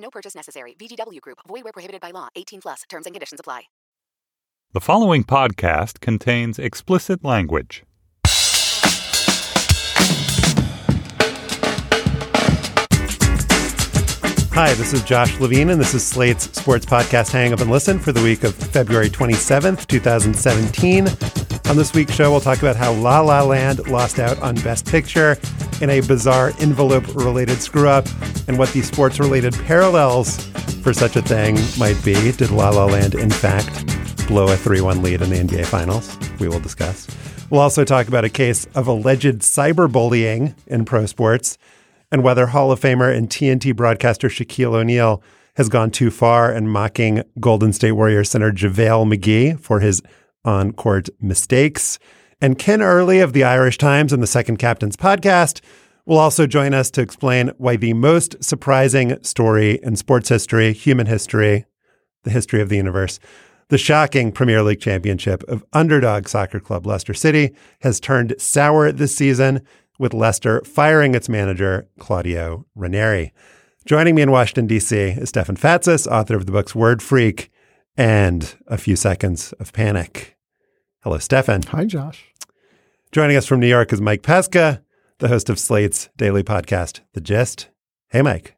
No 0.00 0.10
purchase 0.10 0.34
necessary. 0.34 0.74
VGW 0.78 1.20
Group. 1.20 1.38
Void 1.48 1.64
where 1.64 1.72
prohibited 1.72 2.00
by 2.00 2.10
law. 2.10 2.28
18 2.36 2.60
plus. 2.60 2.82
Terms 2.88 3.06
and 3.06 3.14
conditions 3.14 3.40
apply. 3.40 3.62
The 4.72 4.80
following 4.80 5.24
podcast 5.24 5.98
contains 5.98 6.58
explicit 6.58 7.24
language. 7.24 7.82
Hi, 14.52 14.74
this 14.74 14.92
is 14.92 15.02
Josh 15.02 15.40
Levin, 15.40 15.70
and 15.70 15.80
this 15.80 15.94
is 15.94 16.06
Slate's 16.06 16.44
sports 16.56 16.84
podcast 16.84 17.32
Hang 17.32 17.52
Up 17.52 17.60
and 17.60 17.70
Listen 17.70 17.98
for 17.98 18.12
the 18.12 18.22
week 18.22 18.44
of 18.44 18.54
February 18.54 19.08
27th, 19.08 19.86
2017. 19.86 21.08
On 21.68 21.76
this 21.76 21.94
week's 21.94 22.12
show, 22.12 22.30
we'll 22.30 22.40
talk 22.40 22.58
about 22.58 22.76
how 22.76 22.92
La 22.92 23.20
La 23.20 23.42
Land 23.42 23.88
lost 23.88 24.18
out 24.18 24.38
on 24.40 24.54
Best 24.56 24.86
Picture 24.86 25.36
in 25.80 25.90
a 25.90 26.00
bizarre 26.00 26.52
envelope 26.60 27.06
related 27.14 27.60
screw 27.60 27.88
up 27.88 28.06
and 28.48 28.58
what 28.58 28.70
the 28.72 28.82
sports 28.82 29.18
related 29.18 29.54
parallels 29.64 30.46
for 30.82 30.92
such 30.92 31.16
a 31.16 31.22
thing 31.22 31.58
might 31.78 32.02
be. 32.04 32.32
Did 32.32 32.50
La 32.50 32.70
La 32.70 32.84
Land, 32.86 33.14
in 33.14 33.30
fact, 33.30 33.86
blow 34.26 34.52
a 34.52 34.56
3 34.56 34.80
1 34.80 35.02
lead 35.02 35.22
in 35.22 35.30
the 35.30 35.36
NBA 35.36 35.66
Finals? 35.66 36.16
We 36.38 36.48
will 36.48 36.60
discuss. 36.60 37.06
We'll 37.50 37.60
also 37.60 37.84
talk 37.84 38.08
about 38.08 38.24
a 38.24 38.30
case 38.30 38.66
of 38.74 38.86
alleged 38.86 39.40
cyberbullying 39.40 40.54
in 40.66 40.84
pro 40.84 41.06
sports 41.06 41.58
and 42.12 42.22
whether 42.22 42.46
Hall 42.46 42.72
of 42.72 42.80
Famer 42.80 43.14
and 43.14 43.28
TNT 43.28 43.74
broadcaster 43.74 44.28
Shaquille 44.28 44.74
O'Neal 44.74 45.22
has 45.54 45.68
gone 45.68 45.90
too 45.90 46.10
far 46.10 46.52
in 46.52 46.68
mocking 46.68 47.22
Golden 47.38 47.72
State 47.72 47.92
Warriors 47.92 48.30
center 48.30 48.52
JaVale 48.52 49.12
McGee 49.12 49.60
for 49.60 49.80
his 49.80 50.02
on 50.44 50.72
court 50.72 51.08
mistakes. 51.20 51.98
And 52.40 52.58
Ken 52.58 52.80
Early 52.80 53.20
of 53.20 53.32
the 53.32 53.44
Irish 53.44 53.76
Times 53.76 54.12
and 54.12 54.22
the 54.22 54.26
Second 54.26 54.56
Captain's 54.58 54.96
podcast 54.96 55.60
will 56.10 56.18
also 56.18 56.44
join 56.44 56.74
us 56.74 56.90
to 56.90 57.00
explain 57.00 57.52
why 57.56 57.76
the 57.76 57.92
most 57.92 58.42
surprising 58.42 59.16
story 59.22 59.78
in 59.84 59.94
sports 59.94 60.28
history, 60.28 60.72
human 60.72 61.06
history, 61.06 61.66
the 62.24 62.32
history 62.32 62.60
of 62.60 62.68
the 62.68 62.76
universe, 62.76 63.20
the 63.68 63.78
shocking 63.78 64.32
Premier 64.32 64.60
League 64.60 64.80
championship 64.80 65.44
of 65.44 65.64
underdog 65.72 66.26
soccer 66.26 66.58
club 66.58 66.84
Leicester 66.84 67.14
City 67.14 67.54
has 67.82 68.00
turned 68.00 68.34
sour 68.38 68.90
this 68.90 69.14
season 69.14 69.60
with 70.00 70.12
Leicester 70.12 70.60
firing 70.64 71.14
its 71.14 71.28
manager, 71.28 71.86
Claudio 72.00 72.66
Ranieri. 72.74 73.32
Joining 73.86 74.16
me 74.16 74.22
in 74.22 74.32
Washington, 74.32 74.66
D.C. 74.66 74.96
is 74.96 75.28
Stefan 75.28 75.56
Fatsis, 75.56 76.10
author 76.10 76.34
of 76.34 76.44
the 76.44 76.52
books 76.52 76.74
Word 76.74 77.04
Freak 77.04 77.52
and 77.96 78.56
A 78.66 78.78
Few 78.78 78.96
Seconds 78.96 79.52
of 79.60 79.72
Panic. 79.72 80.36
Hello, 81.04 81.18
Stefan. 81.18 81.62
Hi, 81.62 81.84
Josh. 81.84 82.34
Joining 83.12 83.36
us 83.36 83.46
from 83.46 83.60
New 83.60 83.68
York 83.68 83.92
is 83.92 84.00
Mike 84.00 84.22
Pesca, 84.22 84.82
the 85.20 85.28
host 85.28 85.48
of 85.50 85.58
Slate's 85.58 86.08
daily 86.16 86.42
podcast, 86.42 87.00
The 87.12 87.20
Gist. 87.20 87.68
Hey, 88.08 88.22
Mike. 88.22 88.56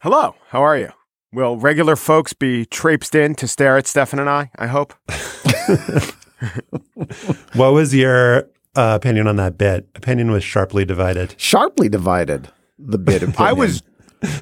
Hello. 0.00 0.34
How 0.48 0.62
are 0.62 0.76
you? 0.76 0.90
Will 1.32 1.58
regular 1.58 1.96
folks 1.96 2.32
be 2.32 2.64
traipsed 2.64 3.14
in 3.14 3.34
to 3.36 3.46
stare 3.46 3.76
at 3.76 3.86
Stefan 3.86 4.18
and 4.18 4.30
I, 4.30 4.50
I 4.56 4.68
hope? 4.68 4.94
what 7.54 7.74
was 7.74 7.94
your 7.94 8.44
uh, 8.74 8.96
opinion 8.96 9.28
on 9.28 9.36
that 9.36 9.58
bit? 9.58 9.86
Opinion 9.94 10.30
was 10.30 10.42
sharply 10.42 10.86
divided. 10.86 11.34
Sharply 11.36 11.90
divided. 11.90 12.48
The 12.78 12.98
bit. 12.98 13.16
Opinion. 13.22 13.42
I 13.42 13.52
was. 13.52 13.82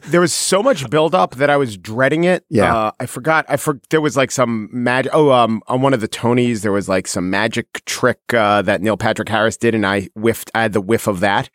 There 0.07 0.21
was 0.21 0.33
so 0.33 0.63
much 0.63 0.89
buildup 0.89 1.35
that 1.37 1.51
I 1.51 1.57
was 1.57 1.77
dreading 1.77 2.25
it. 2.25 2.45
Yeah, 2.49 2.75
uh, 2.75 2.91
I 3.01 3.07
forgot. 3.07 3.45
I 3.49 3.57
for 3.57 3.81
there 3.91 4.01
was 4.01 4.17
like 4.17 4.31
some 4.31 4.69
magic. 4.73 5.11
Oh, 5.15 5.33
um, 5.33 5.63
on 5.67 5.83
one 5.83 5.93
of 5.95 6.01
the 6.01 6.09
Tonys, 6.09 6.63
there 6.63 6.73
was 6.73 6.89
like 6.89 7.07
some 7.07 7.29
magic 7.29 7.85
trick 7.85 8.21
uh, 8.33 8.63
that 8.63 8.81
Neil 8.83 8.97
Patrick 8.97 9.29
Harris 9.29 9.57
did, 9.57 9.75
and 9.75 9.85
I 9.85 10.09
whiffed. 10.15 10.51
I 10.55 10.63
had 10.63 10.73
the 10.73 10.81
whiff 10.81 11.07
of 11.07 11.21
that, 11.21 11.51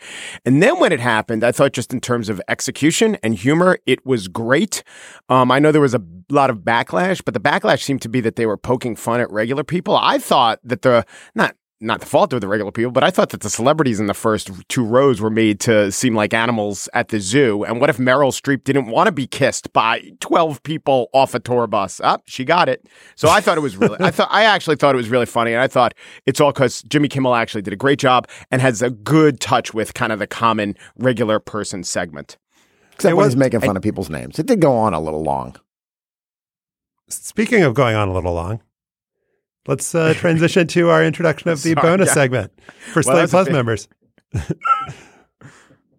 and 0.46 0.62
then 0.62 0.80
when 0.80 0.92
it 0.92 1.00
happened, 1.00 1.44
I 1.44 1.52
thought 1.52 1.74
just 1.74 1.94
in 1.94 2.02
terms 2.02 2.30
of 2.30 2.42
execution 2.48 3.18
and 3.24 3.36
humor, 3.36 3.80
it 3.86 4.06
was 4.06 4.28
great. 4.28 4.84
Um, 5.30 5.52
I 5.52 5.60
know 5.60 5.72
there 5.72 5.82
was 5.82 5.96
a 5.96 6.04
lot 6.30 6.50
of 6.50 6.60
backlash, 6.60 7.22
but 7.24 7.34
the 7.34 7.40
backlash 7.40 7.84
seemed 7.84 8.02
to 8.02 8.10
be 8.10 8.22
that 8.22 8.36
they 8.36 8.46
were 8.46 8.58
poking 8.58 8.96
fun 8.96 9.22
at 9.22 9.32
regular 9.32 9.64
people. 9.64 9.96
I 9.96 10.18
thought 10.18 10.60
that 10.64 10.82
the 10.82 11.06
not 11.36 11.56
not 11.82 12.00
the 12.00 12.06
fault 12.06 12.32
of 12.32 12.42
the 12.42 12.48
regular 12.48 12.72
people, 12.72 12.92
but 12.92 13.04
I 13.04 13.10
thought 13.10 13.30
that 13.30 13.42
the 13.42 13.50
celebrities 13.50 14.00
in 14.00 14.06
the 14.06 14.14
first 14.14 14.52
two 14.70 14.86
rows 14.86 15.20
were 15.20 15.32
made 15.32 15.60
to 15.62 15.92
seem 15.92 16.16
like 16.16 16.34
animals 16.34 16.88
at 16.94 17.10
the 17.10 17.20
zoo. 17.20 17.64
And 17.64 17.82
what 17.82 17.90
if 17.90 17.98
Meryl 17.98 18.32
Streep 18.32 18.64
didn't 18.64 18.86
want 18.88 19.08
to 19.08 19.12
be 19.12 19.26
kissed 19.26 19.74
by 19.74 20.12
12 20.20 20.62
people 20.64 21.10
off 21.14 21.34
a 21.34 21.40
tour 21.40 21.66
bus? 21.66 22.00
Up, 22.02 22.22
oh, 22.22 22.24
she 22.28 22.46
got 22.46 22.70
it. 22.70 22.88
So 23.16 23.30
I 23.30 23.42
thought 23.42 23.58
it 23.58 23.62
was 23.62 23.76
really, 23.76 23.98
I 24.00 24.12
thought, 24.12 24.30
I 24.32 24.44
actually 24.44 24.76
thought 24.76 24.94
it 24.94 24.98
was 24.98 25.10
really 25.10 25.26
funny. 25.26 25.54
And 25.54 25.62
I 25.62 25.68
thought 25.68 25.94
it's 26.26 26.40
all 26.40 26.52
because 26.52 26.84
Jimmy 26.84 27.08
Kimmel 27.08 27.36
actually 27.36 27.64
did 27.64 27.74
a 27.74 27.78
great 27.78 28.00
job 28.00 28.28
and 28.52 28.62
has 28.62 28.82
a 28.82 28.92
good 28.92 29.40
touch 29.40 29.74
with 29.74 29.94
kind 29.96 30.14
of 30.14 30.20
the 30.20 30.28
common 30.28 30.76
regular 30.98 31.40
person 31.40 31.84
segment. 31.84 32.38
Except 32.94 33.16
when 33.16 33.26
he's 33.26 33.36
making 33.36 33.62
fun 33.62 33.76
I, 33.76 33.78
of 33.78 33.84
people's 33.84 34.10
names. 34.10 34.38
It 34.38 34.46
did 34.46 34.60
go 34.60 34.74
on 34.74 34.94
a 34.94 35.00
little 35.00 35.24
long. 35.24 35.56
Speaking 37.10 37.64
of 37.64 37.74
going 37.74 37.96
on 37.96 38.08
a 38.08 38.14
little 38.14 38.34
long, 38.34 38.62
Let's 39.68 39.94
uh, 39.94 40.14
transition 40.16 40.68
to 40.68 40.90
our 40.90 41.04
introduction 41.04 41.50
of 41.50 41.62
the 41.64 41.74
Sorry, 41.74 41.82
bonus 41.82 42.08
yeah. 42.08 42.14
segment 42.14 42.52
for 42.92 43.04
well, 43.06 43.28
Slate 43.28 43.30
Plus 43.30 43.50
members. 43.50 43.88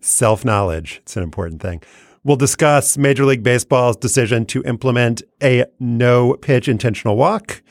Self 0.00 0.44
knowledge. 0.44 1.00
It's 1.02 1.16
an 1.16 1.22
important 1.22 1.62
thing. 1.62 1.82
We'll 2.24 2.36
discuss 2.36 2.96
Major 2.96 3.24
League 3.24 3.42
Baseball's 3.42 3.96
decision 3.96 4.46
to 4.46 4.62
implement 4.62 5.22
a 5.42 5.64
no 5.80 6.34
pitch 6.34 6.68
intentional 6.68 7.16
walk. 7.16 7.62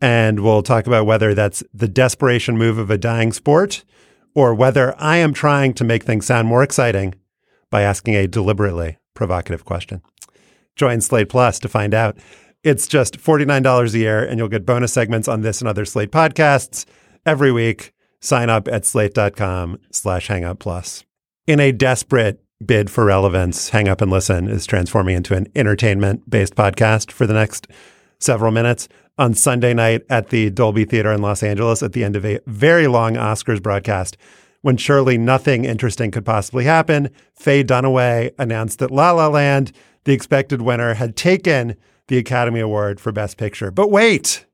And 0.00 0.40
we'll 0.40 0.62
talk 0.62 0.86
about 0.86 1.06
whether 1.06 1.34
that's 1.34 1.64
the 1.74 1.88
desperation 1.88 2.56
move 2.56 2.78
of 2.78 2.90
a 2.90 2.98
dying 2.98 3.32
sport 3.32 3.84
or 4.34 4.54
whether 4.54 4.94
I 4.98 5.16
am 5.16 5.32
trying 5.32 5.74
to 5.74 5.84
make 5.84 6.04
things 6.04 6.26
sound 6.26 6.46
more 6.46 6.62
exciting 6.62 7.16
by 7.70 7.82
asking 7.82 8.14
a 8.14 8.28
deliberately 8.28 8.98
provocative 9.14 9.64
question. 9.64 10.00
Join 10.76 11.00
Slate 11.00 11.28
Plus 11.28 11.58
to 11.58 11.68
find 11.68 11.92
out. 11.92 12.16
It's 12.68 12.86
just 12.86 13.18
$49 13.18 13.94
a 13.94 13.98
year, 13.98 14.22
and 14.22 14.38
you'll 14.38 14.48
get 14.48 14.66
bonus 14.66 14.92
segments 14.92 15.26
on 15.26 15.40
this 15.40 15.62
and 15.62 15.68
other 15.68 15.86
Slate 15.86 16.10
podcasts 16.10 16.84
every 17.24 17.50
week. 17.50 17.94
Sign 18.20 18.50
up 18.50 18.68
at 18.68 18.84
slate.com 18.84 19.78
slash 19.90 20.26
hangout 20.26 20.58
plus. 20.58 21.02
In 21.46 21.60
a 21.60 21.72
desperate 21.72 22.44
bid 22.62 22.90
for 22.90 23.06
relevance, 23.06 23.70
Hang 23.70 23.88
Up 23.88 24.02
and 24.02 24.10
Listen 24.10 24.48
is 24.48 24.66
transforming 24.66 25.16
into 25.16 25.34
an 25.34 25.46
entertainment 25.54 26.28
based 26.28 26.56
podcast 26.56 27.10
for 27.10 27.26
the 27.26 27.32
next 27.32 27.68
several 28.18 28.52
minutes 28.52 28.86
on 29.16 29.32
Sunday 29.32 29.72
night 29.72 30.02
at 30.10 30.28
the 30.28 30.50
Dolby 30.50 30.84
Theater 30.84 31.10
in 31.10 31.22
Los 31.22 31.42
Angeles 31.42 31.82
at 31.82 31.94
the 31.94 32.04
end 32.04 32.16
of 32.16 32.26
a 32.26 32.38
very 32.46 32.86
long 32.86 33.14
Oscars 33.14 33.62
broadcast. 33.62 34.18
When 34.60 34.76
surely 34.76 35.16
nothing 35.16 35.64
interesting 35.64 36.10
could 36.10 36.26
possibly 36.26 36.64
happen, 36.64 37.08
Faye 37.34 37.64
Dunaway 37.64 38.32
announced 38.38 38.78
that 38.80 38.90
La 38.90 39.12
La 39.12 39.28
Land 39.28 39.72
the 40.04 40.12
expected 40.12 40.60
winner 40.60 40.92
had 40.92 41.16
taken 41.16 41.74
the 42.08 42.18
Academy 42.18 42.60
Award 42.60 43.00
for 43.00 43.12
Best 43.12 43.36
Picture. 43.36 43.70
But 43.70 43.90
wait, 43.90 44.46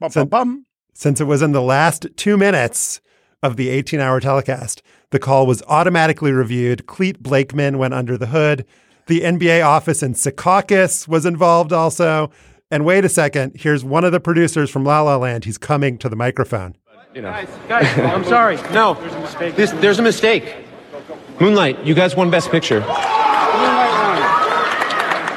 Bum-bum-bum. 0.00 0.66
since 0.94 1.20
it 1.20 1.24
was 1.24 1.42
in 1.42 1.52
the 1.52 1.62
last 1.62 2.06
two 2.16 2.36
minutes 2.36 3.00
of 3.42 3.56
the 3.56 3.68
18 3.68 4.00
hour 4.00 4.20
telecast, 4.20 4.82
the 5.10 5.18
call 5.18 5.46
was 5.46 5.62
automatically 5.68 6.32
reviewed. 6.32 6.86
Clete 6.86 7.22
Blakeman 7.22 7.78
went 7.78 7.94
under 7.94 8.16
the 8.16 8.26
hood. 8.26 8.64
The 9.06 9.20
NBA 9.22 9.64
office 9.66 10.02
in 10.02 10.14
Secaucus 10.14 11.08
was 11.08 11.26
involved 11.26 11.72
also. 11.72 12.30
And 12.70 12.84
wait 12.84 13.04
a 13.04 13.08
second, 13.08 13.52
here's 13.56 13.84
one 13.84 14.04
of 14.04 14.12
the 14.12 14.20
producers 14.20 14.70
from 14.70 14.84
La 14.84 15.02
La 15.02 15.16
Land. 15.16 15.44
He's 15.44 15.58
coming 15.58 15.98
to 15.98 16.08
the 16.08 16.14
microphone. 16.16 16.76
You 17.14 17.22
know, 17.22 17.30
Guys, 17.68 17.98
I'm 17.98 18.22
sorry. 18.24 18.56
No, 18.72 18.94
there's 18.94 19.12
a 19.14 19.20
mistake. 19.20 19.56
This, 19.56 19.72
there's 19.72 19.98
a 19.98 20.02
mistake. 20.02 20.54
Moonlight, 21.40 21.84
you 21.84 21.94
guys 21.94 22.14
won 22.14 22.30
Best 22.30 22.50
Picture. 22.52 22.80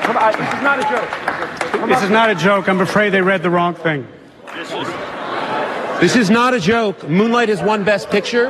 Come 0.04 0.18
on, 0.18 0.34
this 0.34 0.54
is 0.54 0.62
not 0.62 0.80
a 0.80 0.84
joke. 0.84 1.88
This 1.88 2.04
is 2.04 2.10
not 2.10 2.30
a 2.30 2.36
joke. 2.36 2.68
I'm 2.68 2.82
afraid 2.82 3.12
they 3.12 3.22
read 3.22 3.42
the 3.42 3.50
wrong 3.50 3.74
thing. 3.74 4.08
This 6.02 6.18
is 6.18 6.30
not 6.30 6.54
a 6.54 6.60
joke. 6.60 7.08
Moonlight 7.08 7.48
has 7.48 7.62
won 7.62 7.86
Best 7.86 8.10
Picture. 8.10 8.50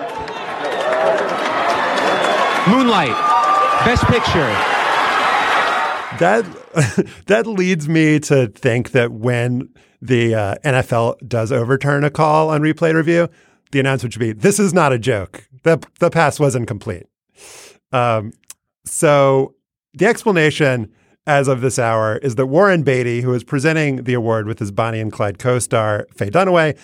Moonlight, 2.68 3.12
Best 3.86 4.04
Picture. 4.06 4.50
That 6.20 6.46
that 7.28 7.46
leads 7.46 7.88
me 7.88 8.20
to 8.22 8.48
think 8.48 8.92
that 8.92 9.12
when 9.12 9.70
the 10.02 10.34
uh, 10.34 10.56
NFL 10.64 11.28
does 11.28 11.52
overturn 11.52 12.04
a 12.04 12.10
call 12.10 12.50
on 12.50 12.62
replay 12.62 12.94
review, 12.96 13.30
the 13.72 13.80
announcement 13.80 14.14
should 14.14 14.20
be, 14.20 14.32
"This 14.32 14.60
is 14.60 14.74
not 14.74 14.92
a 14.92 14.98
joke. 14.98 15.48
the 15.62 15.80
The 16.00 16.10
pass 16.10 16.40
wasn't 16.40 16.68
complete." 16.68 17.06
Um, 17.92 18.34
so 18.86 19.54
the 19.94 20.08
explanation 20.08 20.92
as 21.26 21.48
of 21.48 21.62
this 21.62 21.80
hour 21.80 22.18
is 22.18 22.36
that 22.36 22.48
Warren 22.48 22.84
Beatty, 22.84 23.22
who 23.22 23.34
is 23.34 23.44
presenting 23.44 24.04
the 24.04 24.14
award 24.14 24.48
with 24.48 24.60
his 24.60 24.72
Bonnie 24.72 25.00
and 25.00 25.12
Clyde 25.12 25.40
co-star 25.40 26.08
Faye 26.14 26.30
Dunaway, 26.30 26.78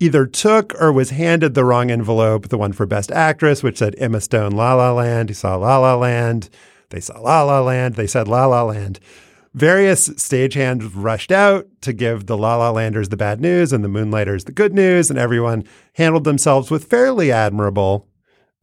either 0.00 0.26
took 0.26 0.74
or 0.80 0.92
was 0.92 1.10
handed 1.10 1.54
the 1.54 1.64
wrong 1.64 1.90
envelope, 1.90 2.48
the 2.48 2.58
one 2.58 2.72
for 2.72 2.86
Best 2.86 3.12
Actress, 3.12 3.62
which 3.62 3.78
said 3.78 3.94
Emma 3.98 4.20
Stone 4.20 4.52
La 4.52 4.74
La 4.74 4.92
Land. 4.92 5.30
He 5.30 5.34
saw 5.34 5.56
La 5.56 5.78
La 5.78 5.94
Land. 5.94 6.50
They 6.90 7.00
saw 7.00 7.20
La 7.20 7.42
La 7.42 7.60
Land. 7.60 7.94
They 7.94 8.06
said 8.06 8.26
La 8.26 8.46
La 8.46 8.64
Land. 8.64 8.98
Various 9.54 10.08
stagehands 10.08 10.90
rushed 10.94 11.30
out 11.30 11.68
to 11.82 11.92
give 11.92 12.26
the 12.26 12.36
La 12.36 12.56
La 12.56 12.70
Landers 12.70 13.10
the 13.10 13.16
bad 13.16 13.40
news 13.40 13.72
and 13.72 13.84
the 13.84 13.88
Moonlighters 13.88 14.44
the 14.44 14.52
good 14.52 14.74
news, 14.74 15.10
and 15.10 15.18
everyone 15.18 15.64
handled 15.92 16.24
themselves 16.24 16.72
with 16.72 16.86
fairly 16.86 17.30
admirable 17.30 18.08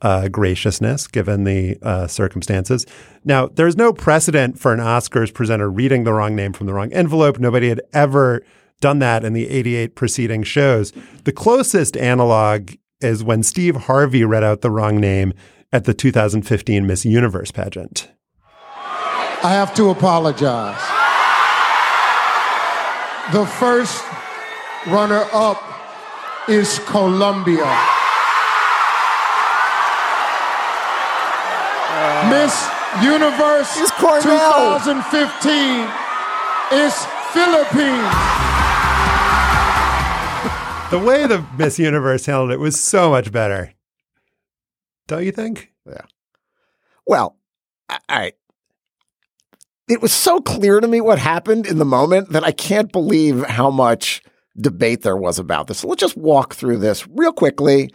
uh, 0.02 0.28
graciousness 0.28 1.08
given 1.08 1.44
the 1.44 1.78
uh, 1.82 2.08
circumstances. 2.08 2.86
Now, 3.24 3.48
there's 3.48 3.78
no 3.78 3.94
precedent 3.94 4.60
for 4.60 4.74
an 4.74 4.80
Oscars 4.80 5.34
presenter 5.34 5.70
reading 5.70 6.04
the 6.04 6.14
wrong 6.14 6.36
name 6.36 6.54
from 6.54 6.68
the 6.68 6.74
wrong 6.74 6.92
envelope. 6.92 7.40
Nobody 7.40 7.70
had 7.70 7.82
ever 7.94 8.44
done 8.80 9.00
that 9.00 9.24
in 9.24 9.34
the 9.34 9.48
88 9.50 9.96
preceding 9.96 10.44
shows. 10.44 10.92
The 11.24 11.32
closest 11.32 11.96
analog 11.98 12.72
is 13.00 13.24
when 13.24 13.44
Steve 13.44 13.76
Harvey 13.76 14.24
read 14.24 14.44
out 14.44 14.62
the 14.62 14.72
wrong 14.72 15.00
name 15.00 15.34
at 15.72 15.86
the 15.86 15.94
2015 15.94 16.86
Miss 16.86 17.06
Universe 17.06 17.52
pageant. 17.52 18.12
I 19.44 19.54
have 19.54 19.74
to 19.76 19.90
apologize. 19.90 20.82
The 23.34 23.46
first 23.46 24.04
runner 24.88 25.26
up 25.32 25.62
is 26.48 26.80
Colombia. 26.80 27.91
Miss 32.32 32.56
Universe 33.04 33.76
2015 33.76 34.96
is 36.72 36.96
Philippines. 37.34 38.16
The 40.92 41.00
way 41.06 41.28
the 41.28 41.46
Miss 41.58 41.78
Universe 41.78 42.26
handled 42.26 42.52
it 42.52 42.60
was 42.60 42.80
so 42.80 43.10
much 43.10 43.34
better. 43.34 43.74
Don't 45.08 45.26
you 45.26 45.34
think? 45.34 45.74
Yeah. 45.86 46.06
Well, 47.06 47.36
I, 47.90 48.00
I 48.08 48.32
it 49.90 50.02
was 50.02 50.14
so 50.14 50.40
clear 50.40 50.80
to 50.80 50.88
me 50.88 51.02
what 51.02 51.20
happened 51.20 51.68
in 51.68 51.80
the 51.80 51.86
moment 51.86 52.30
that 52.30 52.46
I 52.46 52.54
can't 52.54 52.94
believe 52.94 53.44
how 53.44 53.70
much 53.70 54.24
debate 54.58 55.02
there 55.02 55.18
was 55.18 55.38
about 55.38 55.68
this. 55.68 55.80
So 55.80 55.90
let's 55.90 56.00
just 56.00 56.16
walk 56.16 56.54
through 56.54 56.78
this 56.78 57.06
real 57.10 57.34
quickly. 57.34 57.94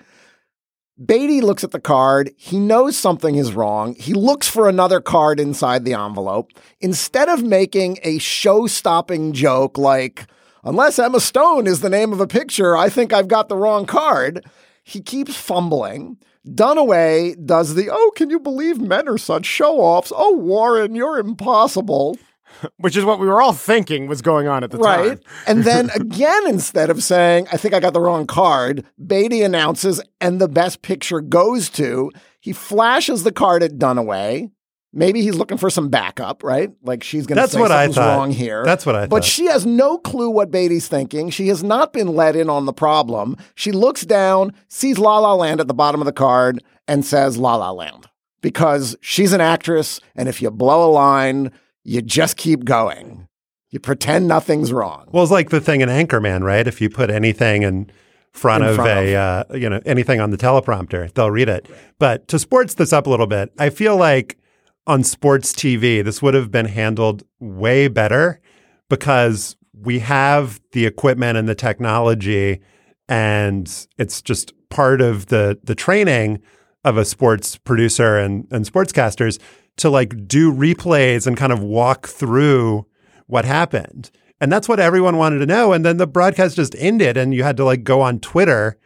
Beatty 1.04 1.42
looks 1.42 1.62
at 1.62 1.72
the 1.72 1.80
card. 1.80 2.30
He 2.38 2.58
knows 2.58 2.96
something 2.96 3.34
is 3.34 3.52
wrong. 3.52 3.94
He 3.96 4.14
looks 4.14 4.48
for 4.48 4.66
another 4.66 5.00
card 5.00 5.38
inside 5.38 5.84
the 5.84 5.92
envelope. 5.92 6.52
Instead 6.80 7.28
of 7.28 7.42
making 7.42 7.98
a 8.02 8.16
show 8.18 8.66
stopping 8.66 9.34
joke 9.34 9.76
like, 9.76 10.26
unless 10.64 10.98
Emma 10.98 11.20
Stone 11.20 11.66
is 11.66 11.80
the 11.80 11.90
name 11.90 12.14
of 12.14 12.20
a 12.20 12.26
picture, 12.26 12.76
I 12.76 12.88
think 12.88 13.12
I've 13.12 13.28
got 13.28 13.50
the 13.50 13.56
wrong 13.56 13.84
card, 13.84 14.46
he 14.82 15.02
keeps 15.02 15.36
fumbling. 15.36 16.16
Dunaway 16.48 17.44
does 17.44 17.74
the, 17.74 17.90
oh, 17.90 18.12
can 18.16 18.30
you 18.30 18.40
believe 18.40 18.80
men 18.80 19.06
are 19.06 19.18
such 19.18 19.44
show 19.44 19.78
offs? 19.78 20.12
Oh, 20.14 20.36
Warren, 20.36 20.94
you're 20.94 21.18
impossible. 21.18 22.16
Which 22.78 22.96
is 22.96 23.04
what 23.04 23.18
we 23.18 23.26
were 23.26 23.40
all 23.40 23.52
thinking 23.52 24.06
was 24.06 24.22
going 24.22 24.48
on 24.48 24.64
at 24.64 24.70
the 24.70 24.78
time. 24.78 25.08
Right. 25.08 25.18
and 25.46 25.64
then 25.64 25.90
again, 25.90 26.46
instead 26.46 26.90
of 26.90 27.02
saying, 27.02 27.48
I 27.52 27.56
think 27.56 27.74
I 27.74 27.80
got 27.80 27.92
the 27.92 28.00
wrong 28.00 28.26
card, 28.26 28.84
Beatty 29.04 29.42
announces, 29.42 30.00
and 30.20 30.40
the 30.40 30.48
best 30.48 30.82
picture 30.82 31.20
goes 31.20 31.68
to, 31.70 32.10
he 32.40 32.52
flashes 32.52 33.22
the 33.22 33.32
card 33.32 33.62
at 33.62 33.72
Dunaway. 33.72 34.50
Maybe 34.92 35.20
he's 35.20 35.34
looking 35.34 35.58
for 35.58 35.68
some 35.68 35.90
backup, 35.90 36.42
right? 36.42 36.70
Like 36.82 37.02
she's 37.02 37.26
going 37.26 37.36
to 37.36 37.48
say 37.48 37.60
what 37.60 37.70
something's 37.70 37.98
wrong 37.98 38.30
here. 38.30 38.64
That's 38.64 38.86
what 38.86 38.94
I 38.94 39.00
think. 39.00 39.10
But 39.10 39.24
thought. 39.24 39.30
she 39.30 39.44
has 39.46 39.66
no 39.66 39.98
clue 39.98 40.30
what 40.30 40.50
Beatty's 40.50 40.88
thinking. 40.88 41.28
She 41.28 41.48
has 41.48 41.62
not 41.62 41.92
been 41.92 42.08
let 42.08 42.34
in 42.34 42.48
on 42.48 42.64
the 42.64 42.72
problem. 42.72 43.36
She 43.56 43.72
looks 43.72 44.06
down, 44.06 44.54
sees 44.68 44.98
La 44.98 45.18
La 45.18 45.34
Land 45.34 45.60
at 45.60 45.68
the 45.68 45.74
bottom 45.74 46.00
of 46.00 46.06
the 46.06 46.12
card, 46.12 46.62
and 46.88 47.04
says 47.04 47.36
La 47.36 47.56
La 47.56 47.72
Land 47.72 48.06
because 48.40 48.96
she's 49.00 49.32
an 49.32 49.40
actress. 49.40 50.00
And 50.14 50.28
if 50.28 50.40
you 50.40 50.50
blow 50.50 50.88
a 50.88 50.92
line, 50.92 51.50
you 51.86 52.02
just 52.02 52.36
keep 52.36 52.64
going. 52.64 53.28
You 53.70 53.78
pretend 53.78 54.26
nothing's 54.26 54.72
wrong. 54.72 55.08
Well, 55.12 55.22
it's 55.22 55.32
like 55.32 55.50
the 55.50 55.60
thing 55.60 55.80
in 55.80 55.88
Anchorman, 55.88 56.42
right? 56.42 56.66
If 56.66 56.80
you 56.80 56.90
put 56.90 57.10
anything 57.10 57.62
in 57.62 57.90
front 58.32 58.64
In 58.64 58.70
of 58.70 58.76
front 58.76 58.90
a, 58.90 59.14
uh, 59.14 59.44
you 59.54 59.70
know, 59.70 59.80
anything 59.86 60.20
on 60.20 60.30
the 60.30 60.36
teleprompter, 60.36 61.12
they'll 61.14 61.30
read 61.30 61.48
it. 61.48 61.68
But 61.98 62.28
to 62.28 62.38
sports 62.38 62.74
this 62.74 62.92
up 62.92 63.06
a 63.06 63.10
little 63.10 63.26
bit, 63.26 63.52
I 63.58 63.70
feel 63.70 63.96
like 63.96 64.38
on 64.86 65.04
sports 65.04 65.52
TV, 65.52 66.04
this 66.04 66.20
would 66.22 66.34
have 66.34 66.50
been 66.50 66.66
handled 66.66 67.22
way 67.40 67.88
better 67.88 68.40
because 68.88 69.56
we 69.72 70.00
have 70.00 70.60
the 70.72 70.86
equipment 70.86 71.38
and 71.38 71.48
the 71.48 71.54
technology, 71.54 72.60
and 73.08 73.86
it's 73.98 74.22
just 74.22 74.52
part 74.70 75.00
of 75.00 75.26
the 75.26 75.58
the 75.62 75.74
training 75.74 76.40
of 76.84 76.96
a 76.96 77.04
sports 77.04 77.56
producer 77.56 78.16
and 78.18 78.46
and 78.50 78.64
sportscasters 78.64 79.38
to 79.78 79.90
like 79.90 80.26
do 80.26 80.52
replays 80.52 81.26
and 81.26 81.36
kind 81.36 81.52
of 81.52 81.62
walk 81.62 82.06
through 82.08 82.86
what 83.26 83.44
happened. 83.44 84.10
And 84.40 84.52
that's 84.52 84.68
what 84.68 84.80
everyone 84.80 85.16
wanted 85.16 85.38
to 85.38 85.46
know. 85.46 85.72
And 85.72 85.84
then 85.84 85.96
the 85.96 86.06
broadcast 86.06 86.56
just 86.56 86.74
ended, 86.78 87.16
and 87.16 87.34
you 87.34 87.42
had 87.42 87.56
to 87.56 87.64
like 87.64 87.84
go 87.84 88.00
on 88.02 88.20
Twitter 88.20 88.76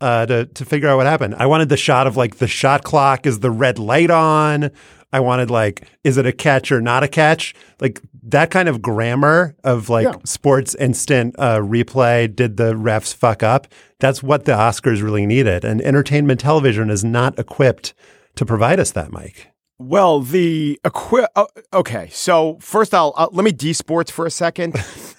uh, 0.00 0.26
to 0.26 0.46
to 0.46 0.64
figure 0.64 0.88
out 0.88 0.96
what 0.96 1.06
happened. 1.06 1.36
I 1.36 1.46
wanted 1.46 1.68
the 1.68 1.76
shot 1.76 2.06
of 2.08 2.16
like 2.16 2.36
the 2.38 2.48
shot 2.48 2.82
clock. 2.82 3.24
Is 3.26 3.40
the 3.40 3.50
red 3.50 3.78
light 3.78 4.10
on? 4.10 4.70
I 5.14 5.20
wanted 5.20 5.50
like, 5.50 5.86
is 6.04 6.16
it 6.16 6.24
a 6.26 6.32
catch 6.32 6.72
or 6.72 6.80
not 6.80 7.02
a 7.04 7.08
catch? 7.08 7.54
Like 7.80 8.00
that 8.24 8.50
kind 8.50 8.66
of 8.68 8.80
grammar 8.80 9.54
of 9.62 9.88
like 9.90 10.06
Yeah. 10.06 10.14
sports 10.24 10.74
instant 10.76 11.36
uh, 11.38 11.58
replay. 11.58 12.34
Did 12.34 12.56
the 12.56 12.72
refs 12.72 13.14
fuck 13.14 13.42
up? 13.42 13.66
That's 14.00 14.22
what 14.22 14.46
the 14.46 14.52
Oscars 14.52 15.02
really 15.02 15.26
needed. 15.26 15.64
And 15.64 15.82
entertainment 15.82 16.40
television 16.40 16.88
is 16.90 17.04
not 17.04 17.38
equipped 17.38 17.92
to 18.36 18.46
provide 18.46 18.80
us 18.80 18.90
that, 18.92 19.12
Mike. 19.12 19.51
Well, 19.82 20.20
the 20.20 20.78
equi- 20.84 21.26
uh, 21.36 21.44
okay. 21.72 22.08
So 22.12 22.58
first, 22.60 22.94
I'll 22.94 23.12
uh, 23.16 23.28
let 23.32 23.44
me 23.44 23.52
de-sports 23.52 24.10
for 24.10 24.26
a 24.26 24.30
second 24.30 24.74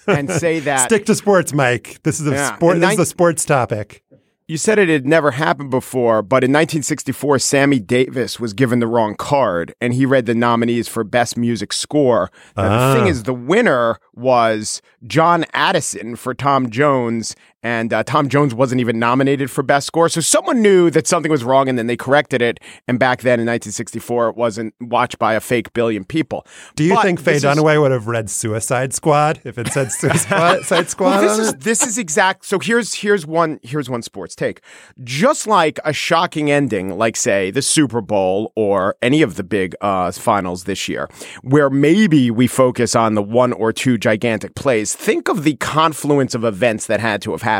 and 0.06 0.30
say 0.30 0.60
that 0.60 0.86
Stick 0.86 1.06
to 1.06 1.14
sports, 1.14 1.52
Mike. 1.52 2.00
This 2.02 2.20
is 2.20 2.26
a 2.26 2.32
Yeah. 2.32 2.56
sport. 2.56 2.80
This 2.80 2.90
is 2.92 2.96
nine- 2.98 3.02
a 3.02 3.06
sports 3.06 3.44
topic. 3.44 4.02
you 4.46 4.58
said 4.58 4.78
it 4.78 4.90
had 4.90 5.06
never 5.06 5.30
happened 5.30 5.70
before, 5.70 6.20
but 6.20 6.44
in 6.44 6.50
1964, 6.50 7.38
Sammy 7.38 7.78
Davis 7.78 8.38
was 8.38 8.52
given 8.52 8.78
the 8.78 8.86
wrong 8.86 9.14
card, 9.14 9.74
and 9.80 9.94
he 9.94 10.04
read 10.04 10.26
the 10.26 10.34
nominees 10.34 10.86
for 10.86 11.02
Best 11.02 11.38
Music 11.38 11.72
Score. 11.72 12.30
Now, 12.56 12.64
Ah. 12.64 12.92
the 12.94 13.00
thing 13.00 13.08
is, 13.08 13.22
the 13.22 13.32
winner 13.32 13.98
was 14.14 14.82
John 15.06 15.46
Addison 15.54 16.14
for 16.16 16.34
Tom 16.34 16.68
Jones 16.68 17.34
and 17.64 17.92
uh, 17.92 18.04
Tom 18.04 18.28
Jones 18.28 18.54
wasn't 18.54 18.80
even 18.80 19.00
nominated 19.00 19.50
for 19.50 19.62
best 19.64 19.88
score. 19.88 20.08
So 20.08 20.20
someone 20.20 20.62
knew 20.62 20.90
that 20.90 21.08
something 21.08 21.32
was 21.32 21.42
wrong, 21.42 21.68
and 21.68 21.76
then 21.76 21.88
they 21.88 21.96
corrected 21.96 22.40
it. 22.42 22.60
And 22.86 22.98
back 23.00 23.22
then 23.22 23.40
in 23.40 23.46
1964, 23.46 24.28
it 24.28 24.36
wasn't 24.36 24.74
watched 24.80 25.18
by 25.18 25.34
a 25.34 25.40
fake 25.40 25.72
billion 25.72 26.04
people. 26.04 26.46
Do 26.76 26.84
you 26.84 26.94
But 26.94 27.02
think 27.02 27.18
Faye 27.20 27.32
this 27.32 27.44
is- 27.44 27.50
Dunaway 27.58 27.80
would 27.80 27.90
have 27.90 28.06
read 28.06 28.30
Suicide 28.30 28.92
Squad 28.94 29.40
if 29.44 29.58
it 29.58 29.68
said 29.68 29.90
Suicide 29.90 30.62
Squad 30.88 31.08
Well, 31.08 31.22
this 31.22 31.38
is 31.38 31.54
this 31.54 31.86
is 31.86 31.98
exact. 31.98 32.44
So 32.44 32.58
here's 32.58 32.92
here's 32.94 33.26
one 33.26 33.58
here's 33.62 33.88
one 33.88 34.02
sports 34.02 34.34
take. 34.36 34.60
Just 35.02 35.46
like 35.46 35.80
a 35.84 35.92
shocking 35.94 36.50
ending, 36.50 36.98
like 36.98 37.16
say 37.16 37.50
the 37.50 37.62
Super 37.62 38.02
Bowl 38.02 38.52
or 38.54 38.94
any 39.00 39.22
of 39.22 39.36
the 39.36 39.42
big 39.42 39.74
uh, 39.80 40.12
finals 40.12 40.64
this 40.64 40.86
year, 40.88 41.08
where 41.42 41.70
maybe 41.70 42.30
we 42.30 42.46
focus 42.46 42.94
on 42.94 43.14
the 43.14 43.22
one 43.22 43.52
or 43.54 43.72
two 43.72 43.96
gigantic 43.96 44.54
plays. 44.54 44.94
Think 44.94 45.28
of 45.30 45.44
the 45.44 45.54
confluence 45.56 46.34
of 46.34 46.44
events 46.44 46.86
that 46.88 47.00
had 47.00 47.22
to 47.22 47.30
have 47.30 47.40
happened. 47.40 47.53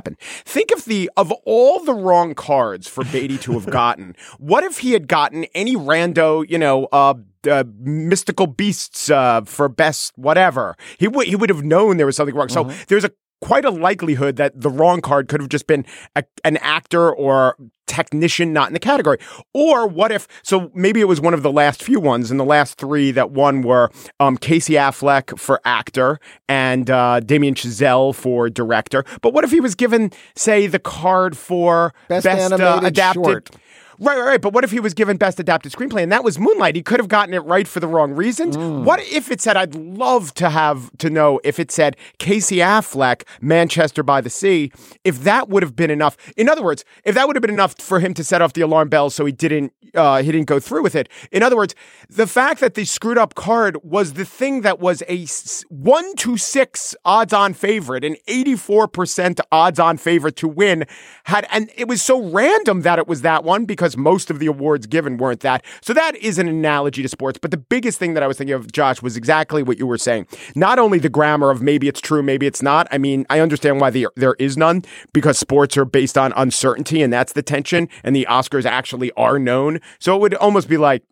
Think 0.44 0.70
of 0.72 0.84
the 0.84 1.10
of 1.16 1.32
all 1.44 1.84
the 1.84 1.94
wrong 1.94 2.34
cards 2.34 2.88
for 2.88 3.04
Beatty 3.04 3.38
to 3.38 3.52
have 3.52 3.66
gotten. 3.70 4.16
What 4.38 4.64
if 4.64 4.78
he 4.78 4.92
had 4.92 5.08
gotten 5.08 5.44
any 5.54 5.76
rando, 5.76 6.48
you 6.48 6.58
know, 6.58 6.86
uh, 6.92 7.14
uh, 7.50 7.64
mystical 7.78 8.46
beasts 8.46 9.10
uh, 9.10 9.42
for 9.42 9.68
best 9.68 10.12
whatever. 10.16 10.76
He 10.98 11.08
would 11.08 11.26
he 11.26 11.36
would 11.36 11.50
have 11.50 11.62
known 11.62 11.96
there 11.96 12.06
was 12.06 12.16
something 12.16 12.34
wrong. 12.34 12.48
So 12.48 12.64
there's 12.88 13.04
a 13.04 13.10
quite 13.44 13.66
a 13.66 13.70
likelihood 13.70 14.36
that 14.36 14.58
the 14.58 14.70
wrong 14.70 15.02
card 15.02 15.28
could 15.28 15.38
have 15.38 15.50
just 15.50 15.66
been 15.66 15.84
a, 16.16 16.24
an 16.44 16.56
actor 16.62 17.14
or 17.14 17.58
technician 17.86 18.54
not 18.54 18.68
in 18.68 18.72
the 18.72 18.80
category. 18.80 19.18
Or 19.52 19.86
what 19.86 20.10
if 20.10 20.26
so 20.42 20.70
maybe 20.74 21.02
it 21.02 21.04
was 21.04 21.20
one 21.20 21.34
of 21.34 21.42
the 21.42 21.52
last 21.52 21.82
few 21.82 22.00
ones 22.00 22.30
and 22.30 22.40
the 22.40 22.44
last 22.44 22.78
three 22.78 23.10
that 23.10 23.32
won 23.32 23.60
were 23.60 23.90
um, 24.18 24.38
Casey 24.38 24.74
Affleck 24.74 25.38
for 25.38 25.60
actor 25.66 26.18
and 26.48 26.88
uh, 26.88 27.20
Damien 27.20 27.54
Chazelle 27.54 28.14
for 28.14 28.48
director. 28.48 29.04
But 29.20 29.34
what 29.34 29.44
if 29.44 29.50
he 29.50 29.60
was 29.60 29.74
given 29.74 30.10
say 30.34 30.66
the 30.66 30.78
card 30.78 31.36
for 31.36 31.92
Best 32.08 32.26
uh, 32.26 32.30
animated 32.30 32.84
adapted 32.84 33.24
short. 33.24 33.50
Right, 33.98 34.16
right, 34.18 34.26
right. 34.26 34.40
But 34.40 34.52
what 34.52 34.64
if 34.64 34.70
he 34.70 34.80
was 34.80 34.94
given 34.94 35.16
Best 35.16 35.38
Adapted 35.40 35.72
Screenplay 35.72 36.02
and 36.02 36.12
that 36.12 36.24
was 36.24 36.38
Moonlight? 36.38 36.76
He 36.76 36.82
could 36.82 37.00
have 37.00 37.08
gotten 37.08 37.34
it 37.34 37.44
right 37.44 37.66
for 37.66 37.80
the 37.80 37.86
wrong 37.86 38.12
reasons. 38.12 38.56
Mm. 38.56 38.84
What 38.84 39.00
if 39.00 39.30
it 39.30 39.40
said, 39.40 39.56
I'd 39.56 39.74
love 39.74 40.34
to 40.34 40.50
have 40.50 40.90
to 40.98 41.10
know 41.10 41.40
if 41.44 41.58
it 41.58 41.70
said 41.70 41.96
Casey 42.18 42.56
Affleck, 42.56 43.22
Manchester 43.40 44.02
by 44.02 44.20
the 44.20 44.30
Sea, 44.30 44.72
if 45.04 45.22
that 45.24 45.48
would 45.48 45.62
have 45.62 45.76
been 45.76 45.90
enough. 45.90 46.16
In 46.36 46.48
other 46.48 46.62
words, 46.62 46.84
if 47.04 47.14
that 47.14 47.26
would 47.26 47.36
have 47.36 47.42
been 47.42 47.50
enough 47.50 47.74
for 47.78 48.00
him 48.00 48.14
to 48.14 48.24
set 48.24 48.42
off 48.42 48.52
the 48.52 48.62
alarm 48.62 48.88
bells 48.88 49.14
so 49.14 49.24
he 49.24 49.32
didn't 49.32 49.72
uh, 49.94 50.22
he 50.22 50.32
didn't 50.32 50.48
go 50.48 50.58
through 50.58 50.82
with 50.82 50.94
it. 50.94 51.08
In 51.30 51.42
other 51.42 51.56
words, 51.56 51.74
the 52.08 52.26
fact 52.26 52.60
that 52.60 52.74
the 52.74 52.84
screwed 52.84 53.18
up 53.18 53.34
card 53.34 53.76
was 53.82 54.14
the 54.14 54.24
thing 54.24 54.62
that 54.62 54.80
was 54.80 55.02
a 55.08 55.26
one 55.68 56.14
to 56.16 56.36
six 56.36 56.94
odds 57.04 57.32
on 57.32 57.54
favorite, 57.54 58.04
an 58.04 58.16
84% 58.28 59.40
odds 59.52 59.78
on 59.78 59.96
favorite 59.96 60.36
to 60.36 60.48
win 60.48 60.84
had, 61.24 61.46
and 61.50 61.70
it 61.76 61.88
was 61.88 62.02
so 62.02 62.20
random 62.30 62.82
that 62.82 62.98
it 62.98 63.06
was 63.06 63.22
that 63.22 63.44
one 63.44 63.64
because 63.64 63.83
most 63.96 64.30
of 64.30 64.38
the 64.38 64.46
awards 64.46 64.86
given 64.86 65.18
weren't 65.18 65.40
that. 65.40 65.64
So 65.82 65.92
that 65.92 66.16
is 66.16 66.38
an 66.38 66.48
analogy 66.48 67.02
to 67.02 67.08
sports. 67.08 67.38
But 67.40 67.50
the 67.50 67.56
biggest 67.56 67.98
thing 67.98 68.14
that 68.14 68.22
I 68.22 68.26
was 68.26 68.38
thinking 68.38 68.54
of, 68.54 68.72
Josh, 68.72 69.02
was 69.02 69.16
exactly 69.16 69.62
what 69.62 69.78
you 69.78 69.86
were 69.86 69.98
saying. 69.98 70.26
Not 70.54 70.78
only 70.78 70.98
the 70.98 71.08
grammar 71.08 71.50
of 71.50 71.62
maybe 71.62 71.88
it's 71.88 72.00
true, 72.00 72.22
maybe 72.22 72.46
it's 72.46 72.62
not. 72.62 72.88
I 72.90 72.98
mean, 72.98 73.26
I 73.30 73.40
understand 73.40 73.80
why 73.80 73.90
the, 73.90 74.08
there 74.16 74.36
is 74.38 74.56
none 74.56 74.82
because 75.12 75.38
sports 75.38 75.76
are 75.76 75.84
based 75.84 76.16
on 76.16 76.32
uncertainty 76.36 77.02
and 77.02 77.12
that's 77.12 77.32
the 77.32 77.42
tension. 77.42 77.88
And 78.02 78.16
the 78.16 78.26
Oscars 78.28 78.64
actually 78.64 79.12
are 79.12 79.38
known. 79.38 79.80
So 79.98 80.14
it 80.16 80.20
would 80.20 80.34
almost 80.34 80.68
be 80.68 80.76
like, 80.76 81.02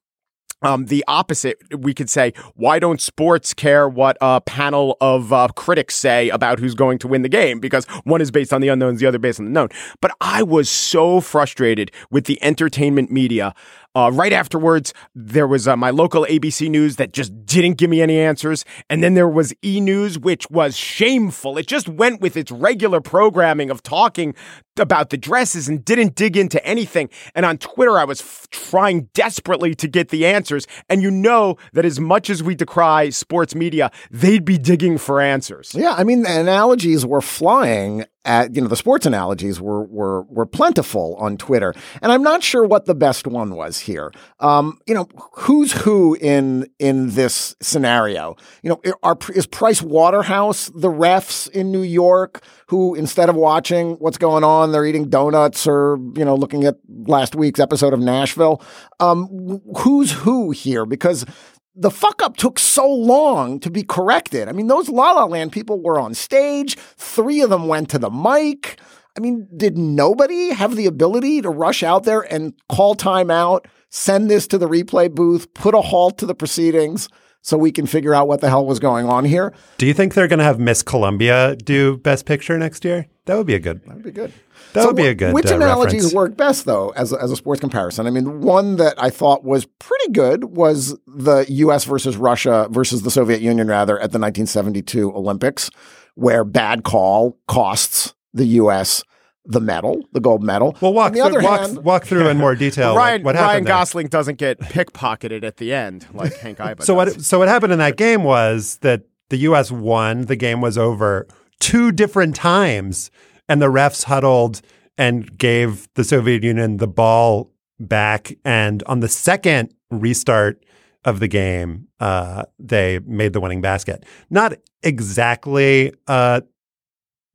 um, 0.63 0.87
the 0.87 1.05
opposite, 1.09 1.59
we 1.77 1.95
could 1.95 2.11
say, 2.11 2.33
why 2.55 2.79
don't 2.79 3.01
sports 3.01 3.55
care 3.55 3.89
what 3.89 4.17
a 4.21 4.41
panel 4.41 4.97
of 5.01 5.33
uh, 5.33 5.49
critics 5.55 5.95
say 5.95 6.29
about 6.31 6.59
who's 6.59 6.75
going 6.75 6.99
to 6.99 7.09
win 7.09 7.23
the 7.23 7.29
game? 7.29 7.61
Because 7.61 7.85
one 8.05 8.21
is 8.21 8.31
based 8.31 8.53
on 8.53 8.61
the 8.61 8.69
unknowns, 8.69 9.01
the 9.01 9.07
other 9.07 9.19
based 9.19 9.39
on 9.39 9.47
the 9.47 9.53
known. 9.53 9.69
But 10.01 10.13
I 10.21 10.43
was 10.43 10.69
so 10.69 11.21
frustrated 11.21 11.91
with 12.11 12.25
the 12.25 12.43
entertainment 12.43 13.11
media. 13.11 13.55
Uh, 13.95 14.11
right 14.13 14.33
afterwards, 14.33 14.95
there 15.15 15.47
was 15.47 15.69
uh, 15.69 15.77
my 15.77 15.91
local 15.91 16.25
ABC 16.25 16.71
News 16.71 16.97
that 16.97 17.13
just 17.13 17.45
didn't 17.45 17.75
give 17.75 17.91
me 17.91 18.01
any 18.01 18.19
answers. 18.19 18.65
And 18.89 19.03
then 19.03 19.15
there 19.15 19.29
was 19.29 19.53
E 19.63 19.81
News, 19.81 20.19
which 20.19 20.49
was 20.51 20.77
shameful. 20.77 21.59
It 21.59 21.67
just 21.67 21.89
went 21.89 22.21
with 22.21 22.37
its 22.37 22.51
regular 22.51 23.01
programming 23.03 23.71
of 23.71 23.83
talking 23.83 24.35
about 24.79 25.11
the 25.11 25.19
dresses 25.19 25.69
and 25.69 25.85
didn't 25.85 26.15
dig 26.15 26.37
into 26.37 26.65
anything. 26.65 27.11
And 27.35 27.45
on 27.45 27.59
Twitter, 27.59 27.99
I 27.99 28.05
was 28.05 28.23
f- 28.23 28.49
trying 28.51 29.11
desperately 29.13 29.75
to 29.75 29.87
get 29.87 30.09
the 30.09 30.25
answers. 30.25 30.67
And 30.89 31.03
you 31.03 31.11
know 31.11 31.57
that 31.75 31.85
as 31.85 32.01
much 32.01 32.31
as 32.31 32.43
we 32.43 32.55
decry 32.55 33.11
sports 33.11 33.55
media, 33.55 33.91
they'd 34.11 34.45
be 34.45 34.57
digging 34.57 34.97
for 34.97 35.21
answers. 35.21 35.75
Yeah, 35.75 35.93
I 35.93 36.05
mean, 36.05 36.23
the 36.23 36.41
analogies 36.41 37.05
were 37.05 37.21
flying 37.21 38.07
at, 38.25 38.55
you 38.55 38.63
know, 38.63 38.69
the 38.69 38.77
sports 38.77 39.05
analogies 39.05 39.61
were, 39.61 39.85
were, 39.85 40.23
were 40.23 40.47
plentiful 40.47 41.17
on 41.17 41.37
Twitter. 41.37 41.75
And 42.01 42.13
I'm 42.13 42.23
not 42.23 42.43
sure 42.43 42.65
what 42.65 42.87
the 42.87 42.95
best 42.95 43.27
one 43.27 43.55
was 43.55 43.81
here. 43.81 44.13
Um, 44.41 44.79
you 44.87 44.95
know, 44.95 45.09
who's 45.33 45.73
who 45.73 46.15
in, 46.21 46.69
in 46.79 47.11
this 47.11 47.57
scenario? 47.61 48.37
You 48.63 48.71
know, 48.71 48.95
are, 49.03 49.19
is 49.35 49.47
Price 49.47 49.83
Waterhouse 49.83 50.71
the 50.75 50.89
refs 50.89 51.51
in 51.51 51.73
New 51.73 51.83
York 51.83 52.45
who, 52.67 52.95
instead 52.95 53.29
of 53.29 53.35
watching 53.35 53.95
what's 53.97 54.19
going 54.19 54.45
on, 54.45 54.73
they're 54.73 54.87
eating 54.87 55.11
donuts 55.11 55.67
or, 55.67 55.99
you 56.17 56.25
know, 56.25 56.35
looking 56.35 56.65
at 56.65 56.77
last 56.89 57.35
week's 57.35 57.61
episode 57.61 57.93
of 57.93 58.01
Nashville? 58.01 58.63
Um, 58.99 59.61
who's 59.79 60.13
who 60.13 60.53
here? 60.53 60.87
Because 60.87 61.27
the 61.75 61.91
fuck 61.91 62.23
up 62.23 62.37
took 62.37 62.59
so 62.59 62.87
long 62.89 63.59
to 63.61 63.71
be 63.71 63.83
corrected. 63.83 64.49
I 64.49 64.53
mean, 64.53 64.67
those 64.67 64.89
La 64.89 65.13
La 65.13 65.25
Land 65.25 65.53
people 65.53 65.83
were 65.83 65.99
on 65.99 66.15
stage. 66.15 66.77
Three 66.77 67.41
of 67.41 67.51
them 67.51 67.69
went 67.69 67.89
to 67.91 67.99
the 67.99 68.11
mic. 68.11 68.79
I 69.17 69.21
mean, 69.21 69.49
did 69.57 69.77
nobody 69.77 70.51
have 70.51 70.77
the 70.77 70.87
ability 70.87 71.43
to 71.43 71.51
rush 71.51 71.83
out 71.83 72.05
there 72.05 72.21
and 72.21 72.55
call 72.69 72.95
timeout, 72.95 73.67
send 73.91 74.31
this 74.31 74.47
to 74.49 74.59
the 74.59 74.69
replay 74.69 75.11
booth, 75.11 75.53
put 75.55 75.75
a 75.75 75.81
halt 75.81 76.19
to 76.19 76.27
the 76.27 76.35
proceedings 76.35 77.09
so 77.43 77.59
we 77.59 77.71
can 77.73 77.87
figure 77.87 78.15
out 78.15 78.29
what 78.29 78.41
the 78.41 78.49
hell 78.49 78.65
was 78.65 78.79
going 78.79 79.07
on 79.07 79.25
here? 79.25 79.53
Do 79.79 79.87
you 79.87 79.93
think 79.93 80.15
they're 80.15 80.29
going 80.29 80.39
to 80.39 80.45
have 80.45 80.59
Miss 80.59 80.83
Colombia 80.83 81.57
do 81.57 81.99
Best 81.99 82.25
Picture 82.25 82.57
next 82.59 82.85
year? 82.85 83.07
That 83.27 83.37
would 83.37 83.47
be 83.47 83.55
a 83.55 83.61
good. 83.61 83.85
That'd 83.87 84.03
be 84.03 84.11
good. 84.11 84.33
That 84.73 84.83
So 84.83 84.87
would 84.89 84.97
be 84.97 85.07
a 85.07 85.15
good. 85.15 85.35
Which 85.35 85.51
uh, 85.51 85.57
analogies 85.57 86.05
reference. 86.05 86.15
work 86.15 86.37
best, 86.37 86.65
though, 86.65 86.91
as 86.91 87.13
a, 87.13 87.21
as 87.23 87.31
a 87.31 87.37
sports 87.37 87.61
comparison? 87.61 88.07
I 88.07 88.11
mean, 88.11 88.41
one 88.41 88.77
that 88.77 88.95
I 89.01 89.11
thought 89.11 89.45
was 89.45 89.67
pretty 89.79 90.13
good 90.13 90.45
was 90.45 90.99
the 91.07 91.45
U.S. 91.49 91.85
versus 91.85 92.17
Russia 92.17 92.69
versus 92.71 93.03
the 93.03 93.11
Soviet 93.11 93.41
Union, 93.41 93.69
rather, 93.69 93.95
at 93.97 94.13
the 94.13 94.19
1972 94.19 95.13
Olympics, 95.15 95.71
where 96.15 96.43
bad 96.45 96.85
call 96.85 97.39
costs 97.47 98.15
the 98.35 98.47
U.S. 98.47 99.05
the 99.45 99.61
medal, 99.61 100.03
the 100.13 100.21
gold 100.21 100.43
medal. 100.43 100.77
Well, 100.81 100.93
walk 100.93 101.07
On 101.09 101.13
the 101.13 101.19
through, 101.21 101.27
other 101.39 101.43
walk, 101.43 101.61
hand, 101.61 101.85
walk 101.85 102.05
through 102.05 102.29
in 102.29 102.39
more 102.39 102.55
detail. 102.55 102.95
Ryan, 102.97 103.23
like, 103.23 103.25
what 103.25 103.35
Ryan. 103.35 103.65
Gosling 103.65 104.07
doesn't 104.09 104.39
get 104.39 104.59
pickpocketed 104.61 105.43
at 105.43 105.57
the 105.57 105.73
end 105.73 106.07
like 106.15 106.35
Hank 106.39 106.59
Iba 106.59 106.83
So 106.85 106.95
does. 107.05 107.17
what? 107.17 107.25
So 107.25 107.39
what 107.39 107.49
happened 107.49 107.73
in 107.73 107.79
that 107.81 107.97
game 107.97 108.23
was 108.23 108.79
that 108.83 109.03
the 109.31 109.39
U.S. 109.39 109.71
won. 109.73 110.27
The 110.27 110.37
game 110.37 110.61
was 110.61 110.79
over 110.79 111.27
two 111.59 111.91
different 111.93 112.37
times, 112.37 113.11
and 113.49 113.61
the 113.61 113.67
refs 113.67 114.05
huddled 114.05 114.61
and 114.99 115.37
gave 115.39 115.89
the 115.95 116.05
Soviet 116.05 116.45
Union 116.45 116.77
the 116.77 116.87
ball 116.87 117.51
back. 117.81 118.33
And 118.45 118.83
on 118.85 119.01
the 119.01 119.09
second 119.09 119.75
restart 119.91 120.63
of 121.05 121.19
the 121.19 121.29
game, 121.29 121.89
uh, 121.99 122.45
they 122.59 123.01
made 123.07 123.33
the 123.33 123.41
winning 123.41 123.61
basket. 123.61 124.05
Not 124.31 124.55
exactly 124.83 125.93
uh, 126.07 126.43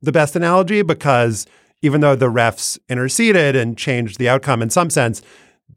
the 0.00 0.12
best 0.12 0.36
analogy 0.36 0.82
because 0.82 1.46
even 1.82 2.00
though 2.00 2.16
the 2.16 2.30
refs 2.30 2.78
interceded 2.88 3.54
and 3.56 3.76
changed 3.76 4.18
the 4.18 4.28
outcome 4.28 4.62
in 4.62 4.70
some 4.70 4.90
sense, 4.90 5.22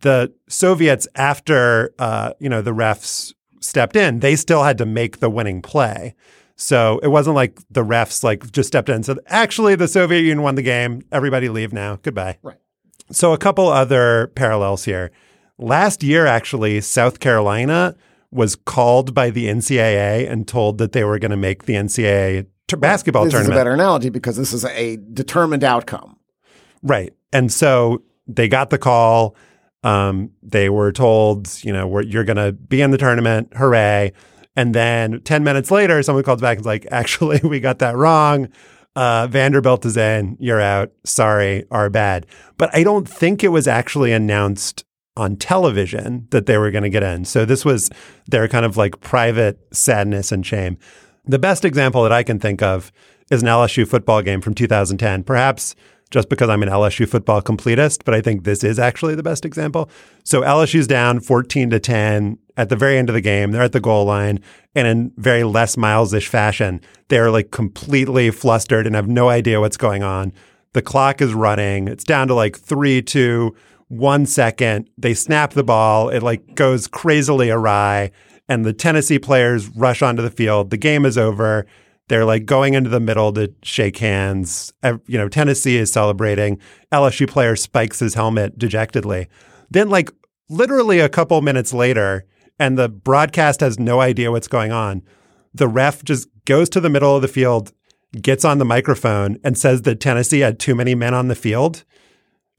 the 0.01 0.33
Soviets 0.47 1.07
after 1.15 1.93
uh, 1.99 2.33
you 2.39 2.49
know 2.49 2.61
the 2.61 2.73
refs 2.73 3.33
stepped 3.59 3.95
in, 3.95 4.19
they 4.19 4.35
still 4.35 4.63
had 4.63 4.77
to 4.79 4.85
make 4.85 5.19
the 5.19 5.29
winning 5.29 5.61
play. 5.61 6.15
So 6.55 6.99
it 7.01 7.07
wasn't 7.07 7.35
like 7.35 7.59
the 7.69 7.83
refs 7.83 8.23
like 8.23 8.51
just 8.51 8.67
stepped 8.67 8.89
in 8.89 8.95
and 8.95 9.05
said, 9.05 9.19
"Actually, 9.27 9.75
the 9.75 9.87
Soviet 9.87 10.19
Union 10.19 10.41
won 10.41 10.55
the 10.55 10.61
game. 10.61 11.01
Everybody 11.11 11.49
leave 11.49 11.73
now. 11.73 11.99
Goodbye." 12.01 12.37
Right. 12.41 12.57
So 13.11 13.33
a 13.33 13.37
couple 13.37 13.67
other 13.67 14.27
parallels 14.35 14.85
here. 14.85 15.11
Last 15.57 16.01
year, 16.01 16.25
actually, 16.25 16.81
South 16.81 17.19
Carolina 17.19 17.95
was 18.31 18.55
called 18.55 19.13
by 19.13 19.29
the 19.29 19.47
NCAA 19.47 20.29
and 20.29 20.47
told 20.47 20.77
that 20.77 20.93
they 20.93 21.03
were 21.03 21.19
going 21.19 21.31
to 21.31 21.37
make 21.37 21.65
the 21.65 21.73
NCAA 21.73 22.47
t- 22.77 22.81
basketball 22.81 23.23
this 23.25 23.33
tournament. 23.33 23.53
is 23.53 23.57
a 23.57 23.59
better 23.59 23.73
analogy 23.73 24.09
because 24.09 24.37
this 24.37 24.53
is 24.53 24.65
a 24.65 24.97
determined 25.13 25.63
outcome. 25.63 26.17
Right. 26.83 27.13
And 27.31 27.51
so 27.51 28.03
they 28.27 28.47
got 28.47 28.69
the 28.69 28.77
call. 28.77 29.35
Um, 29.83 30.31
they 30.43 30.69
were 30.69 30.91
told, 30.91 31.63
you 31.63 31.73
know, 31.73 31.87
we're, 31.87 32.03
you're 32.03 32.23
going 32.23 32.37
to 32.37 32.51
be 32.51 32.81
in 32.81 32.91
the 32.91 32.97
tournament. 32.97 33.53
Hooray. 33.55 34.13
And 34.55 34.75
then 34.75 35.21
10 35.21 35.43
minutes 35.43 35.71
later, 35.71 36.01
someone 36.03 36.23
calls 36.23 36.41
back 36.41 36.57
and 36.57 36.63
is 36.63 36.67
like, 36.67 36.87
actually, 36.91 37.39
we 37.43 37.59
got 37.59 37.79
that 37.79 37.95
wrong. 37.95 38.49
Uh, 38.95 39.27
Vanderbilt 39.27 39.85
is 39.85 39.95
in. 39.95 40.35
You're 40.39 40.59
out. 40.59 40.91
Sorry, 41.05 41.65
our 41.71 41.89
bad. 41.89 42.25
But 42.57 42.75
I 42.75 42.83
don't 42.83 43.07
think 43.07 43.43
it 43.43 43.47
was 43.49 43.67
actually 43.67 44.11
announced 44.11 44.83
on 45.15 45.35
television 45.35 46.27
that 46.31 46.45
they 46.45 46.57
were 46.57 46.71
going 46.71 46.83
to 46.83 46.89
get 46.89 47.03
in. 47.03 47.25
So 47.25 47.45
this 47.45 47.63
was 47.63 47.89
their 48.27 48.47
kind 48.47 48.65
of 48.65 48.77
like 48.77 48.99
private 49.01 49.59
sadness 49.71 50.31
and 50.31 50.45
shame. 50.45 50.77
The 51.25 51.39
best 51.39 51.65
example 51.65 52.03
that 52.03 52.11
I 52.11 52.23
can 52.23 52.39
think 52.39 52.61
of 52.61 52.91
is 53.29 53.41
an 53.41 53.47
LSU 53.47 53.87
football 53.87 54.21
game 54.21 54.41
from 54.41 54.53
2010. 54.53 55.23
Perhaps 55.23 55.75
just 56.11 56.29
because 56.29 56.49
I'm 56.49 56.61
an 56.61 56.69
LSU 56.69 57.07
football 57.07 57.41
completist, 57.41 58.03
but 58.05 58.13
I 58.13 58.21
think 58.21 58.43
this 58.43 58.63
is 58.63 58.77
actually 58.77 59.15
the 59.15 59.23
best 59.23 59.45
example. 59.45 59.89
So 60.23 60.41
LSU's 60.41 60.85
down 60.85 61.21
14 61.21 61.69
to 61.71 61.79
10 61.79 62.37
at 62.57 62.69
the 62.69 62.75
very 62.75 62.97
end 62.97 63.09
of 63.09 63.15
the 63.15 63.21
game. 63.21 63.51
They're 63.51 63.63
at 63.63 63.71
the 63.71 63.79
goal 63.79 64.05
line, 64.05 64.39
and 64.75 64.87
in 64.87 65.13
very 65.15 65.43
Les 65.43 65.77
Miles-ish 65.77 66.27
fashion, 66.27 66.81
they're 67.07 67.31
like 67.31 67.51
completely 67.51 68.29
flustered 68.29 68.85
and 68.85 68.95
have 68.95 69.07
no 69.07 69.29
idea 69.29 69.61
what's 69.61 69.77
going 69.77 70.03
on. 70.03 70.33
The 70.73 70.81
clock 70.81 71.21
is 71.21 71.33
running. 71.33 71.87
It's 71.87 72.03
down 72.03 72.27
to 72.27 72.35
like 72.35 72.59
three, 72.59 73.01
two, 73.01 73.55
one 73.87 74.25
second. 74.25 74.89
They 74.97 75.13
snap 75.13 75.53
the 75.53 75.63
ball. 75.63 76.09
It 76.09 76.23
like 76.23 76.55
goes 76.55 76.87
crazily 76.87 77.49
awry, 77.49 78.11
and 78.51 78.65
the 78.65 78.73
Tennessee 78.73 79.17
players 79.17 79.69
rush 79.69 80.01
onto 80.01 80.21
the 80.21 80.29
field. 80.29 80.71
The 80.71 80.77
game 80.77 81.05
is 81.05 81.17
over. 81.17 81.65
They're 82.09 82.25
like 82.25 82.45
going 82.45 82.73
into 82.73 82.89
the 82.89 82.99
middle 82.99 83.31
to 83.31 83.53
shake 83.63 83.97
hands. 83.97 84.73
You 84.83 85.17
know, 85.17 85.29
Tennessee 85.29 85.77
is 85.77 85.89
celebrating. 85.89 86.59
LSU 86.91 87.29
player 87.29 87.55
spikes 87.55 87.99
his 87.99 88.13
helmet 88.13 88.59
dejectedly. 88.59 89.29
Then, 89.69 89.89
like, 89.89 90.11
literally 90.49 90.99
a 90.99 91.07
couple 91.07 91.41
minutes 91.41 91.73
later, 91.73 92.25
and 92.59 92.77
the 92.77 92.89
broadcast 92.89 93.61
has 93.61 93.79
no 93.79 94.01
idea 94.01 94.31
what's 94.31 94.49
going 94.49 94.73
on, 94.73 95.01
the 95.53 95.69
ref 95.69 96.03
just 96.03 96.27
goes 96.43 96.67
to 96.71 96.81
the 96.81 96.89
middle 96.89 97.15
of 97.15 97.21
the 97.21 97.29
field, 97.29 97.71
gets 98.21 98.43
on 98.43 98.57
the 98.57 98.65
microphone, 98.65 99.37
and 99.45 99.57
says 99.57 99.83
that 99.83 100.01
Tennessee 100.01 100.41
had 100.41 100.59
too 100.59 100.75
many 100.75 100.93
men 100.93 101.13
on 101.13 101.29
the 101.29 101.35
field. 101.35 101.85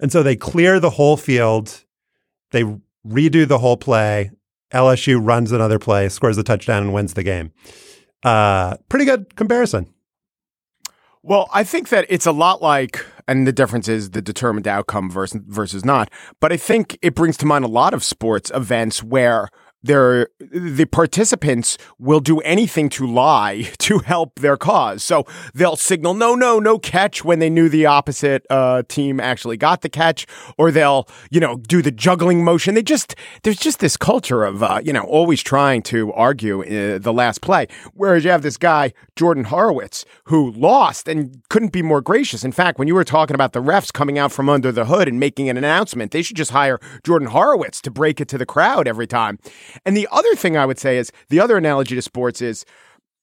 And 0.00 0.10
so 0.10 0.22
they 0.22 0.36
clear 0.36 0.80
the 0.80 0.88
whole 0.88 1.18
field. 1.18 1.84
They 2.50 2.64
redo 3.06 3.46
the 3.46 3.58
whole 3.58 3.76
play. 3.76 4.30
LSU 4.72 5.18
runs 5.20 5.52
another 5.52 5.78
play, 5.78 6.08
scores 6.08 6.36
the 6.36 6.42
touchdown, 6.42 6.82
and 6.82 6.92
wins 6.92 7.14
the 7.14 7.22
game. 7.22 7.52
Uh, 8.22 8.76
pretty 8.88 9.04
good 9.04 9.34
comparison. 9.36 9.92
Well, 11.22 11.48
I 11.52 11.62
think 11.62 11.88
that 11.90 12.06
it's 12.08 12.26
a 12.26 12.32
lot 12.32 12.62
like, 12.62 13.04
and 13.28 13.46
the 13.46 13.52
difference 13.52 13.88
is 13.88 14.10
the 14.10 14.22
determined 14.22 14.66
outcome 14.66 15.08
versus 15.10 15.40
versus 15.46 15.84
not. 15.84 16.10
But 16.40 16.52
I 16.52 16.56
think 16.56 16.98
it 17.00 17.14
brings 17.14 17.36
to 17.38 17.46
mind 17.46 17.64
a 17.64 17.68
lot 17.68 17.94
of 17.94 18.02
sports 18.02 18.50
events 18.52 19.02
where 19.02 19.48
they're, 19.82 20.28
the 20.38 20.84
participants 20.84 21.78
will 21.98 22.20
do 22.20 22.38
anything 22.40 22.88
to 22.90 23.06
lie 23.06 23.70
to 23.78 23.98
help 24.00 24.38
their 24.38 24.56
cause. 24.56 25.02
So 25.02 25.24
they'll 25.54 25.76
signal 25.76 26.14
no, 26.14 26.34
no, 26.34 26.58
no 26.58 26.78
catch 26.78 27.24
when 27.24 27.38
they 27.38 27.50
knew 27.50 27.68
the 27.68 27.86
opposite 27.86 28.46
uh, 28.50 28.82
team 28.88 29.20
actually 29.20 29.56
got 29.56 29.82
the 29.82 29.88
catch, 29.88 30.26
or 30.58 30.70
they'll 30.70 31.08
you 31.30 31.40
know 31.40 31.56
do 31.56 31.82
the 31.82 31.90
juggling 31.90 32.44
motion. 32.44 32.74
They 32.74 32.82
just 32.82 33.14
there's 33.42 33.58
just 33.58 33.80
this 33.80 33.96
culture 33.96 34.44
of 34.44 34.62
uh, 34.62 34.80
you 34.84 34.92
know 34.92 35.02
always 35.02 35.42
trying 35.42 35.82
to 35.82 36.12
argue 36.12 36.62
uh, 36.62 36.98
the 36.98 37.12
last 37.12 37.40
play. 37.40 37.66
Whereas 37.94 38.24
you 38.24 38.30
have 38.30 38.42
this 38.42 38.56
guy 38.56 38.92
Jordan 39.16 39.44
Horowitz 39.44 40.04
who 40.24 40.52
lost 40.52 41.08
and 41.08 41.42
couldn't 41.48 41.72
be 41.72 41.82
more 41.82 42.00
gracious. 42.00 42.44
In 42.44 42.52
fact, 42.52 42.78
when 42.78 42.88
you 42.88 42.94
were 42.94 43.04
talking 43.04 43.34
about 43.34 43.52
the 43.52 43.62
refs 43.62 43.92
coming 43.92 44.18
out 44.18 44.32
from 44.32 44.48
under 44.48 44.72
the 44.72 44.86
hood 44.86 45.08
and 45.08 45.20
making 45.20 45.48
an 45.48 45.56
announcement, 45.56 46.12
they 46.12 46.22
should 46.22 46.36
just 46.36 46.50
hire 46.50 46.78
Jordan 47.04 47.28
Horowitz 47.28 47.80
to 47.82 47.90
break 47.90 48.20
it 48.20 48.28
to 48.28 48.38
the 48.38 48.46
crowd 48.46 48.88
every 48.88 49.06
time. 49.06 49.38
And 49.84 49.96
the 49.96 50.08
other 50.10 50.34
thing 50.34 50.56
I 50.56 50.66
would 50.66 50.78
say 50.78 50.98
is 50.98 51.12
the 51.28 51.40
other 51.40 51.56
analogy 51.56 51.94
to 51.94 52.02
sports 52.02 52.42
is 52.42 52.64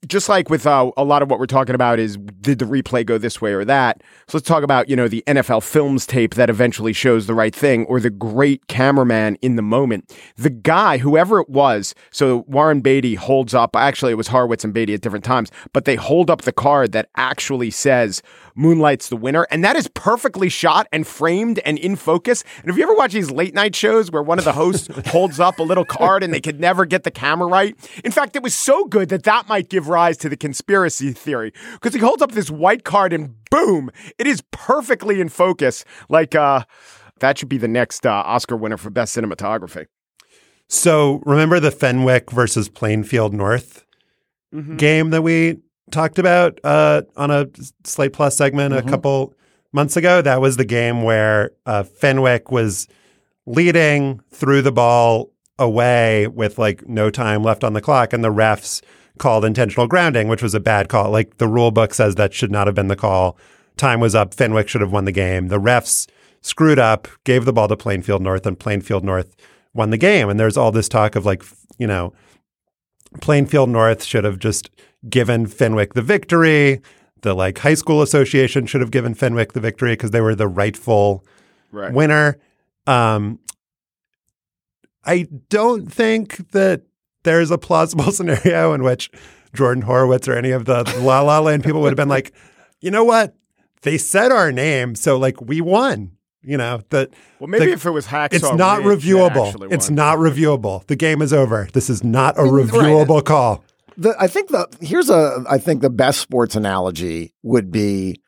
just 0.08 0.30
like 0.30 0.50
with 0.50 0.66
uh, 0.66 0.92
a 0.96 1.04
lot 1.04 1.22
of 1.22 1.30
what 1.30 1.40
we're 1.40 1.46
talking 1.46 1.76
about 1.76 2.00
is 2.00 2.18
did 2.40 2.60
the 2.60 2.66
replay 2.66 3.06
go 3.06 3.18
this 3.18 3.42
way 3.42 3.54
or 3.54 3.66
that? 3.66 4.02
So 4.28 4.38
let's 4.38 4.48
talk 4.48 4.64
about 4.64 4.88
you 4.88 4.96
know 4.96 5.08
the 5.08 5.24
nfl 5.28 5.62
films 5.62 6.06
tape 6.06 6.36
that 6.36 6.50
eventually 6.50 6.94
shows 6.94 7.28
the 7.28 7.34
right 7.34 7.54
thing 7.54 7.86
or 7.86 8.00
the 8.00 8.10
great 8.10 8.68
cameraman 8.68 9.36
in 9.42 9.56
the 9.56 9.62
moment. 9.62 10.16
The 10.38 10.50
guy 10.50 11.00
whoever 11.00 11.42
it 11.42 11.50
was 11.50 11.94
so 12.12 12.46
warren 12.48 12.82
beatty 12.82 13.16
holds 13.16 13.54
up 13.54 13.76
actually 13.76 14.14
it 14.14 14.16
was 14.16 14.30
horowitz 14.30 14.64
and 14.64 14.74
beatty 14.74 14.94
at 14.94 15.02
different 15.02 15.26
times 15.26 15.52
but 15.74 15.86
they 15.86 15.96
hold 15.96 16.30
up 16.30 16.44
the 16.44 16.54
card 16.54 16.92
that 16.94 17.10
actually 17.16 17.72
says 17.72 18.22
moonlight's 18.56 19.10
the 19.10 19.16
winner 19.16 19.48
and 19.52 19.64
that 19.64 19.76
is 19.76 19.88
perfectly 19.90 20.50
shot 20.50 20.88
and 20.92 21.06
framed 21.08 21.60
and 21.60 21.78
in 21.78 21.96
focus 21.96 22.44
and 22.62 22.70
if 22.70 22.78
you 22.78 22.84
ever 22.84 22.96
watch 22.96 23.14
these 23.14 23.32
late 23.32 23.54
night 23.54 23.76
shows 23.76 24.12
where 24.12 24.24
one 24.24 24.40
of 24.40 24.46
the 24.46 24.54
hosts 24.54 24.88
holds 25.08 25.40
up 25.40 25.60
a 25.60 25.64
little 25.64 25.86
card 25.86 26.24
and 26.24 26.34
they 26.34 26.42
could 26.42 26.60
never 26.60 26.86
get 26.86 27.04
the 27.04 27.12
camera 27.12 27.48
right 27.48 27.76
in 28.04 28.12
fact 28.12 28.36
it 28.36 28.44
was 28.44 28.54
so 28.54 28.86
good 28.86 29.10
that 29.10 29.24
that 29.24 29.48
might 29.48 29.70
give 29.70 29.88
rise 29.88 30.18
to 30.18 30.30
the 30.30 30.38
conspiracy 30.38 31.12
theory 31.12 31.54
because 31.74 31.94
he 31.94 32.00
holds 32.00 32.22
up 32.22 32.32
this 32.32 32.50
white 32.50 32.84
card 32.84 33.14
and 33.14 33.36
boom, 33.50 33.92
it 34.18 34.28
is 34.28 34.44
perfectly 34.52 35.22
in 35.22 35.30
focus. 35.30 35.84
Like 36.08 36.36
uh, 36.36 36.64
that 37.20 37.38
should 37.38 37.50
be 37.50 37.58
the 37.58 37.68
next 37.68 38.06
uh, 38.06 38.12
Oscar 38.12 38.56
winner 38.56 38.78
for 38.78 38.90
best 38.90 39.16
cinematography. 39.16 39.88
So 40.68 41.22
remember 41.26 41.60
the 41.60 41.72
Fenwick 41.72 42.32
versus 42.32 42.70
Plainfield 42.70 43.34
North 43.34 43.86
mm-hmm. 44.54 44.78
game 44.78 45.10
that 45.10 45.24
we 45.24 45.58
talked 45.92 46.20
about 46.20 46.60
uh, 46.64 47.04
on 47.16 47.32
a 47.32 47.48
Slate 47.84 48.14
Plus 48.14 48.38
segment 48.38 48.74
mm-hmm. 48.74 48.88
a 48.88 48.90
couple 48.90 49.34
months 49.72 49.98
ago? 49.98 50.22
That 50.22 50.42
was 50.42 50.58
the 50.58 50.66
game 50.66 51.04
where 51.04 51.52
uh, 51.66 51.84
Fenwick 51.84 52.52
was 52.52 52.88
leading, 53.46 54.22
threw 54.32 54.62
the 54.62 54.72
ball 54.72 55.32
away 55.58 56.28
with 56.28 56.58
like 56.58 56.88
no 56.88 57.10
time 57.10 57.44
left 57.44 57.64
on 57.64 57.74
the 57.74 57.82
clock, 57.82 58.14
and 58.14 58.24
the 58.24 58.32
refs 58.32 58.82
called 59.18 59.44
intentional 59.44 59.88
grounding, 59.88 60.28
which 60.28 60.42
was 60.42 60.56
a 60.56 60.60
bad 60.60 60.90
call. 60.90 61.12
Like 61.12 61.38
the 61.38 61.48
rule 61.48 61.72
book 61.72 61.94
says 61.94 62.16
that 62.16 62.34
should 62.34 62.52
not 62.52 62.68
have 62.68 62.76
been 62.76 62.88
the 62.88 62.96
call. 62.96 63.38
Time 63.78 64.00
was 64.00 64.16
up. 64.16 64.34
Fenwick 64.34 64.68
should 64.68 64.82
have 64.82 64.92
won 64.92 65.06
the 65.06 65.12
game. 65.12 65.48
The 65.48 65.60
refs 65.60 66.08
screwed 66.42 66.80
up, 66.80 67.08
gave 67.24 67.46
the 67.46 67.54
ball 67.54 67.68
to 67.68 67.78
Plainfield 67.78 68.22
North, 68.22 68.46
and 68.46 68.58
Plainfield 68.58 69.04
North 69.04 69.36
won 69.74 69.90
the 69.90 69.98
game. 69.98 70.30
And 70.30 70.40
there's 70.40 70.58
all 70.58 70.72
this 70.72 70.90
talk 70.90 71.16
of 71.16 71.26
like, 71.26 71.44
you 71.78 71.88
know, 71.88 72.14
Plainfield 73.22 73.70
North 73.70 74.04
should 74.04 74.24
have 74.24 74.40
just 74.40 74.70
given 75.08 75.46
Fenwick 75.46 75.94
the 75.94 76.02
victory. 76.02 76.82
The 77.22 77.34
like 77.34 77.58
high 77.60 77.74
school 77.74 78.02
association 78.02 78.66
should 78.66 78.82
have 78.82 78.92
given 78.92 79.14
Fenwick 79.14 79.54
the 79.54 79.60
victory 79.60 79.94
because 79.94 80.12
they 80.12 80.22
were 80.22 80.36
the 80.36 80.48
rightful 80.48 81.26
right. 81.72 81.94
winner. 81.94 82.38
Um, 82.88 83.40
I 85.06 85.28
don't 85.50 85.92
think 85.92 86.52
that 86.52 86.84
there's 87.24 87.52
a 87.52 87.58
plausible 87.58 88.12
scenario 88.12 88.74
in 88.74 88.84
which 88.84 89.12
Jordan 89.54 89.84
Horowitz 89.84 90.28
or 90.28 90.34
any 90.34 90.52
of 90.52 90.66
the 90.66 90.84
La 91.00 91.22
La 91.22 91.40
Land 91.40 91.64
people 91.64 91.82
would 91.82 91.90
have 91.90 91.98
been 91.98 92.10
like, 92.10 92.34
you 92.80 92.92
know 92.92 93.04
what? 93.04 93.36
They 93.82 93.98
said 93.98 94.32
our 94.32 94.52
name, 94.52 94.96
so 94.96 95.18
like 95.18 95.42
we 95.42 95.62
won. 95.62 96.12
You 96.42 96.58
know 96.58 96.82
that. 96.90 97.10
Well, 97.40 97.48
maybe 97.48 97.66
the, 97.66 97.72
if 97.74 97.86
it 97.86 97.92
was 97.92 98.08
Hacksaw, 98.08 98.34
it's 98.34 98.54
not 98.54 98.84
Ridge, 98.84 99.04
reviewable. 99.04 99.72
It's 99.72 99.90
not 99.90 100.18
reviewable. 100.20 100.86
The 100.88 100.96
game 100.96 101.22
is 101.22 101.34
over. 101.34 101.68
This 101.74 101.90
is 101.90 102.02
not 102.04 102.38
a 102.38 102.44
reviewable 102.44 103.16
right. 103.16 103.26
call. 103.26 103.66
The, 104.00 104.16
I 104.20 104.28
think 104.28 104.50
the 104.50 104.68
here's 104.82 105.10
a 105.10 105.44
I 105.50 105.58
think 105.58 105.82
the 105.82 105.90
best 105.90 106.20
sports 106.20 106.56
analogy 106.56 107.34
would 107.44 107.70
be, 107.72 108.22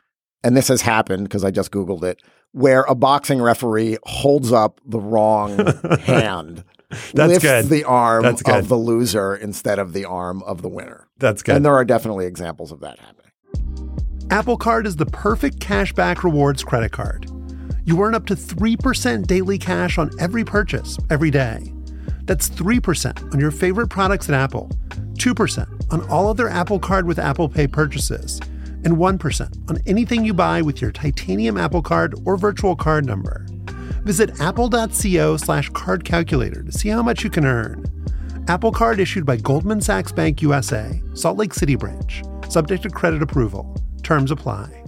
and 0.44 0.56
this 0.56 0.68
has 0.68 0.82
happened 0.82 1.24
because 1.24 1.46
I 1.46 1.52
just 1.52 1.72
googled 1.72 2.04
it, 2.04 2.22
where 2.52 2.82
a 2.84 2.96
boxing 2.96 3.42
referee 3.42 3.98
holds 4.04 4.52
up 4.52 4.82
the 4.86 5.00
wrong 5.00 5.58
hand 6.02 6.66
That's 7.14 7.30
lift 7.30 7.42
good. 7.42 7.66
the 7.70 7.86
arm 7.86 8.24
That's 8.24 8.42
good. 8.42 8.56
of 8.56 8.68
the 8.68 8.76
loser 8.76 9.34
instead 9.36 9.80
of 9.80 9.94
the 9.94 10.04
arm 10.04 10.44
of 10.44 10.62
the 10.62 10.68
winner. 10.70 11.08
That's 11.20 11.42
good. 11.42 11.56
And 11.56 11.66
there 11.66 11.76
are 11.76 11.86
definitely 11.86 12.26
examples 12.26 12.72
of 12.74 12.82
that 12.82 13.00
happening. 13.00 14.28
Apple 14.30 14.58
Card 14.58 14.86
is 14.86 14.98
the 14.98 15.06
perfect 15.06 15.60
cashback 15.60 16.24
rewards 16.24 16.64
credit 16.64 16.92
card. 16.92 17.30
You 17.86 18.02
earn 18.02 18.14
up 18.16 18.26
to 18.28 18.36
3% 18.36 19.26
daily 19.26 19.58
cash 19.58 19.98
on 19.98 20.12
every 20.20 20.44
purchase 20.44 20.98
every 21.10 21.32
day. 21.32 21.74
That's 22.26 22.50
3% 22.50 23.34
on 23.34 23.40
your 23.40 23.52
favorite 23.52 23.88
products 23.88 24.30
at 24.30 24.36
Apple, 24.36 24.70
2% 25.14 25.94
on 25.94 26.10
all 26.10 26.28
other 26.28 26.50
Apple 26.50 26.80
Card 26.80 27.06
with 27.06 27.20
Apple 27.20 27.50
Pay 27.50 27.68
purchases, 27.68 28.40
and 28.84 28.98
1% 28.98 29.70
on 29.70 29.78
anything 29.86 30.26
you 30.26 30.34
buy 30.34 30.62
with 30.62 30.82
your 30.82 30.92
titanium 30.92 31.58
Apple 31.58 31.82
Card 31.82 32.16
or 32.26 32.38
virtual 32.38 32.76
card 32.76 33.06
number. 33.06 33.46
Visit 34.04 34.40
apple.co 34.40 35.38
slash 35.38 35.70
card 35.70 36.04
calculator 36.04 36.64
to 36.64 36.72
see 36.72 36.90
how 36.90 37.04
much 37.04 37.24
you 37.24 37.30
can 37.30 37.46
earn. 37.46 37.86
Apple 38.48 38.72
Card 38.72 39.00
issued 39.00 39.26
by 39.26 39.38
Goldman 39.38 39.82
Sachs 39.82 40.12
Bank 40.12 40.42
USA, 40.42 41.02
Salt 41.14 41.38
Lake 41.38 41.54
City 41.54 41.76
branch, 41.76 42.24
subject 42.50 42.84
to 42.84 42.90
credit 42.90 43.22
approval. 43.22 43.76
Terms 44.04 44.32
apply. 44.32 44.82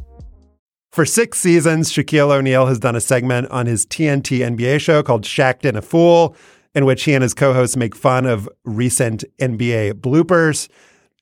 For 0.92 1.06
six 1.06 1.40
seasons, 1.40 1.92
Shaquille 1.92 2.32
O'Neal 2.32 2.68
has 2.68 2.78
done 2.78 2.96
a 2.96 3.02
segment 3.02 3.50
on 3.50 3.66
his 3.66 3.86
TNT 3.86 4.40
NBA 4.40 4.80
show 4.80 5.02
called 5.02 5.24
Shaqtin' 5.24 5.76
a 5.76 5.82
Fool, 5.82 6.36
in 6.76 6.86
which 6.86 7.04
he 7.04 7.14
and 7.14 7.22
his 7.22 7.34
co 7.34 7.54
hosts 7.54 7.78
make 7.78 7.96
fun 7.96 8.26
of 8.26 8.50
recent 8.64 9.24
NBA 9.40 9.94
bloopers. 9.94 10.70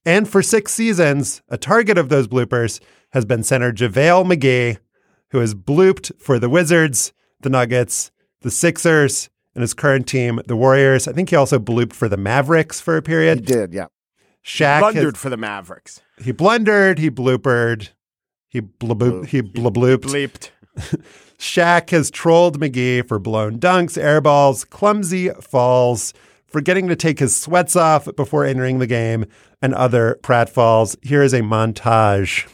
And 0.06 0.28
for 0.28 0.42
six 0.42 0.74
seasons, 0.74 1.42
a 1.50 1.58
target 1.58 1.98
of 1.98 2.10
those 2.10 2.28
bloopers 2.28 2.80
has 3.12 3.26
been 3.26 3.44
center 3.44 3.72
JaVale 3.72 4.26
McGee, 4.26 4.78
who 5.30 5.40
has 5.40 5.54
blooped 5.54 6.12
for 6.20 6.40
the 6.40 6.50
Wizards 6.50 7.14
the 7.42 7.50
Nuggets, 7.50 8.12
the 8.42 8.52
Sixers, 8.52 9.30
and 9.56 9.62
his 9.62 9.74
current 9.74 10.08
team, 10.08 10.40
the 10.48 10.56
Warriors. 10.56 11.08
I 11.08 11.14
think 11.14 11.30
he 11.30 11.36
also 11.36 11.60
blooped 11.60 11.94
for 11.94 12.08
the 12.08 12.18
Mavericks 12.18 12.80
for 12.80 12.98
a 12.98 13.02
period. 13.02 13.40
He 13.40 13.46
did, 13.46 13.74
yeah. 13.74 13.88
Shaq 14.46 14.76
he 14.76 14.80
blundered 14.82 15.16
has, 15.16 15.22
for 15.22 15.30
the 15.30 15.38
Mavericks. 15.38 16.02
He 16.24 16.32
blundered. 16.32 17.00
He 17.00 17.12
bloopered. 17.12 17.90
He 18.48 18.60
blub 18.60 19.26
he 19.28 19.42
blablooped. 19.42 20.04
Bleeped. 20.04 20.50
Shaq 21.42 21.90
has 21.90 22.12
trolled 22.12 22.60
McGee 22.60 23.06
for 23.08 23.18
blown 23.18 23.58
dunks, 23.58 24.00
airballs, 24.00 24.70
clumsy 24.70 25.30
falls, 25.42 26.14
forgetting 26.46 26.88
to 26.88 26.96
take 26.96 27.18
his 27.18 27.36
sweats 27.36 27.76
off 27.76 28.08
before 28.16 28.46
entering 28.46 28.78
the 28.78 28.86
game, 28.86 29.26
and 29.60 29.74
other 29.74 30.20
pratfalls. 30.22 30.96
Here 31.04 31.24
is 31.24 31.34
a 31.34 31.42
montage 31.42 32.48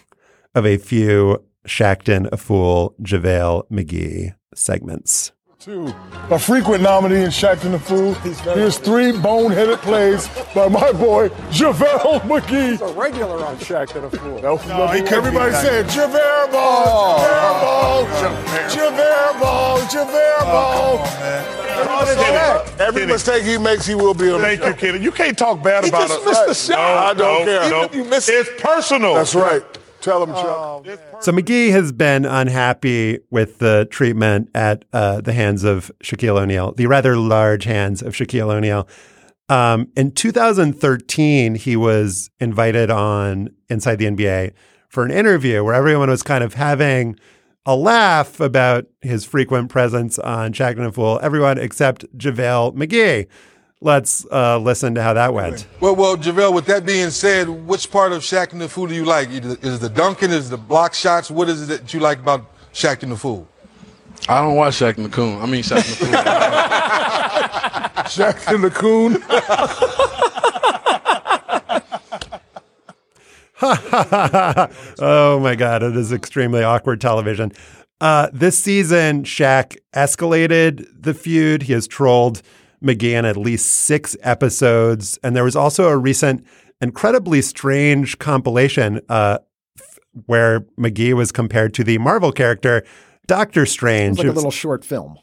of 0.56 0.65
a 0.65 0.78
few 0.78 1.43
Shaqtin' 1.67 2.30
a 2.32 2.38
Fool, 2.38 2.95
JaVale 3.02 3.69
McGee 3.69 4.36
segments. 4.56 5.34
Two, 5.60 5.91
a 6.30 6.38
frequent 6.38 6.84
nominee 6.84 7.24
in 7.24 7.30
Shaqtin' 7.30 7.72
the 7.72 7.80
Fool. 7.80 8.13
Here's 8.54 8.78
three 8.78 9.12
boneheaded 9.12 9.78
plays 9.78 10.28
by 10.54 10.67
my 10.67 10.91
boy 10.91 11.30
JaVale 11.50 12.22
McGee. 12.22 12.72
He's 12.74 12.82
a 12.82 12.93
regular 12.93 13.43
on 13.43 13.58
Shaqtin' 13.58 14.08
the 14.08 14.17
Fool. 14.20 14.39
No, 14.39 14.58
no, 14.67 14.86
everybody 14.86 15.54
said 15.56 15.86
oh. 15.86 15.89
JaVale 15.89 16.52
Ball, 16.52 17.20
JaVale 17.20 17.62
Ball, 17.63 18.06
JaVale 18.70 19.39
Ball, 19.39 19.80
JaVale 19.80 20.38
oh, 20.41 20.46
Ball. 20.46 21.58
Oh, 21.89 22.76
Every 22.80 23.08
mistake 23.08 23.43
he 23.43 23.58
makes, 23.58 23.86
he 23.88 23.96
will 23.96 24.13
be 24.13 24.30
on 24.30 24.41
Thank 24.41 24.63
you, 24.63 24.74
Kenny. 24.74 25.00
You 25.00 25.12
can't 25.12 25.38
talk 25.38 25.63
bad 25.63 25.84
He 25.84 25.89
about 25.89 26.08
just 26.08 26.20
us. 26.20 26.26
missed 26.26 26.67
the 26.67 26.74
shot. 26.74 26.80
I 26.80 27.13
don't 27.15 27.46
care. 27.46 27.70
No, 27.70 27.78
Even 27.78 27.89
if 27.89 27.96
you 27.96 28.04
miss 28.06 28.30
it. 28.30 28.34
It's 28.34 28.62
personal. 28.62 29.15
That's 29.15 29.34
right. 29.34 29.63
Tell 30.08 30.24
him, 30.24 30.34
Chuck. 30.34 31.22
So 31.22 31.34
McGee 31.34 31.72
has 31.72 31.91
been 31.91 32.26
unhappy 32.26 33.20
with 33.30 33.58
the 33.58 33.89
treatment 33.91 34.50
at 34.56 34.86
uh, 34.93 35.20
the 35.20 35.34
hands 35.34 35.65
of 35.65 35.91
Shaquille 36.02 36.39
O'Neal, 36.41 36.72
the 36.72 36.88
rather 36.88 37.17
large 37.17 37.65
hands 37.65 38.02
of 38.02 38.13
Shaquille 38.13 38.50
O'Neal. 38.50 38.88
Um, 39.50 39.89
in 39.98 40.12
2013, 40.12 41.56
he 41.56 41.76
was 41.76 42.30
invited 42.39 42.89
on 42.89 43.50
Inside 43.67 43.98
the 43.98 44.06
NBA 44.06 44.54
for 44.88 45.04
an 45.04 45.12
interview 45.12 45.62
where 45.62 45.74
everyone 45.74 46.10
was 46.10 46.24
kind 46.24 46.41
of 46.41 46.54
having 46.54 47.20
a 47.65 47.76
laugh 47.76 48.39
about 48.39 48.86
his 49.02 49.26
frequent 49.26 49.70
presence 49.70 50.17
on 50.20 50.54
Shaqtin' 50.54 50.86
a 50.86 50.91
Fool. 50.93 51.20
Everyone 51.22 51.58
except 51.58 52.06
JaVale 52.17 52.76
McGee. 52.76 53.28
Let's 53.80 54.26
uh, 54.32 54.58
listen 54.58 54.96
to 54.96 55.04
how 55.04 55.13
that 55.13 55.36
went. 55.36 55.68
Well, 55.80 55.96
well, 55.96 56.18
JaVale, 56.18 56.54
with 56.54 56.66
that 56.66 56.84
being 56.84 57.12
said, 57.12 57.48
which 57.48 57.92
part 57.92 58.12
of 58.12 58.24
Shaqtin' 58.24 58.58
the 58.58 58.68
Fool 58.68 58.88
do 58.88 58.96
you 58.96 59.06
like? 59.06 59.30
Is 59.30 59.46
it 59.46 59.82
the 59.82 59.90
dunking? 59.90 60.32
Is 60.32 60.48
it 60.48 60.50
the 60.50 60.58
block 60.58 60.96
shots? 60.96 61.30
What 61.30 61.48
is 61.48 61.62
it 61.62 61.68
that 61.68 61.94
you 61.94 62.00
like 62.00 62.18
about 62.20 62.46
Shaqtin' 62.74 63.10
the 63.10 63.18
Fool? 63.18 63.48
I 64.28 64.42
don't 64.42 64.56
watch 64.56 64.74
Shaq 64.76 64.98
and 64.98 65.06
the 65.06 65.10
Coon. 65.10 65.42
I 65.42 65.46
mean 65.46 65.63
Shaq 65.63 65.76
and 65.76 65.86
the 65.86 65.96
Fool. 65.96 66.08
Shaq 68.08 68.54
and 68.54 68.63
the 68.63 68.72
Coon. 68.72 69.24
oh 75.00 75.40
my 75.40 75.56
God, 75.56 75.84
it 75.84 75.96
is 75.96 76.12
extremely 76.12 76.63
awkward 76.63 77.00
television. 77.00 77.52
Uh, 78.02 78.30
this 78.34 78.62
season, 78.62 79.24
Shaq 79.24 79.78
escalated 79.94 80.88
the 81.00 81.13
feud. 81.13 81.63
He 81.63 81.74
has 81.74 81.88
trolled 81.88 82.42
McGee 82.84 83.18
in 83.18 83.26
at 83.26 83.38
least 83.38 83.66
six 83.68 84.16
episodes. 84.22 85.18
And 85.24 85.36
there 85.36 85.44
was 85.44 85.56
also 85.56 85.88
a 85.88 85.98
recent, 85.98 86.46
incredibly 86.82 87.42
strange 87.42 88.20
compilation 88.20 89.02
uh, 89.10 89.40
f- 89.80 90.00
where 90.26 90.62
McGee 90.80 91.13
was 91.13 91.32
compared 91.32 91.74
to 91.76 91.84
the 91.84 91.98
Marvel 91.98 92.32
character 92.32 92.84
Doctor 93.28 93.63
It 93.63 93.68
Strange. 93.68 94.18
was 94.18 94.26
like 94.26 94.28
a 94.28 94.32
little 94.36 94.52
short 94.52 94.86
film. 94.86 95.18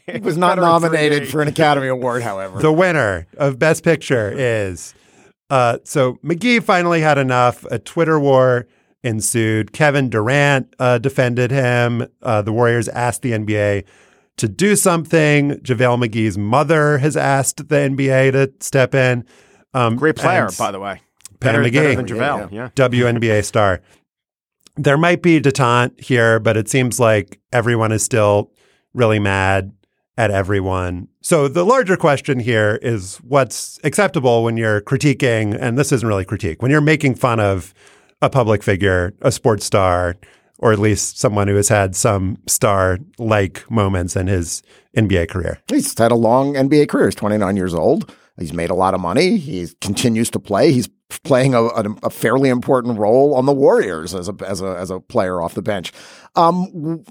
He 0.07 0.19
was 0.21 0.37
not 0.37 0.57
nominated 0.57 1.27
for 1.27 1.41
an 1.41 1.47
Academy 1.49 1.87
Award, 1.87 2.21
however. 2.23 2.59
The 2.59 2.71
winner 2.71 3.27
of 3.37 3.59
Best 3.59 3.83
Picture 3.83 4.31
is. 4.35 4.93
Uh, 5.49 5.79
so 5.83 6.13
McGee 6.23 6.63
finally 6.63 7.01
had 7.01 7.17
enough. 7.17 7.65
A 7.65 7.77
Twitter 7.79 8.19
war 8.19 8.67
ensued. 9.03 9.73
Kevin 9.73 10.09
Durant 10.09 10.73
uh, 10.79 10.97
defended 10.97 11.51
him. 11.51 12.07
Uh, 12.21 12.41
the 12.41 12.53
Warriors 12.53 12.87
asked 12.89 13.21
the 13.21 13.31
NBA 13.31 13.83
to 14.37 14.47
do 14.47 14.75
something. 14.75 15.51
JaVale 15.61 16.07
McGee's 16.07 16.37
mother 16.37 16.97
has 16.99 17.17
asked 17.17 17.69
the 17.69 17.75
NBA 17.75 18.31
to 18.33 18.51
step 18.63 18.95
in. 18.95 19.25
Um, 19.73 19.95
Great 19.95 20.15
player, 20.15 20.49
by 20.57 20.71
the 20.71 20.79
way. 20.79 21.01
Pam 21.39 21.61
Better- 21.61 21.63
McGee, 21.63 21.73
better 21.73 21.95
than 21.95 22.07
JaVale, 22.07 22.51
yeah. 22.51 22.69
WNBA 22.75 23.43
star. 23.45 23.81
There 24.75 24.97
might 24.97 25.21
be 25.21 25.39
detente 25.41 25.99
here, 25.99 26.39
but 26.39 26.55
it 26.55 26.69
seems 26.69 26.99
like 26.99 27.39
everyone 27.51 27.91
is 27.91 28.03
still 28.03 28.51
really 28.93 29.19
mad 29.19 29.71
at 30.17 30.31
everyone. 30.31 31.07
So 31.21 31.47
the 31.47 31.63
larger 31.63 31.97
question 31.97 32.39
here 32.39 32.79
is 32.81 33.17
what's 33.17 33.79
acceptable 33.83 34.43
when 34.43 34.57
you're 34.57 34.81
critiquing, 34.81 35.55
and 35.59 35.77
this 35.77 35.91
isn't 35.91 36.07
really 36.07 36.25
critique, 36.25 36.61
when 36.61 36.71
you're 36.71 36.81
making 36.81 37.15
fun 37.15 37.39
of 37.39 37.73
a 38.21 38.29
public 38.29 38.63
figure, 38.63 39.13
a 39.21 39.31
sports 39.31 39.65
star, 39.65 40.15
or 40.59 40.73
at 40.73 40.79
least 40.79 41.19
someone 41.19 41.47
who 41.47 41.55
has 41.55 41.69
had 41.69 41.95
some 41.95 42.37
star 42.47 42.97
like 43.17 43.69
moments 43.69 44.15
in 44.15 44.27
his 44.27 44.63
NBA 44.95 45.29
career. 45.29 45.59
He's 45.67 45.97
had 45.97 46.11
a 46.11 46.15
long 46.15 46.53
NBA 46.53 46.89
career. 46.89 47.05
He's 47.05 47.15
29 47.15 47.55
years 47.55 47.73
old. 47.73 48.13
He's 48.39 48.53
made 48.53 48.69
a 48.69 48.75
lot 48.75 48.93
of 48.93 49.01
money. 49.01 49.37
He 49.37 49.67
continues 49.81 50.29
to 50.31 50.39
play. 50.39 50.71
He's 50.71 50.89
playing 51.23 51.53
a, 51.53 51.63
a, 51.63 51.85
a 52.03 52.09
fairly 52.09 52.49
important 52.49 52.99
role 52.99 53.33
on 53.33 53.45
the 53.45 53.53
Warriors 53.53 54.13
as 54.13 54.29
a 54.29 54.35
as 54.45 54.61
a 54.61 54.75
as 54.77 54.91
a 54.91 54.99
player 54.99 55.41
off 55.41 55.53
the 55.53 55.61
bench. 55.61 55.91
Um, 56.35 56.67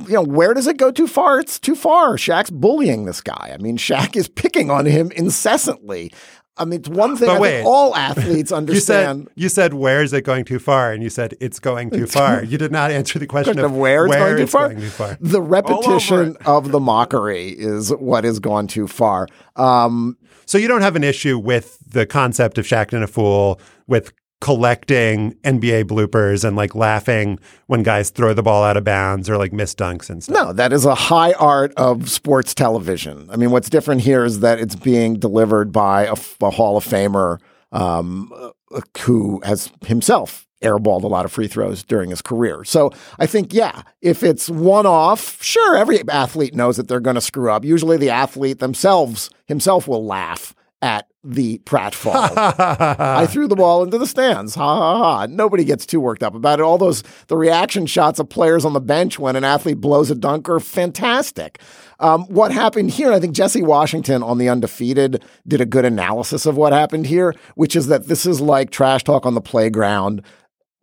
you 0.07 0.13
know, 0.15 0.23
where 0.23 0.55
does 0.55 0.67
it 0.67 0.77
go 0.77 0.93
too 0.93 1.09
far? 1.09 1.41
It's 1.41 1.59
too 1.59 1.75
far. 1.75 2.17
Shaq's 2.17 2.51
bullying 2.51 3.07
this 3.07 3.21
guy. 3.21 3.51
I 3.53 3.57
mean, 3.59 3.77
Shaq 3.77 4.15
is 4.15 4.29
picking 4.29 4.71
on 4.71 4.87
him 4.87 5.11
incessantly. 5.13 6.13
I 6.59 6.65
mean, 6.65 6.81
it's 6.81 6.89
one 6.89 7.17
thing 7.17 7.29
But 7.29 7.37
I 7.37 7.41
wait. 7.41 7.63
all 7.65 7.95
athletes 8.09 8.51
You 8.51 8.57
understand. 8.57 9.25
said 9.29 9.33
you 9.35 9.49
said 9.49 9.75
where 9.75 10.03
is 10.03 10.13
it 10.13 10.23
going 10.23 10.45
too 10.45 10.59
far, 10.59 10.93
and 10.93 11.03
you 11.03 11.11
said 11.11 11.35
it's 11.41 11.59
going 11.61 11.91
too 11.91 12.07
far. 12.07 12.43
You 12.51 12.59
did 12.59 12.73
not 12.73 12.91
answer 12.91 13.19
the 13.19 13.27
question, 13.27 13.55
Question 13.55 13.65
of 13.67 13.77
where 13.77 14.07
it's 14.07 14.17
going 14.17 14.37
too 14.39 14.47
far. 14.47 14.69
going 14.69 14.81
too 14.81 14.89
far. 14.89 15.19
The 15.21 15.43
repetition 15.43 16.37
of 16.47 16.71
the 16.73 16.81
mockery 16.81 17.49
is 17.51 17.91
what 17.91 18.25
has 18.25 18.39
gone 18.39 18.67
too 18.67 18.87
far. 18.87 19.29
Um, 19.57 20.17
So 20.47 20.59
you 20.59 20.69
don't 20.69 20.83
have 20.83 20.97
an 20.97 21.05
issue 21.05 21.39
with 21.39 21.79
the 21.87 22.07
concept 22.07 22.57
of 22.59 22.67
Shaqtin' 22.67 23.03
a 23.03 23.07
Fool 23.07 23.61
with 23.87 24.13
collecting 24.41 25.33
NBA 25.45 25.85
bloopers 25.85 26.45
and 26.45 26.57
like 26.57 26.75
laughing 26.75 27.39
when 27.67 27.83
guys 27.83 28.11
throw 28.11 28.35
the 28.35 28.43
ball 28.43 28.63
out 28.63 28.77
of 28.77 28.85
bounds 28.85 29.31
or 29.31 29.39
like 29.39 29.53
miss 29.53 29.75
dunks 29.75 30.11
and 30.11 30.23
stuff. 30.23 30.35
No, 30.35 30.53
that 30.53 30.73
is 30.73 30.85
a 30.85 30.95
high 30.95 31.33
art 31.33 31.73
of 31.77 32.11
sports 32.11 32.55
television. 32.55 33.29
I 33.31 33.37
mean, 33.37 33.51
what's 33.51 33.71
different 33.71 34.03
here 34.03 34.25
is 34.25 34.41
that 34.41 34.61
it's 34.61 34.77
being 34.77 35.19
delivered 35.19 35.73
by 35.73 36.05
a 36.05 36.51
Hall 36.51 36.77
of 36.77 36.85
Famer 36.85 37.39
um, 37.73 38.33
uh, 38.35 38.81
who 39.01 39.41
has 39.45 39.71
himself 39.87 40.47
airballed 40.63 41.03
a 41.03 41.09
lot 41.09 41.25
of 41.25 41.33
free 41.33 41.49
throws 41.49 41.83
during 41.83 42.11
his 42.11 42.23
career. 42.23 42.65
So 42.65 42.91
I 43.19 43.27
think, 43.27 43.53
yeah, 43.53 43.83
if 44.01 44.23
it's 44.23 44.49
one 44.49 44.87
off, 44.87 45.43
sure, 45.43 45.77
every 45.77 46.01
athlete 46.09 46.55
knows 46.55 46.77
that 46.77 46.89
they're 46.89 47.01
going 47.01 47.15
to 47.15 47.21
screw 47.21 47.51
up. 47.51 47.65
Usually 47.65 47.97
the 47.97 48.11
athlete 48.11 48.59
themselves 48.59 49.31
himself 49.47 49.87
will 49.87 50.05
laugh 50.05 50.55
at 50.83 51.09
the 51.25 51.59
pratfall. 51.65 52.15
I 52.37 53.27
threw 53.27 53.49
the 53.49 53.57
ball 53.57 53.83
into 53.83 53.99
the 53.99 54.07
stands. 54.07 54.55
Ha 54.55 54.77
ha 54.77 54.99
ha. 54.99 55.27
Nobody 55.27 55.65
gets 55.65 55.85
too 55.85 56.01
worked 56.01 56.23
up 56.23 56.35
about 56.35 56.61
it. 56.61 56.63
All 56.63 56.79
those 56.79 57.03
the 57.27 57.37
reaction 57.37 57.87
shots 57.87 58.19
of 58.19 58.29
players 58.29 58.65
on 58.65 58.73
the 58.73 58.81
bench 58.81 59.19
when 59.19 59.37
an 59.37 59.45
athlete 59.45 59.81
blows 59.81 60.11
a 60.11 60.15
dunk 60.15 60.49
are 60.49 60.61
fantastic. 60.61 61.61
Um, 61.99 62.25
what 62.27 62.53
happened 62.53 62.91
here, 62.91 63.13
I 63.13 63.19
think 63.19 63.35
Jesse 63.35 63.63
Washington 63.63 64.23
on 64.23 64.39
the 64.39 64.49
undefeated 64.49 65.25
did 65.47 65.61
a 65.61 65.67
good 65.67 65.85
analysis 65.85 66.47
of 66.47 66.57
what 66.57 66.73
happened 66.73 67.07
here, 67.07 67.35
which 67.55 67.75
is 67.75 67.87
that 67.89 68.07
this 68.07 68.27
is 68.27 68.41
like 68.41 68.71
trash 68.71 69.03
talk 69.03 69.27
on 69.27 69.35
the 69.35 69.41
playground 69.41 70.23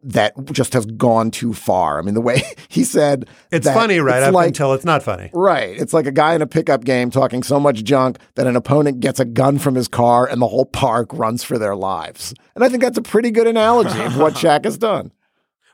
that 0.04 0.34
just 0.52 0.74
has 0.74 0.86
gone 0.86 1.32
too 1.32 1.54
far. 1.54 1.98
I 2.00 2.02
mean, 2.02 2.13
the 2.13 2.22
way 2.22 2.42
he 2.68 2.84
said 2.84 3.28
It's 3.52 3.68
funny 3.68 4.00
right 4.00 4.18
it's 4.20 4.28
up 4.28 4.34
like- 4.34 4.48
until 4.48 4.74
it's 4.74 4.86
not 4.86 5.02
funny. 5.04 5.30
Right. 5.34 5.80
It's 5.80 5.94
like 5.94 6.06
a 6.06 6.12
guy 6.12 6.34
in 6.36 6.42
a 6.42 6.48
pickup 6.48 6.84
game 6.84 7.10
talking 7.10 7.42
so 7.44 7.60
much 7.60 7.84
junk 7.84 8.18
that 8.36 8.48
an 8.48 8.56
opponent 8.56 9.00
gets 9.00 9.20
a 9.20 9.26
gun 9.26 9.60
from 9.60 9.76
his 9.76 9.88
car 9.88 10.28
and 10.28 10.42
the 10.42 10.48
whole 10.48 10.66
park 10.66 11.10
runs 11.13 11.44
for 11.44 11.58
their 11.58 11.76
lives. 11.76 12.34
And 12.56 12.63
I 12.63 12.70
think 12.70 12.84
that's 12.84 12.98
a 12.98 13.02
pretty 13.02 13.32
good 13.32 13.48
analogy 13.48 14.00
of 14.02 14.18
what 14.18 14.34
Shaq 14.36 14.66
has 14.66 14.78
done. 14.78 15.12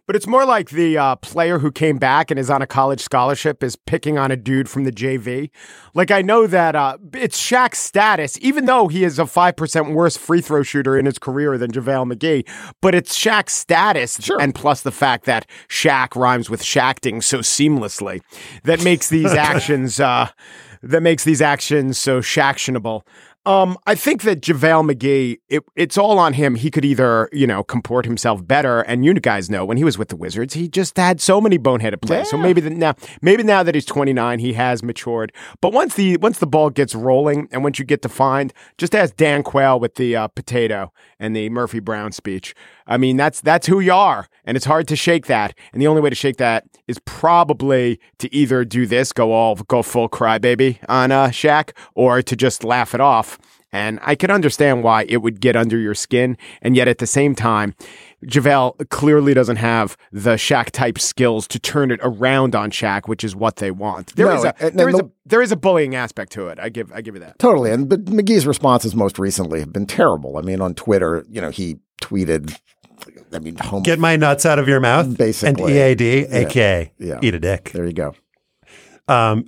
But 0.09 0.15
it's 0.15 0.25
more 0.25 0.43
like 0.43 0.71
the 0.71 0.97
uh, 0.97 1.15
player 1.17 1.59
who 1.59 1.71
came 1.71 1.99
back 1.99 2.31
and 2.31 2.39
is 2.39 2.49
on 2.49 2.63
a 2.63 2.65
college 2.65 2.99
scholarship 2.99 3.61
is 3.61 3.75
picking 3.75 4.17
on 4.17 4.31
a 4.31 4.35
dude 4.35 4.67
from 4.67 4.83
the 4.83 4.91
JV. 4.91 5.51
Like, 5.93 6.09
I 6.09 6.23
know 6.23 6.47
that 6.47 6.75
uh, 6.75 6.97
it's 7.13 7.39
Shaq's 7.39 7.77
status, 7.77 8.35
even 8.41 8.65
though 8.65 8.87
he 8.87 9.03
is 9.03 9.19
a 9.19 9.25
5% 9.25 9.93
worse 9.93 10.17
free 10.17 10.41
throw 10.41 10.63
shooter 10.63 10.97
in 10.97 11.05
his 11.05 11.19
career 11.19 11.59
than 11.59 11.71
JaVale 11.71 12.11
McGee, 12.11 12.49
but 12.81 12.95
it's 12.95 13.15
Shaq's 13.15 13.53
status. 13.53 14.17
And 14.41 14.55
plus 14.55 14.81
the 14.81 14.91
fact 14.91 15.25
that 15.25 15.47
Shaq 15.67 16.15
rhymes 16.15 16.49
with 16.49 16.63
Shacting 16.63 17.21
so 17.21 17.41
seamlessly 17.41 18.21
that 18.63 18.83
makes 18.83 19.09
these 19.09 19.31
actions, 19.33 19.99
uh, 19.99 20.29
that 20.81 21.03
makes 21.03 21.23
these 21.23 21.39
actions 21.39 21.99
so 21.99 22.19
Shactionable. 22.19 23.03
Um, 23.45 23.77
I 23.87 23.95
think 23.95 24.23
that 24.23 24.41
JaVale 24.41 24.91
McGee, 24.91 25.39
it, 25.47 25.63
it's 25.75 25.97
all 25.97 26.19
on 26.19 26.33
him. 26.33 26.55
He 26.55 26.69
could 26.69 26.83
either, 26.83 27.29
you 27.31 27.47
know, 27.47 27.63
comport 27.63 28.05
himself 28.05 28.45
better. 28.45 28.81
And 28.81 29.05
you 29.05 29.13
guys 29.13 29.49
know 29.49 29.65
when 29.65 29.77
he 29.77 29.83
was 29.83 29.97
with 29.97 30.09
the 30.09 30.17
Wizards, 30.17 30.53
he 30.53 30.67
just 30.67 30.97
had 30.97 31.21
so 31.21 31.39
many 31.39 31.57
boneheaded 31.57 32.01
plays. 32.01 32.29
So 32.29 32.37
maybe 32.37 32.61
the, 32.61 32.69
now, 32.69 32.95
maybe 33.21 33.43
now 33.43 33.63
that 33.63 33.73
he's 33.73 33.85
29, 33.85 34.39
he 34.39 34.53
has 34.53 34.83
matured. 34.83 35.31
But 35.61 35.73
once 35.73 35.95
the 35.95 36.17
once 36.17 36.39
the 36.39 36.47
ball 36.47 36.69
gets 36.69 36.93
rolling 36.93 37.47
and 37.51 37.63
once 37.63 37.79
you 37.79 37.85
get 37.85 38.01
defined, 38.01 38.53
just 38.77 38.93
ask 38.93 39.15
Dan 39.15 39.41
Quayle 39.41 39.79
with 39.79 39.95
the 39.95 40.15
uh, 40.15 40.27
potato 40.27 40.91
and 41.19 41.35
the 41.35 41.49
Murphy 41.49 41.79
Brown 41.79 42.11
speech. 42.11 42.53
I 42.85 42.97
mean, 42.97 43.17
that's 43.17 43.41
that's 43.41 43.67
who 43.67 43.79
you 43.79 43.93
are, 43.93 44.27
and 44.45 44.57
it's 44.57 44.65
hard 44.65 44.87
to 44.89 44.95
shake 44.95 45.27
that. 45.27 45.57
And 45.73 45.81
the 45.81 45.87
only 45.87 46.01
way 46.01 46.09
to 46.09 46.15
shake 46.15 46.37
that 46.37 46.65
is 46.87 46.99
probably 47.05 47.99
to 48.17 48.33
either 48.33 48.65
do 48.65 48.85
this, 48.85 49.13
go 49.13 49.31
all 49.31 49.55
go 49.55 49.81
full 49.81 50.09
crybaby 50.09 50.79
on 50.89 51.11
uh, 51.11 51.27
Shaq, 51.27 51.71
or 51.95 52.21
to 52.21 52.35
just 52.35 52.63
laugh 52.63 52.93
it 52.93 53.01
off. 53.01 53.38
And 53.71 53.99
I 54.01 54.15
can 54.15 54.31
understand 54.31 54.83
why 54.83 55.05
it 55.07 55.17
would 55.17 55.39
get 55.41 55.55
under 55.55 55.77
your 55.77 55.93
skin, 55.93 56.37
and 56.61 56.75
yet 56.75 56.87
at 56.87 56.97
the 56.97 57.05
same 57.05 57.35
time, 57.35 57.75
JaVale 58.25 58.89
clearly 58.89 59.33
doesn't 59.33 59.57
have 59.57 59.95
the 60.11 60.35
Shaq 60.35 60.71
type 60.71 60.97
skills 60.99 61.47
to 61.49 61.59
turn 61.59 61.91
it 61.91 61.99
around 62.01 62.55
on 62.55 62.71
Shaq, 62.71 63.07
which 63.07 63.23
is 63.23 63.35
what 63.35 63.57
they 63.57 63.69
want. 63.71 64.15
There 64.15 64.25
No, 64.25 64.33
is 64.35 64.43
a 64.43 64.53
and- 64.63 64.77
there 64.79 64.87
and 64.87 64.95
is 64.95 65.01
the- 65.01 65.05
a 65.07 65.11
there 65.25 65.41
is 65.43 65.51
a 65.51 65.55
bullying 65.55 65.93
aspect 65.95 66.31
to 66.33 66.47
it. 66.47 66.57
I 66.59 66.69
give 66.69 66.91
I 66.93 67.01
give 67.01 67.13
you 67.13 67.21
that. 67.21 67.37
Totally. 67.37 67.69
And 67.71 67.87
but 67.87 68.05
McGee's 68.05 68.47
responses 68.47 68.95
most 68.95 69.19
recently 69.19 69.59
have 69.59 69.71
been 69.71 69.85
terrible. 69.85 70.37
I 70.37 70.41
mean, 70.41 70.61
on 70.61 70.73
Twitter, 70.73 71.23
you 71.29 71.39
know, 71.39 71.51
he 71.51 71.77
tweeted, 72.01 72.57
I 73.31 73.37
mean, 73.39 73.55
home. 73.57 73.83
Get 73.83 73.99
my 73.99 74.15
nuts 74.15 74.45
out 74.47 74.57
of 74.57 74.67
your 74.67 74.79
mouth. 74.79 75.15
Basically. 75.17 75.79
And 75.79 75.99
EAD, 76.01 76.21
Yeah. 76.31 76.37
aka 76.39 76.91
Yeah. 76.97 77.19
eat 77.21 77.35
a 77.35 77.39
dick. 77.39 77.69
There 77.73 77.85
you 77.85 77.93
go. 77.93 78.13
Um, 79.07 79.45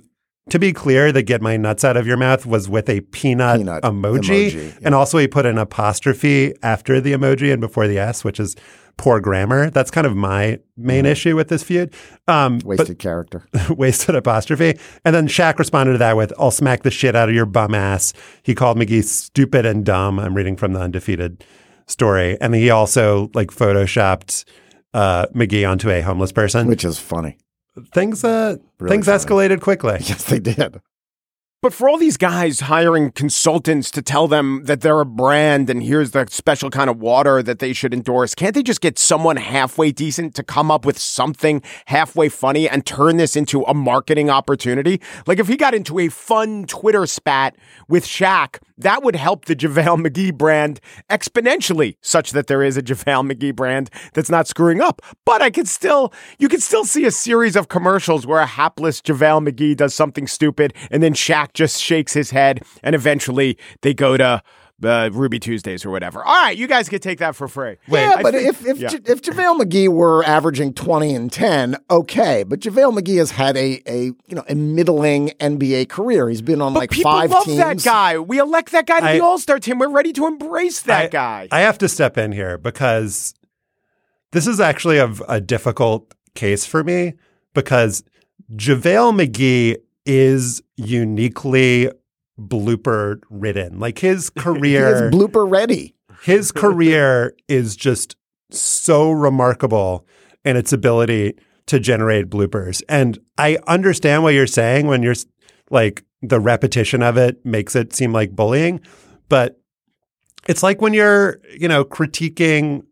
to 0.50 0.58
be 0.58 0.72
clear, 0.72 1.12
the 1.12 1.22
get 1.22 1.40
my 1.40 1.56
nuts 1.56 1.84
out 1.84 1.96
of 1.96 2.06
your 2.06 2.16
mouth 2.16 2.44
was 2.46 2.68
with 2.68 2.88
a 2.88 3.00
peanut, 3.00 3.58
Peanut 3.58 3.82
emoji. 3.82 4.50
emoji, 4.50 4.78
And 4.82 4.94
also 4.94 5.18
he 5.18 5.28
put 5.28 5.46
an 5.46 5.56
apostrophe 5.58 6.52
after 6.62 7.00
the 7.00 7.12
emoji 7.12 7.52
and 7.52 7.60
before 7.60 7.86
the 7.86 7.98
S, 7.98 8.24
which 8.24 8.40
is 8.40 8.56
poor 8.96 9.20
grammar. 9.20 9.70
That's 9.70 9.90
kind 9.90 10.06
of 10.06 10.14
my 10.16 10.58
main 10.76 11.06
issue 11.06 11.34
with 11.36 11.48
this 11.48 11.62
feud. 11.62 11.94
Um, 12.28 12.58
but- 12.58 12.66
Wasted 12.78 12.98
character. 12.98 13.46
wasted 13.70 14.14
apostrophe. 14.16 14.78
And 15.04 15.14
then 15.14 15.28
Shaq 15.28 15.58
responded 15.58 15.92
to 15.92 15.98
that 15.98 16.16
with, 16.16 16.32
I'll 16.38 16.50
smack 16.50 16.82
the 16.82 16.90
shit 16.90 17.14
out 17.16 17.28
of 17.28 17.34
your 17.34 17.46
bum 17.46 17.74
ass. 17.74 18.12
He 18.42 18.54
called 18.54 18.76
McGee 18.78 19.04
stupid 19.04 19.64
and 19.64 19.84
dumb. 19.84 20.18
I'm 20.18 20.34
reading 20.36 20.56
from 20.56 20.72
the 20.72 20.80
undefeated 20.80 21.44
story. 21.86 22.36
And 22.40 22.54
he 22.54 22.68
also 22.70 23.30
like 23.32 23.48
photoshopped 23.48 24.44
uh, 24.92 25.26
McGee 25.34 25.68
onto 25.68 25.88
a 25.88 26.00
homeless 26.02 26.32
person. 26.32 26.66
Which 26.66 26.84
is 26.84 26.98
funny. 26.98 27.38
Things 27.92 28.24
uh 28.24 28.56
Really 28.78 28.94
things 28.96 29.06
funny. 29.06 29.18
escalated 29.18 29.60
quickly. 29.60 29.96
Yes, 30.00 30.24
they 30.24 30.38
did. 30.40 30.80
But 31.62 31.72
for 31.72 31.88
all 31.88 31.96
these 31.96 32.16
guys 32.16 32.58
hiring 32.58 33.12
consultants 33.12 33.92
to 33.92 34.02
tell 34.02 34.26
them 34.26 34.64
that 34.64 34.80
they're 34.80 34.98
a 34.98 35.06
brand 35.06 35.70
and 35.70 35.80
here's 35.80 36.10
the 36.10 36.26
special 36.28 36.70
kind 36.70 36.90
of 36.90 36.98
water 36.98 37.40
that 37.40 37.60
they 37.60 37.72
should 37.72 37.94
endorse, 37.94 38.34
can't 38.34 38.52
they 38.52 38.64
just 38.64 38.80
get 38.80 38.98
someone 38.98 39.36
halfway 39.36 39.92
decent 39.92 40.34
to 40.34 40.42
come 40.42 40.72
up 40.72 40.84
with 40.84 40.98
something 40.98 41.62
halfway 41.86 42.28
funny 42.28 42.68
and 42.68 42.84
turn 42.84 43.16
this 43.16 43.36
into 43.36 43.62
a 43.62 43.74
marketing 43.74 44.28
opportunity? 44.28 45.00
Like 45.24 45.38
if 45.38 45.46
he 45.46 45.56
got 45.56 45.72
into 45.72 46.00
a 46.00 46.08
fun 46.08 46.64
Twitter 46.66 47.06
spat 47.06 47.54
with 47.88 48.04
Shaq, 48.04 48.58
that 48.82 49.02
would 49.02 49.16
help 49.16 49.46
the 49.46 49.56
JaVale 49.56 50.06
McGee 50.06 50.36
brand 50.36 50.80
exponentially, 51.10 51.96
such 52.00 52.32
that 52.32 52.46
there 52.46 52.62
is 52.62 52.76
a 52.76 52.82
JaVale 52.82 53.32
McGee 53.32 53.54
brand 53.54 53.90
that's 54.14 54.30
not 54.30 54.46
screwing 54.46 54.80
up. 54.80 55.02
But 55.24 55.42
I 55.42 55.50
could 55.50 55.68
still, 55.68 56.12
you 56.38 56.48
could 56.48 56.62
still 56.62 56.84
see 56.84 57.04
a 57.04 57.10
series 57.10 57.56
of 57.56 57.68
commercials 57.68 58.26
where 58.26 58.40
a 58.40 58.46
hapless 58.46 59.00
JaVale 59.00 59.48
McGee 59.48 59.76
does 59.76 59.94
something 59.94 60.26
stupid 60.26 60.74
and 60.90 61.02
then 61.02 61.14
Shaq 61.14 61.52
just 61.54 61.80
shakes 61.80 62.12
his 62.12 62.30
head 62.30 62.62
and 62.82 62.94
eventually 62.94 63.58
they 63.82 63.94
go 63.94 64.16
to 64.16 64.42
uh, 64.84 65.10
Ruby 65.12 65.38
Tuesdays 65.38 65.84
or 65.84 65.90
whatever. 65.90 66.24
All 66.24 66.34
right, 66.42 66.56
you 66.56 66.66
guys 66.66 66.88
can 66.88 66.98
take 67.00 67.18
that 67.18 67.34
for 67.36 67.48
free. 67.48 67.76
yeah, 67.88 68.14
I 68.18 68.22
but 68.22 68.34
think- 68.34 68.48
if 68.48 68.66
if 68.66 68.78
yeah. 68.78 68.90
Ja- 68.92 68.98
if 69.06 69.22
JaVale 69.22 69.60
McGee 69.60 69.88
were 69.88 70.24
averaging 70.24 70.74
twenty 70.74 71.14
and 71.14 71.30
ten, 71.32 71.76
okay. 71.90 72.42
But 72.44 72.60
JaVale 72.60 72.98
McGee 72.98 73.18
has 73.18 73.30
had 73.32 73.56
a 73.56 73.80
a 73.86 74.04
you 74.06 74.14
know 74.30 74.44
a 74.48 74.54
middling 74.54 75.30
NBA 75.40 75.88
career. 75.88 76.28
He's 76.28 76.42
been 76.42 76.60
on 76.60 76.72
but 76.74 76.80
like 76.80 76.90
people 76.90 77.10
five 77.12 77.30
love 77.30 77.44
teams. 77.44 77.58
that 77.58 77.82
guy. 77.82 78.18
We 78.18 78.38
elect 78.38 78.72
that 78.72 78.86
guy 78.86 79.00
to 79.00 79.06
I- 79.06 79.18
the 79.18 79.24
All 79.24 79.38
Star 79.38 79.58
team. 79.58 79.78
We're 79.78 79.88
ready 79.88 80.12
to 80.14 80.26
embrace 80.26 80.82
that 80.82 81.04
I- 81.04 81.08
guy. 81.08 81.48
I 81.50 81.60
have 81.60 81.78
to 81.78 81.88
step 81.88 82.18
in 82.18 82.32
here 82.32 82.58
because 82.58 83.34
this 84.32 84.46
is 84.46 84.60
actually 84.60 84.98
a, 84.98 85.12
a 85.28 85.40
difficult 85.40 86.14
case 86.34 86.64
for 86.64 86.82
me 86.82 87.14
because 87.54 88.02
JaVale 88.54 89.26
McGee 89.26 89.76
is 90.06 90.62
uniquely 90.76 91.90
blooper 92.48 93.20
ridden. 93.30 93.78
Like 93.78 93.98
his 93.98 94.30
He 94.34 94.40
is 94.40 94.44
career 94.44 95.10
blooper 95.10 95.50
ready. 95.50 95.94
his 96.22 96.52
career 96.52 97.34
is 97.48 97.76
just 97.76 98.16
so 98.50 99.10
remarkable 99.10 100.06
in 100.44 100.56
its 100.56 100.72
ability 100.72 101.34
to 101.66 101.78
generate 101.80 102.28
bloopers. 102.28 102.82
And 102.88 103.18
I 103.38 103.58
understand 103.66 104.22
what 104.22 104.34
you're 104.34 104.46
saying 104.46 104.86
when 104.88 105.02
you're 105.02 105.14
like 105.70 106.04
the 106.20 106.40
repetition 106.40 107.02
of 107.02 107.16
it 107.16 107.44
makes 107.44 107.74
it 107.74 107.92
seem 107.94 108.12
like 108.12 108.32
bullying, 108.36 108.80
but 109.28 109.60
it's 110.48 110.62
like 110.62 110.80
when 110.80 110.92
you're, 110.92 111.40
you 111.56 111.68
know, 111.68 111.84
critiquing, 111.84 112.82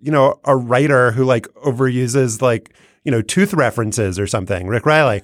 you 0.00 0.12
know, 0.12 0.38
a 0.44 0.56
writer 0.56 1.12
who 1.12 1.24
like 1.24 1.46
overuses 1.66 2.40
like, 2.42 2.74
you 3.04 3.10
know, 3.10 3.22
tooth 3.22 3.54
references 3.54 4.18
or 4.18 4.26
something, 4.26 4.66
Rick 4.68 4.86
Reilly. 4.86 5.22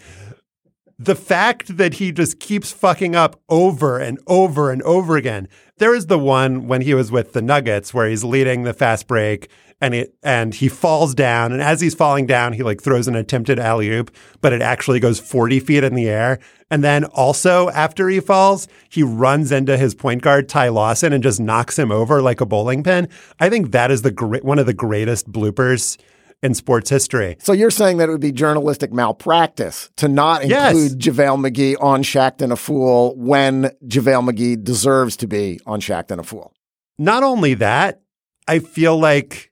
The 1.01 1.15
fact 1.15 1.77
that 1.77 1.95
he 1.95 2.11
just 2.11 2.41
keeps 2.41 2.73
fucking 2.73 3.15
up 3.15 3.41
over 3.49 3.99
and 3.99 4.19
over 4.27 4.73
and 4.73 4.83
over 4.83 5.17
again. 5.17 5.49
There 5.77 5.95
is 5.95 6.07
the 6.07 6.19
one 6.19 6.67
when 6.67 6.81
he 6.81 6.93
was 6.93 7.13
with 7.13 7.35
the 7.35 7.43
Nuggets 7.43 7.95
where 7.95 8.09
he's 8.09 8.25
leading 8.25 8.65
the 8.65 8.75
fast 8.75 9.07
break 9.07 9.49
and 9.81 9.95
it 9.95 10.15
and 10.25 10.55
he 10.55 10.69
falls 10.69 11.15
down 11.15 11.53
and 11.53 11.63
as 11.63 11.81
he's 11.81 11.95
falling 11.95 12.27
down 12.27 12.53
he 12.53 12.65
like 12.65 12.83
throws 12.83 13.07
an 13.07 13.15
attempted 13.15 13.61
alley 13.61 13.89
oop 13.91 14.11
but 14.41 14.53
it 14.53 14.61
actually 14.61 14.99
goes 14.99 15.21
40 15.21 15.61
feet 15.61 15.85
in 15.85 15.95
the 15.95 16.09
air 16.09 16.41
and 16.69 16.83
then 16.83 17.05
also 17.05 17.69
after 17.71 18.09
he 18.09 18.19
falls 18.19 18.67
he 18.89 19.05
runs 19.05 19.53
into 19.53 19.77
his 19.77 19.95
point 19.95 20.23
guard 20.23 20.49
Ty 20.49 20.71
Lawson 20.71 21.13
and 21.13 21.23
just 21.23 21.39
knocks 21.39 21.79
him 21.79 21.93
over 21.93 22.21
like 22.21 22.41
a 22.41 22.47
bowling 22.47 22.83
pin. 22.83 23.09
I 23.39 23.49
think 23.49 23.71
that 23.71 23.93
is 23.93 24.03
the 24.03 24.11
great 24.11 24.45
one 24.45 24.59
of 24.59 24.67
the 24.67 24.75
greatest 24.75 25.31
bloopers 25.31 25.97
in 26.43 26.55
sports 26.55 26.89
history. 26.91 27.37
So 27.41 27.53
you're 27.53 27.71
saying 27.71 27.97
that 27.99 28.09
it 28.09 28.13
would 28.13 28.21
be 28.21 28.31
journalistic 28.33 28.93
malpractice 28.93 29.91
to 29.97 30.07
not 30.09 30.47
Yes. 30.47 30.73
include 30.77 31.01
JaVale 31.01 31.49
McGee 31.51 31.77
on 31.83 32.03
Shaqtin' 32.03 32.53
a 32.53 32.57
Fool 32.57 33.15
when 33.17 33.71
JaVale 33.87 34.31
McGee 34.31 34.63
deserves 34.63 35.17
to 35.17 35.27
be 35.27 35.59
on 35.67 35.81
Shaqtin' 35.81 36.19
a 36.19 36.23
Fool. 36.23 36.53
not 36.99 37.23
only 37.23 37.55
that, 37.55 38.01
I 38.49 38.59
feel 38.61 38.99
like 38.99 39.51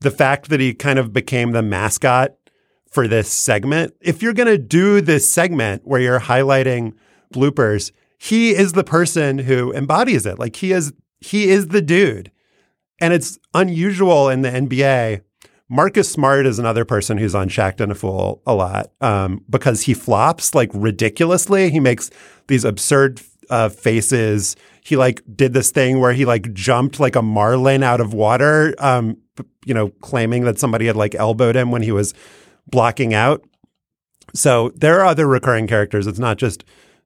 the 0.00 0.10
fact 0.10 0.48
that 0.48 0.58
he 0.60 0.74
kind 0.74 0.98
of 0.98 1.12
became 1.12 1.52
the 1.52 1.62
mascot 1.62 2.32
for 2.90 3.06
this 3.08 3.30
segment, 3.32 3.94
if 4.00 4.20
you're 4.22 4.32
going 4.32 4.48
to 4.48 4.58
do 4.58 5.00
this 5.00 5.30
segment 5.30 5.82
where 5.84 6.00
you're 6.00 6.18
highlighting 6.20 6.92
bloopers, 7.32 7.92
he 8.18 8.50
is 8.50 8.72
the 8.72 8.84
person 8.84 9.38
who 9.38 9.72
embodies 9.72 10.26
it. 10.26 10.38
Like 10.38 10.56
he 10.56 10.72
is 10.72 10.92
he 11.20 11.48
is 11.50 11.68
the 11.68 11.80
dude. 11.82 12.30
And 13.00 13.12
it's 13.14 13.38
unusual 13.54 14.28
in 14.28 14.42
the 14.42 14.50
NBA. 14.50 15.22
Marcus 15.72 16.10
Smart 16.10 16.44
is 16.44 16.58
another 16.58 16.84
person 16.84 17.16
who's 17.16 17.34
on 17.34 17.48
Shaqtin' 17.48 17.90
a 17.90 17.94
Fool 17.94 18.42
a 18.46 18.54
lot 18.54 18.92
um, 19.00 19.42
because 19.48 19.80
he 19.80 19.94
flops 19.94 20.54
like 20.54 20.70
ridiculously. 20.74 21.70
He 21.70 21.80
makes 21.80 22.10
these 22.46 22.62
absurd 22.62 23.22
uh, 23.48 23.70
faces. 23.70 24.54
He 24.84 24.96
like 24.96 25.22
did 25.34 25.54
this 25.54 25.70
thing 25.70 25.98
where 25.98 26.12
he 26.12 26.26
like 26.26 26.52
jumped 26.52 27.00
like 27.00 27.16
a 27.16 27.22
marlin 27.22 27.82
out 27.82 28.02
of 28.02 28.12
water, 28.12 28.74
um, 28.80 29.16
you 29.64 29.72
know, 29.72 29.88
claiming 30.02 30.44
that 30.44 30.58
somebody 30.58 30.84
had 30.88 30.96
like 30.96 31.14
elbowed 31.14 31.56
him 31.56 31.70
when 31.70 31.80
he 31.80 31.90
was 31.90 32.12
blocking 32.66 33.14
out. 33.14 33.42
So 34.34 34.72
there 34.74 35.00
are 35.00 35.06
other 35.06 35.26
recurring 35.26 35.68
characters. 35.68 36.06
It's 36.06 36.18
not 36.18 36.36
just 36.36 36.64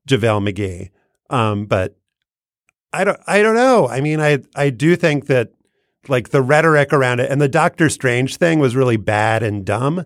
JaVale 0.09 0.52
McGee. 0.52 0.90
Um, 1.31 1.66
but 1.66 1.96
I 2.92 3.05
don't 3.05 3.20
I 3.29 3.42
don't 3.42 3.55
know. 3.55 3.87
I 3.87 4.00
mean, 4.00 4.20
I 4.20 4.40
I 4.57 4.70
do 4.70 4.96
think 4.96 5.26
that 5.26 5.52
like 6.08 6.30
the 6.30 6.42
rhetoric 6.42 6.92
around 6.92 7.20
it 7.20 7.30
and 7.30 7.40
the 7.40 7.48
Doctor 7.48 7.88
Strange 7.88 8.36
thing 8.36 8.58
was 8.58 8.76
really 8.76 8.96
bad 8.96 9.42
and 9.42 9.64
dumb. 9.64 10.04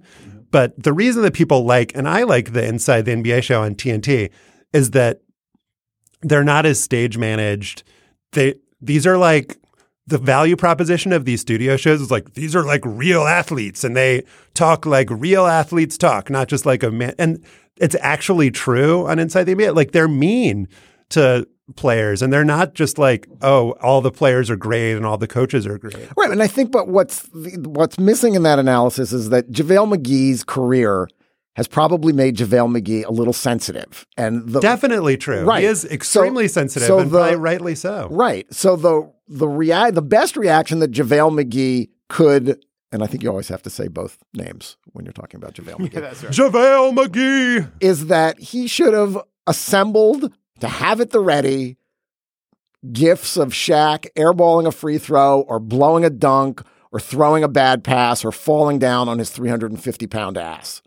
But 0.50 0.82
the 0.82 0.92
reason 0.92 1.22
that 1.22 1.34
people 1.34 1.64
like 1.64 1.94
and 1.94 2.08
I 2.08 2.24
like 2.24 2.52
the 2.52 2.64
Inside 2.64 3.04
the 3.04 3.12
NBA 3.12 3.42
show 3.42 3.62
on 3.62 3.74
TNT 3.74 4.30
is 4.72 4.90
that 4.92 5.20
they're 6.22 6.44
not 6.44 6.66
as 6.66 6.82
stage 6.82 7.16
managed. 7.16 7.82
They 8.32 8.54
these 8.80 9.06
are 9.06 9.18
like 9.18 9.58
the 10.06 10.18
value 10.18 10.56
proposition 10.56 11.12
of 11.12 11.24
these 11.24 11.40
studio 11.40 11.76
shows 11.76 12.00
is 12.00 12.10
like 12.10 12.34
these 12.34 12.56
are 12.56 12.64
like 12.64 12.82
real 12.84 13.22
athletes 13.22 13.84
and 13.84 13.96
they 13.96 14.24
talk 14.54 14.84
like 14.84 15.08
real 15.10 15.46
athletes 15.46 15.96
talk, 15.96 16.28
not 16.28 16.48
just 16.48 16.66
like 16.66 16.82
a 16.82 16.90
man. 16.90 17.14
And 17.18 17.44
it's 17.76 17.96
actually 18.00 18.50
true 18.50 19.06
on 19.06 19.18
Inside 19.18 19.44
the 19.44 19.54
NBA. 19.54 19.74
Like 19.74 19.92
they're 19.92 20.08
mean 20.08 20.68
to 21.10 21.46
players 21.76 22.22
and 22.22 22.32
they're 22.32 22.44
not 22.44 22.74
just 22.74 22.98
like, 22.98 23.28
oh, 23.42 23.72
all 23.82 24.00
the 24.00 24.10
players 24.10 24.50
are 24.50 24.56
great 24.56 24.92
and 24.94 25.04
all 25.06 25.18
the 25.18 25.26
coaches 25.28 25.66
are 25.66 25.78
great. 25.78 26.08
Right, 26.16 26.30
and 26.30 26.42
I 26.42 26.46
think, 26.46 26.70
but 26.70 26.88
what's 26.88 27.28
what's 27.32 27.98
missing 27.98 28.34
in 28.34 28.42
that 28.44 28.58
analysis 28.58 29.12
is 29.12 29.30
that 29.30 29.50
JaVale 29.50 29.94
McGee's 29.96 30.44
career 30.44 31.08
has 31.56 31.66
probably 31.66 32.12
made 32.12 32.36
JaVale 32.36 32.80
McGee 32.80 33.04
a 33.04 33.10
little 33.12 33.32
sensitive, 33.32 34.06
and 34.16 34.48
the, 34.48 34.60
Definitely 34.60 35.16
true. 35.16 35.42
Right. 35.42 35.60
He 35.62 35.66
is 35.66 35.82
So- 35.82 35.88
extremely 35.88 36.48
sensitive 36.48 36.86
so 36.86 36.98
and 37.00 37.10
the- 37.10 37.18
probably 37.18 37.36
rightly 37.36 37.74
so. 37.74 38.08
Right. 38.10 38.46
So 38.54 38.76
the 38.76 39.12
the 39.28 39.48
react 39.48 39.94
the 39.94 40.02
best 40.02 40.36
reaction 40.36 40.78
that 40.78 40.90
JaVale 40.92 41.44
McGee 41.44 41.88
could, 42.08 42.64
and 42.92 43.02
I 43.02 43.06
think 43.06 43.22
you 43.22 43.28
always 43.28 43.48
have 43.48 43.62
to 43.62 43.70
say 43.70 43.88
both 43.88 44.18
names 44.34 44.76
when 44.92 45.04
you're 45.04 45.12
talking 45.12 45.38
about 45.38 45.54
JaVale 45.54 45.76
McGee. 45.88 46.00
that's 46.00 46.22
right. 46.24 46.32
JaVale 46.32 46.94
McGee. 46.96 47.70
is 47.80 48.06
that 48.06 48.38
he 48.38 48.66
should 48.66 48.94
have 48.94 49.18
assembled 49.46 50.32
to 50.60 50.68
have 50.68 51.00
at 51.00 51.10
the 51.10 51.20
ready 51.20 51.76
gifts 52.92 53.36
of 53.36 53.50
Shaq 53.50 54.06
airballing 54.16 54.66
a 54.66 54.72
free 54.72 54.98
throw 54.98 55.42
or 55.42 55.58
blowing 55.60 56.04
a 56.04 56.10
dunk 56.10 56.62
or 56.92 57.00
throwing 57.00 57.44
a 57.44 57.48
bad 57.48 57.84
pass 57.84 58.24
or 58.24 58.32
falling 58.32 58.78
down 58.78 59.08
on 59.08 59.18
his 59.18 59.30
350 59.30 60.06
pound 60.06 60.36
ass. 60.38 60.82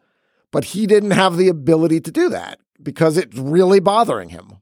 But 0.51 0.65
he 0.65 0.85
didn't 0.87 1.11
have 1.11 1.37
the 1.37 1.47
ability 1.49 2.01
to 2.01 2.11
do 2.11 2.29
that 2.29 2.59
because 2.81 3.17
it's 3.17 3.37
really 3.37 3.79
bothering 3.79 4.29
him. 4.29 4.57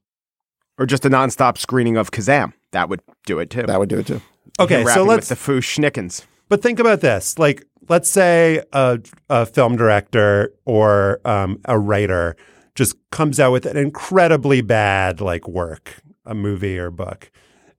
or 0.78 0.86
just 0.86 1.04
a 1.04 1.10
nonstop 1.10 1.58
screening 1.58 1.96
of 1.96 2.10
Kazam. 2.10 2.52
That 2.72 2.88
would 2.88 3.00
do 3.26 3.38
it 3.38 3.50
too. 3.50 3.62
That 3.62 3.78
would 3.78 3.88
do 3.88 3.98
it 3.98 4.06
too. 4.06 4.20
Okay, 4.58 4.80
so 4.82 4.86
Rapping 4.86 5.06
let's 5.06 5.22
with 5.22 5.28
the 5.30 5.36
Fu-Schnickens. 5.36 6.24
But 6.48 6.62
think 6.62 6.78
about 6.78 7.00
this: 7.00 7.38
like, 7.38 7.64
let's 7.88 8.10
say 8.10 8.62
a, 8.72 9.00
a 9.28 9.46
film 9.46 9.76
director 9.76 10.52
or 10.64 11.20
um, 11.24 11.58
a 11.66 11.78
writer 11.78 12.36
just 12.74 12.96
comes 13.10 13.38
out 13.38 13.52
with 13.52 13.66
an 13.66 13.76
incredibly 13.76 14.60
bad 14.60 15.20
like 15.20 15.46
work, 15.46 16.02
a 16.24 16.34
movie 16.34 16.78
or 16.78 16.90
book, 16.90 17.30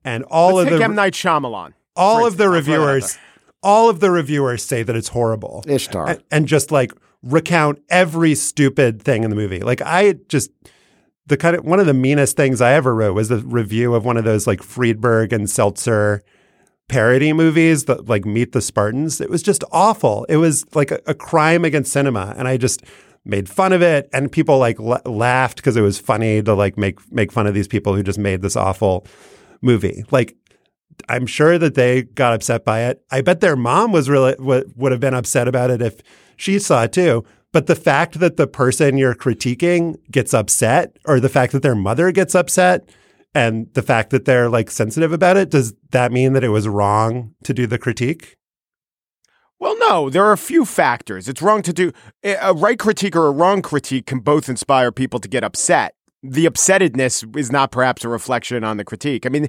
and 0.04 0.24
all 0.24 0.54
Let's 0.54 0.70
of 0.70 0.78
the 0.78 0.84
M 0.84 0.94
Night 0.94 1.14
Shyamalan. 1.14 1.74
all 1.96 2.26
of 2.26 2.36
the 2.36 2.44
instance. 2.44 2.68
I'll 2.68 2.74
throw 2.74 2.74
that 2.76 2.82
out 2.82 2.88
reviewers, 2.90 3.18
all 3.62 3.88
of 3.88 4.00
the 4.00 4.10
reviewers 4.10 4.62
say 4.64 4.82
that 4.82 4.94
it's 4.94 5.08
horrible. 5.08 5.64
Ishtar. 5.66 6.08
And, 6.08 6.22
and 6.30 6.46
just 6.46 6.70
like 6.70 6.92
recount 7.22 7.80
every 7.88 8.34
stupid 8.34 9.02
thing 9.02 9.24
in 9.24 9.30
the 9.30 9.36
movie. 9.36 9.60
Like 9.60 9.80
I 9.82 10.14
just 10.28 10.50
the 11.26 11.36
kind 11.36 11.56
of 11.56 11.64
one 11.64 11.80
of 11.80 11.86
the 11.86 11.94
meanest 11.94 12.36
things 12.36 12.60
I 12.60 12.72
ever 12.74 12.94
wrote 12.94 13.14
was 13.14 13.28
the 13.28 13.38
review 13.38 13.94
of 13.94 14.04
one 14.04 14.16
of 14.16 14.24
those 14.24 14.46
like 14.46 14.62
Friedberg 14.62 15.32
and 15.32 15.48
Seltzer 15.48 16.22
parody 16.88 17.32
movies 17.32 17.86
that 17.86 18.08
like 18.08 18.26
Meet 18.26 18.52
the 18.52 18.60
Spartans. 18.60 19.20
It 19.20 19.30
was 19.30 19.42
just 19.42 19.64
awful. 19.72 20.24
It 20.28 20.36
was 20.36 20.66
like 20.74 20.90
a, 20.90 21.00
a 21.06 21.14
crime 21.14 21.64
against 21.64 21.92
cinema, 21.92 22.34
and 22.36 22.46
I 22.46 22.58
just 22.58 22.84
made 23.24 23.48
fun 23.48 23.72
of 23.72 23.82
it, 23.82 24.08
and 24.12 24.30
people 24.30 24.58
like 24.58 24.78
la- 24.78 25.00
laughed 25.04 25.56
because 25.56 25.76
it 25.76 25.82
was 25.82 25.98
funny 25.98 26.42
to 26.42 26.54
like 26.54 26.76
make 26.76 26.98
make 27.12 27.32
fun 27.32 27.46
of 27.46 27.54
these 27.54 27.68
people 27.68 27.94
who 27.94 28.02
just 28.02 28.18
made 28.18 28.42
this 28.42 28.56
awful 28.56 29.06
movie. 29.62 30.04
Like 30.10 30.36
I'm 31.08 31.26
sure 31.26 31.58
that 31.58 31.74
they 31.74 32.02
got 32.02 32.34
upset 32.34 32.64
by 32.64 32.82
it. 32.82 33.02
I 33.10 33.20
bet 33.20 33.40
their 33.40 33.56
mom 33.56 33.92
was 33.92 34.08
really 34.08 34.36
would, 34.38 34.72
would 34.76 34.92
have 34.92 35.00
been 35.00 35.14
upset 35.14 35.48
about 35.48 35.70
it 35.70 35.82
if 35.82 36.00
she 36.36 36.58
saw 36.58 36.84
it 36.84 36.92
too. 36.92 37.24
But 37.52 37.66
the 37.66 37.76
fact 37.76 38.18
that 38.18 38.36
the 38.36 38.48
person 38.48 38.98
you're 38.98 39.14
critiquing 39.14 39.96
gets 40.10 40.34
upset, 40.34 40.96
or 41.06 41.20
the 41.20 41.28
fact 41.28 41.52
that 41.52 41.62
their 41.62 41.76
mother 41.76 42.10
gets 42.10 42.34
upset, 42.34 42.88
and 43.34 43.72
the 43.74 43.82
fact 43.82 44.10
that 44.10 44.24
they're 44.24 44.48
like 44.48 44.70
sensitive 44.70 45.12
about 45.12 45.36
it, 45.36 45.50
does 45.50 45.74
that 45.90 46.12
mean 46.12 46.32
that 46.32 46.44
it 46.44 46.48
was 46.48 46.66
wrong 46.66 47.34
to 47.44 47.54
do 47.54 47.66
the 47.66 47.78
critique? 47.78 48.36
Well, 49.60 49.76
no, 49.78 50.10
there 50.10 50.24
are 50.24 50.32
a 50.32 50.38
few 50.38 50.64
factors. 50.64 51.28
It's 51.28 51.40
wrong 51.40 51.62
to 51.62 51.72
do 51.72 51.92
a 52.22 52.52
right 52.52 52.78
critique 52.78 53.16
or 53.16 53.26
a 53.26 53.30
wrong 53.30 53.62
critique 53.62 54.06
can 54.06 54.18
both 54.18 54.48
inspire 54.48 54.92
people 54.92 55.20
to 55.20 55.28
get 55.28 55.44
upset. 55.44 55.94
The 56.22 56.46
upsettedness 56.46 57.36
is 57.36 57.52
not 57.52 57.70
perhaps 57.70 58.04
a 58.04 58.08
reflection 58.08 58.64
on 58.64 58.76
the 58.76 58.84
critique. 58.84 59.26
I 59.26 59.28
mean, 59.28 59.48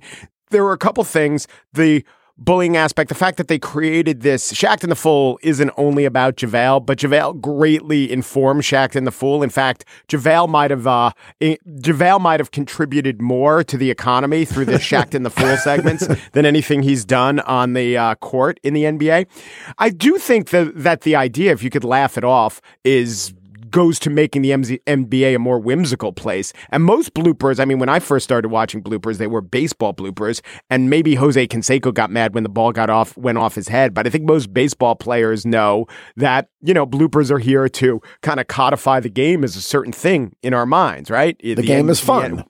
there 0.51 0.63
were 0.63 0.73
a 0.73 0.77
couple 0.77 1.03
things. 1.03 1.47
The 1.73 2.05
bullying 2.37 2.75
aspect, 2.77 3.09
the 3.09 3.15
fact 3.15 3.37
that 3.37 3.47
they 3.47 3.59
created 3.59 4.21
this 4.21 4.51
Shaqtin' 4.51 4.89
the 4.89 4.95
Fool 4.95 5.39
isn't 5.41 5.71
only 5.77 6.05
about 6.05 6.35
JaVale, 6.35 6.85
but 6.85 6.97
JaVale 6.97 7.39
greatly 7.41 8.11
informed 8.11 8.63
Shaqtin' 8.63 9.05
the 9.05 9.11
Fool. 9.11 9.43
In 9.43 9.49
fact, 9.49 9.85
JaVale 10.07 10.49
might 10.49 10.71
have 10.71 10.87
uh, 10.87 11.11
JaVale 11.41 12.21
might 12.21 12.39
have 12.39 12.51
contributed 12.51 13.21
more 13.21 13.63
to 13.63 13.77
the 13.77 13.89
economy 13.89 14.45
through 14.45 14.65
the 14.65 14.73
Shaqtin' 14.73 15.23
the 15.23 15.29
Fool 15.29 15.57
segments 15.63 16.07
than 16.33 16.45
anything 16.45 16.83
he's 16.83 17.05
done 17.05 17.39
on 17.41 17.73
the 17.73 17.97
uh, 17.97 18.15
court 18.15 18.59
in 18.63 18.73
the 18.73 18.83
NBA. 18.83 19.27
I 19.77 19.89
do 19.89 20.17
think 20.17 20.49
that 20.49 20.73
that 20.75 21.01
the 21.01 21.15
idea, 21.15 21.51
if 21.51 21.63
you 21.63 21.69
could 21.69 21.83
laugh 21.83 22.17
it 22.17 22.23
off, 22.23 22.61
is 22.83 23.33
goes 23.69 23.99
to 23.99 24.09
making 24.09 24.41
the 24.41 24.51
MZ- 24.51 24.79
NBA 24.85 25.35
a 25.35 25.39
more 25.39 25.59
whimsical 25.59 26.11
place. 26.13 26.53
And 26.69 26.83
most 26.83 27.13
bloopers, 27.13 27.59
I 27.59 27.65
mean, 27.65 27.79
when 27.79 27.89
I 27.89 27.99
first 27.99 28.23
started 28.23 28.49
watching 28.49 28.81
bloopers, 28.81 29.17
they 29.17 29.27
were 29.27 29.41
baseball 29.41 29.93
bloopers. 29.93 30.41
And 30.69 30.89
maybe 30.89 31.15
Jose 31.15 31.47
Canseco 31.47 31.93
got 31.93 32.11
mad 32.11 32.33
when 32.33 32.43
the 32.43 32.49
ball 32.49 32.71
got 32.71 32.89
off, 32.89 33.15
went 33.17 33.37
off 33.37 33.55
his 33.55 33.67
head. 33.67 33.93
But 33.93 34.07
I 34.07 34.09
think 34.09 34.25
most 34.25 34.53
baseball 34.53 34.95
players 34.95 35.45
know 35.45 35.87
that, 36.15 36.49
you 36.61 36.73
know, 36.73 36.85
bloopers 36.85 37.31
are 37.31 37.39
here 37.39 37.67
to 37.69 38.01
kind 38.21 38.39
of 38.39 38.47
codify 38.47 38.99
the 38.99 39.09
game 39.09 39.43
as 39.43 39.55
a 39.55 39.61
certain 39.61 39.93
thing 39.93 40.35
in 40.41 40.53
our 40.53 40.65
minds, 40.65 41.09
right? 41.09 41.37
The 41.39 41.55
game 41.55 41.89
is 41.89 41.99
fun. 41.99 42.43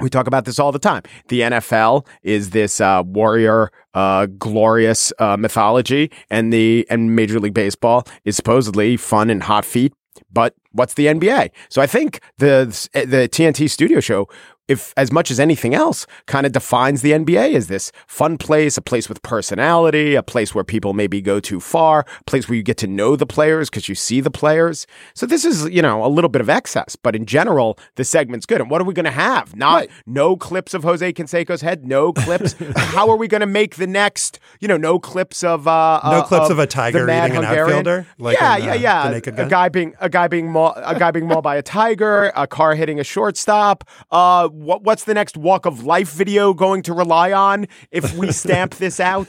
we 0.00 0.10
talk 0.10 0.26
about 0.26 0.44
this 0.44 0.58
all 0.58 0.72
the 0.72 0.78
time. 0.78 1.02
The 1.28 1.40
NFL 1.40 2.06
is 2.22 2.50
this 2.50 2.80
uh, 2.80 3.02
warrior, 3.06 3.70
uh, 3.94 4.26
glorious 4.26 5.12
uh, 5.18 5.36
mythology, 5.36 6.10
and 6.28 6.52
the 6.52 6.86
and 6.90 7.14
Major 7.14 7.38
League 7.38 7.54
Baseball 7.54 8.04
is 8.24 8.36
supposedly 8.36 8.96
fun 8.96 9.30
and 9.30 9.42
hot 9.42 9.64
feet. 9.64 9.92
But 10.32 10.54
what's 10.72 10.94
the 10.94 11.06
NBA? 11.06 11.50
So 11.68 11.82
I 11.82 11.86
think 11.86 12.20
the 12.38 12.66
the 12.92 13.28
TNT 13.28 13.68
Studio 13.70 14.00
Show, 14.00 14.28
if 14.68 14.94
as 14.96 15.12
much 15.12 15.30
as 15.30 15.40
anything 15.40 15.74
else, 15.74 16.06
kind 16.26 16.46
of 16.46 16.52
defines 16.52 17.02
the 17.02 17.12
NBA 17.12 17.54
as 17.54 17.66
this 17.66 17.92
fun 18.06 18.38
place, 18.38 18.76
a 18.76 18.82
place 18.82 19.08
with 19.08 19.22
personality, 19.22 20.14
a 20.14 20.22
place 20.22 20.54
where 20.54 20.64
people 20.64 20.92
maybe 20.92 21.20
go 21.20 21.40
too 21.40 21.60
far, 21.60 22.06
a 22.20 22.24
place 22.24 22.48
where 22.48 22.56
you 22.56 22.62
get 22.62 22.76
to 22.78 22.86
know 22.86 23.16
the 23.16 23.26
players 23.26 23.68
because 23.68 23.88
you 23.88 23.94
see 23.94 24.20
the 24.20 24.30
players. 24.30 24.86
So 25.14 25.26
this 25.26 25.44
is 25.44 25.68
you 25.68 25.82
know 25.82 26.04
a 26.04 26.08
little 26.08 26.30
bit 26.30 26.40
of 26.40 26.48
excess, 26.48 26.96
but 26.96 27.16
in 27.16 27.26
general, 27.26 27.78
the 27.96 28.04
segment's 28.04 28.46
good. 28.46 28.60
And 28.60 28.70
what 28.70 28.80
are 28.80 28.84
we 28.84 28.94
going 28.94 29.04
to 29.04 29.10
have? 29.10 29.56
Not 29.56 29.88
no 30.06 30.36
clips 30.36 30.74
of 30.74 30.84
Jose 30.84 31.12
Canseco's 31.12 31.60
head, 31.60 31.84
no 31.84 32.12
clips. 32.12 32.54
How 32.76 33.10
are 33.10 33.16
we 33.16 33.28
going 33.28 33.40
to 33.40 33.46
make 33.46 33.76
the 33.76 33.86
next? 33.86 34.38
You 34.60 34.68
know, 34.68 34.76
no 34.76 34.98
clips 34.98 35.42
of 35.42 35.66
uh, 35.66 36.00
No 36.04 36.18
uh, 36.18 36.24
clips 36.24 36.50
of 36.50 36.58
a 36.58 36.66
tiger 36.66 37.02
eating 37.02 37.36
an 37.36 37.44
outfielder, 37.44 38.06
like 38.18 38.38
yeah, 38.38 38.56
in, 38.56 38.64
yeah, 38.64 38.70
uh, 38.72 38.74
yeah. 38.74 39.20
The 39.20 39.46
a 39.46 39.48
guy 39.48 39.68
being 39.68 39.94
a 40.00 40.08
guy 40.08 40.28
being 40.28 40.50
mauled, 40.50 40.74
a 40.76 40.98
guy 40.98 41.10
being 41.10 41.26
mauled 41.26 41.44
by 41.44 41.56
a 41.56 41.62
tiger, 41.62 42.32
a 42.36 42.46
car 42.46 42.74
hitting 42.74 43.00
a 43.00 43.04
shortstop. 43.04 43.84
Uh, 44.10 44.48
what 44.62 44.82
what's 44.82 45.04
the 45.04 45.14
next 45.14 45.36
walk 45.36 45.66
of 45.66 45.84
life 45.84 46.12
video 46.12 46.54
going 46.54 46.82
to 46.82 46.92
rely 46.92 47.32
on 47.32 47.66
if 47.90 48.14
we 48.14 48.32
stamp 48.32 48.76
this 48.76 49.00
out? 49.00 49.28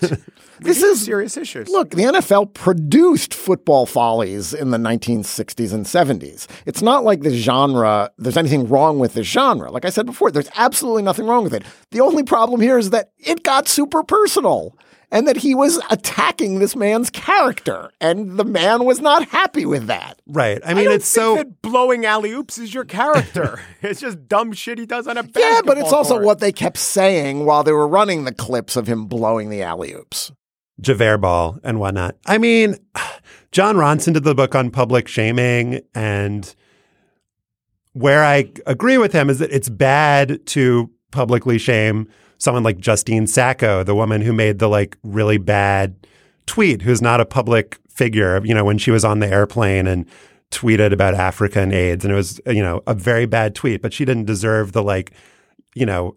This 0.59 0.81
is 0.81 1.03
serious 1.03 1.35
issues. 1.35 1.67
Look, 1.69 1.89
the 1.91 2.03
NFL 2.03 2.53
produced 2.53 3.33
football 3.33 3.85
follies 3.85 4.53
in 4.53 4.69
the 4.71 4.77
1960s 4.77 5.73
and 5.73 5.85
70s. 5.85 6.47
It's 6.65 6.81
not 6.81 7.03
like 7.03 7.21
the 7.21 7.35
genre, 7.35 8.11
there's 8.17 8.37
anything 8.37 8.69
wrong 8.69 8.99
with 8.99 9.13
the 9.13 9.23
genre. 9.23 9.71
Like 9.71 9.83
I 9.83 9.89
said 9.89 10.05
before, 10.05 10.31
there's 10.31 10.49
absolutely 10.55 11.03
nothing 11.03 11.25
wrong 11.25 11.43
with 11.43 11.53
it. 11.53 11.63
The 11.91 11.99
only 12.01 12.23
problem 12.23 12.61
here 12.61 12.77
is 12.77 12.91
that 12.91 13.11
it 13.17 13.43
got 13.43 13.67
super 13.67 14.03
personal 14.03 14.77
and 15.13 15.27
that 15.27 15.37
he 15.37 15.53
was 15.53 15.79
attacking 15.91 16.57
this 16.57 16.75
man's 16.75 17.11
character, 17.11 17.91
and 18.01 18.35
the 18.37 18.43
man 18.43 18.83
was 18.83 18.99
not 18.99 19.29
happy 19.29 19.63
with 19.63 19.85
that. 19.85 20.19
Right. 20.25 20.59
I 20.65 20.73
mean, 20.73 20.85
don't 20.85 20.95
it's 20.95 21.13
think 21.13 21.23
so. 21.23 21.35
that 21.35 21.61
blowing 21.61 22.03
alley 22.03 22.31
oops 22.31 22.57
is 22.57 22.73
your 22.73 22.83
character. 22.83 23.61
it's 23.83 24.01
just 24.01 24.27
dumb 24.27 24.53
shit 24.53 24.79
he 24.79 24.87
does 24.87 25.07
on 25.07 25.17
a 25.17 25.23
Yeah, 25.35 25.61
but 25.63 25.77
it's 25.77 25.93
also 25.93 26.15
court. 26.15 26.25
what 26.25 26.39
they 26.39 26.51
kept 26.51 26.77
saying 26.77 27.45
while 27.45 27.63
they 27.63 27.71
were 27.71 27.87
running 27.87 28.25
the 28.25 28.33
clips 28.33 28.75
of 28.75 28.87
him 28.87 29.05
blowing 29.05 29.51
the 29.51 29.61
alley 29.61 29.93
oops. 29.93 30.31
Javert 30.81 31.19
Ball 31.19 31.59
and 31.63 31.79
whatnot. 31.79 32.15
I 32.25 32.39
mean, 32.39 32.75
Jon 33.51 33.75
Ronson 33.75 34.13
did 34.13 34.23
the 34.23 34.33
book 34.33 34.55
on 34.55 34.71
public 34.71 35.07
shaming, 35.07 35.81
and 35.93 36.55
where 37.91 38.25
I 38.25 38.51
agree 38.65 38.97
with 38.97 39.13
him 39.13 39.29
is 39.29 39.37
that 39.37 39.51
it's 39.51 39.69
bad 39.69 40.43
to 40.47 40.89
publicly 41.11 41.59
shame 41.59 42.07
someone 42.37 42.63
like 42.63 42.77
Justine 42.77 43.27
Sacco, 43.27 43.83
the 43.83 43.95
woman 43.95 44.21
who 44.21 44.33
made 44.33 44.59
the 44.59 44.67
like 44.67 44.97
really 45.03 45.37
bad 45.37 45.95
tweet, 46.45 46.81
who's 46.81 47.01
not 47.01 47.21
a 47.21 47.25
public 47.25 47.79
figure. 47.89 48.43
You 48.45 48.53
know, 48.53 48.65
when 48.65 48.77
she 48.77 48.91
was 48.91 49.05
on 49.05 49.19
the 49.19 49.27
airplane 49.27 49.87
and 49.87 50.05
tweeted 50.51 50.91
about 50.91 51.15
Africa 51.15 51.59
and 51.61 51.73
AIDS, 51.73 52.05
and 52.05 52.13
it 52.13 52.15
was 52.15 52.39
you 52.47 52.63
know 52.63 52.81
a 52.87 52.93
very 52.93 53.25
bad 53.25 53.55
tweet, 53.55 53.81
but 53.81 53.93
she 53.93 54.05
didn't 54.05 54.25
deserve 54.25 54.71
the 54.71 54.83
like 54.83 55.11
you 55.75 55.85
know 55.85 56.15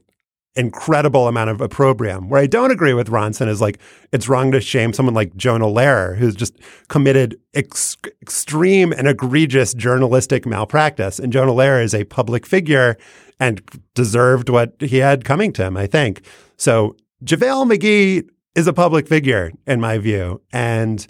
incredible 0.56 1.28
amount 1.28 1.50
of 1.50 1.60
opprobrium. 1.60 2.28
Where 2.28 2.40
I 2.40 2.46
don't 2.46 2.70
agree 2.70 2.94
with 2.94 3.10
Ronson 3.10 3.48
is 3.48 3.60
like 3.60 3.78
it's 4.12 4.28
wrong 4.28 4.50
to 4.52 4.60
shame 4.60 4.92
someone 4.92 5.14
like 5.14 5.36
Jonah 5.36 5.66
Lehrer, 5.66 6.16
who's 6.16 6.34
just 6.34 6.56
committed 6.88 7.38
ex- 7.54 7.96
extreme 8.22 8.92
and 8.92 9.06
egregious 9.06 9.74
journalistic 9.74 10.46
malpractice. 10.46 11.18
And 11.18 11.32
Jonah 11.32 11.52
Lehrer 11.52 11.84
is 11.84 11.94
a 11.94 12.04
public 12.04 12.46
figure 12.46 12.96
and 13.38 13.62
deserved 13.94 14.48
what 14.48 14.74
he 14.80 14.98
had 14.98 15.24
coming 15.24 15.52
to 15.54 15.64
him, 15.64 15.76
I 15.76 15.86
think. 15.86 16.22
So 16.56 16.96
JaVale 17.24 17.70
McGee 17.70 18.28
is 18.54 18.66
a 18.66 18.72
public 18.72 19.06
figure 19.06 19.52
in 19.66 19.80
my 19.80 19.98
view. 19.98 20.40
And 20.52 21.06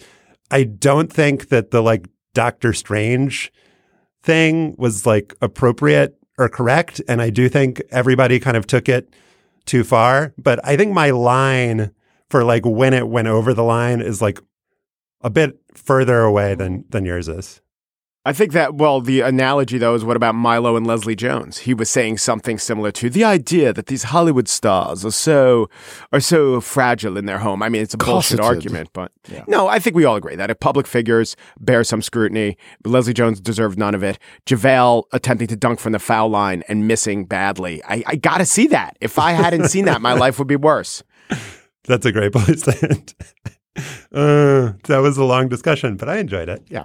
I 0.51 0.65
don't 0.65 1.13
think 1.13 1.49
that 1.49 1.71
the 1.71 1.83
like 1.83 2.09
Doctor 2.35 2.73
Strange 2.73 3.53
thing 4.23 4.75
was 4.79 5.07
like 5.07 5.35
appropriate 5.41 6.19
or 6.39 6.49
correct. 6.49 7.01
And 7.09 7.23
I 7.23 7.31
do 7.31 7.49
think 7.49 7.81
everybody 7.91 8.39
kind 8.41 8.57
of 8.57 8.67
took 8.67 8.89
it 8.89 9.15
too 9.65 9.85
far. 9.85 10.35
But 10.37 10.61
I 10.65 10.77
think 10.77 10.93
my 10.93 11.11
line 11.11 11.93
for 12.29 12.45
like 12.45 12.67
when 12.67 12.93
it 12.93 13.09
went 13.09 13.29
over 13.29 13.55
the 13.55 13.63
line 13.63 14.01
is 14.01 14.21
like 14.21 14.41
a 15.23 15.31
bit 15.31 15.59
further 15.75 16.23
away 16.23 16.55
than 16.55 16.85
than 16.89 17.05
yours 17.05 17.29
is. 17.29 17.61
I 18.27 18.33
think 18.33 18.51
that, 18.55 18.75
well, 18.75 19.01
the 19.01 19.21
analogy 19.21 19.79
though 19.79 19.95
is 19.95 20.05
what 20.05 20.17
about 20.17 20.35
Milo 20.35 20.75
and 20.75 20.85
Leslie 20.85 21.15
Jones? 21.15 21.59
He 21.59 21.73
was 21.73 21.89
saying 21.89 22.19
something 22.19 22.59
similar 22.59 22.91
to 22.91 23.09
the 23.09 23.23
idea 23.23 23.73
that 23.73 23.87
these 23.87 24.03
Hollywood 24.03 24.49
stars 24.49 25.05
are 25.05 25.13
so 25.13 25.71
are 26.13 26.19
so 26.19 26.61
fragile 26.61 27.17
in 27.17 27.27
their 27.27 27.39
home. 27.39 27.63
I 27.63 27.69
mean, 27.69 27.83
it's 27.83 27.95
a 27.95 27.99
bullshit 27.99 28.41
argument, 28.41 28.91
but 28.93 29.13
no, 29.47 29.69
I 29.69 29.79
think 29.79 29.95
we 29.95 30.05
all 30.05 30.17
agree 30.17 30.35
that 30.35 30.51
if 30.51 30.59
public 30.59 30.89
figures 30.89 31.37
bear 31.61 31.85
some 31.85 32.03
scrutiny, 32.03 32.59
Leslie 32.85 33.15
Jones 33.15 33.41
deserved 33.41 33.79
none 33.79 33.95
of 33.95 34.03
it. 34.03 34.19
JaVale 34.45 35.05
attempting 35.13 35.47
to 35.47 35.57
dunk 35.57 35.79
from 35.79 35.93
the 35.93 36.01
foul 36.01 36.29
line 36.29 36.65
and 36.69 36.89
missing 36.89 37.27
badly. 37.27 37.81
I, 37.85 38.03
I 38.09 38.17
got 38.17 38.39
to 38.39 38.45
see 38.45 38.67
that. 38.67 38.97
If 39.01 39.21
I 39.21 39.33
hadn't 39.33 39.69
seen 39.69 39.85
that, 39.85 40.03
my 40.03 40.15
life 40.15 40.41
would 40.41 40.49
be 40.49 40.57
worse. 40.57 41.05
That's 41.85 42.05
a 42.05 42.11
great 42.11 42.33
place 42.33 42.63
to 42.63 42.89
end. 42.91 43.15
Uh, 44.11 44.73
that 44.85 45.01
was 45.03 45.19
a 45.19 45.25
long 45.25 45.51
discussion, 45.51 45.99
but 45.99 46.09
I 46.09 46.17
enjoyed 46.17 46.49
it. 46.49 46.63
Yeah. 46.69 46.85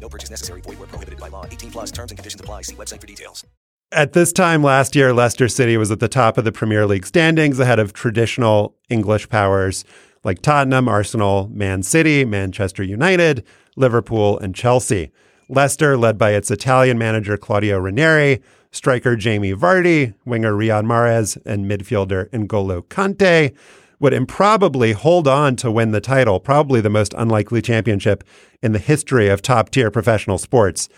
No 0.00 0.08
purchase 0.08 0.30
necessary. 0.30 0.60
Void 0.62 0.78
where 0.78 0.88
prohibited 0.88 1.20
by 1.20 1.28
law. 1.28 1.44
18 1.44 1.70
plus 1.70 1.90
terms 1.90 2.10
and 2.10 2.18
conditions 2.18 2.40
apply. 2.40 2.62
See 2.62 2.74
website 2.74 3.00
for 3.00 3.06
details. 3.06 3.44
At 3.90 4.12
this 4.12 4.32
time 4.32 4.62
last 4.62 4.94
year, 4.94 5.14
Leicester 5.14 5.48
City 5.48 5.78
was 5.78 5.90
at 5.90 5.98
the 5.98 6.08
top 6.08 6.36
of 6.36 6.44
the 6.44 6.52
Premier 6.52 6.86
League 6.86 7.06
standings 7.06 7.58
ahead 7.58 7.78
of 7.78 7.94
traditional 7.94 8.76
English 8.90 9.30
powers 9.30 9.84
like 10.24 10.42
Tottenham, 10.42 10.88
Arsenal, 10.88 11.48
Man 11.52 11.82
City, 11.82 12.24
Manchester 12.24 12.82
United, 12.82 13.44
Liverpool, 13.76 14.38
and 14.40 14.54
Chelsea. 14.54 15.10
Leicester, 15.48 15.96
led 15.96 16.18
by 16.18 16.32
its 16.32 16.50
Italian 16.50 16.98
manager 16.98 17.38
Claudio 17.38 17.78
Ranieri, 17.78 18.42
striker 18.70 19.16
Jamie 19.16 19.54
Vardy, 19.54 20.12
winger 20.26 20.52
Riyad 20.52 20.84
Mahrez, 20.84 21.38
and 21.46 21.64
midfielder 21.64 22.28
N'Golo 22.28 22.82
Kante, 22.82 23.54
would 24.00 24.14
improbably 24.14 24.92
hold 24.92 25.26
on 25.26 25.56
to 25.56 25.70
win 25.70 25.90
the 25.90 26.00
title, 26.00 26.40
probably 26.40 26.80
the 26.80 26.90
most 26.90 27.14
unlikely 27.16 27.60
championship 27.60 28.24
in 28.62 28.72
the 28.72 28.78
history 28.78 29.28
of 29.28 29.42
top 29.42 29.70
tier 29.70 29.90
professional 29.90 30.38
sports. 30.38 30.88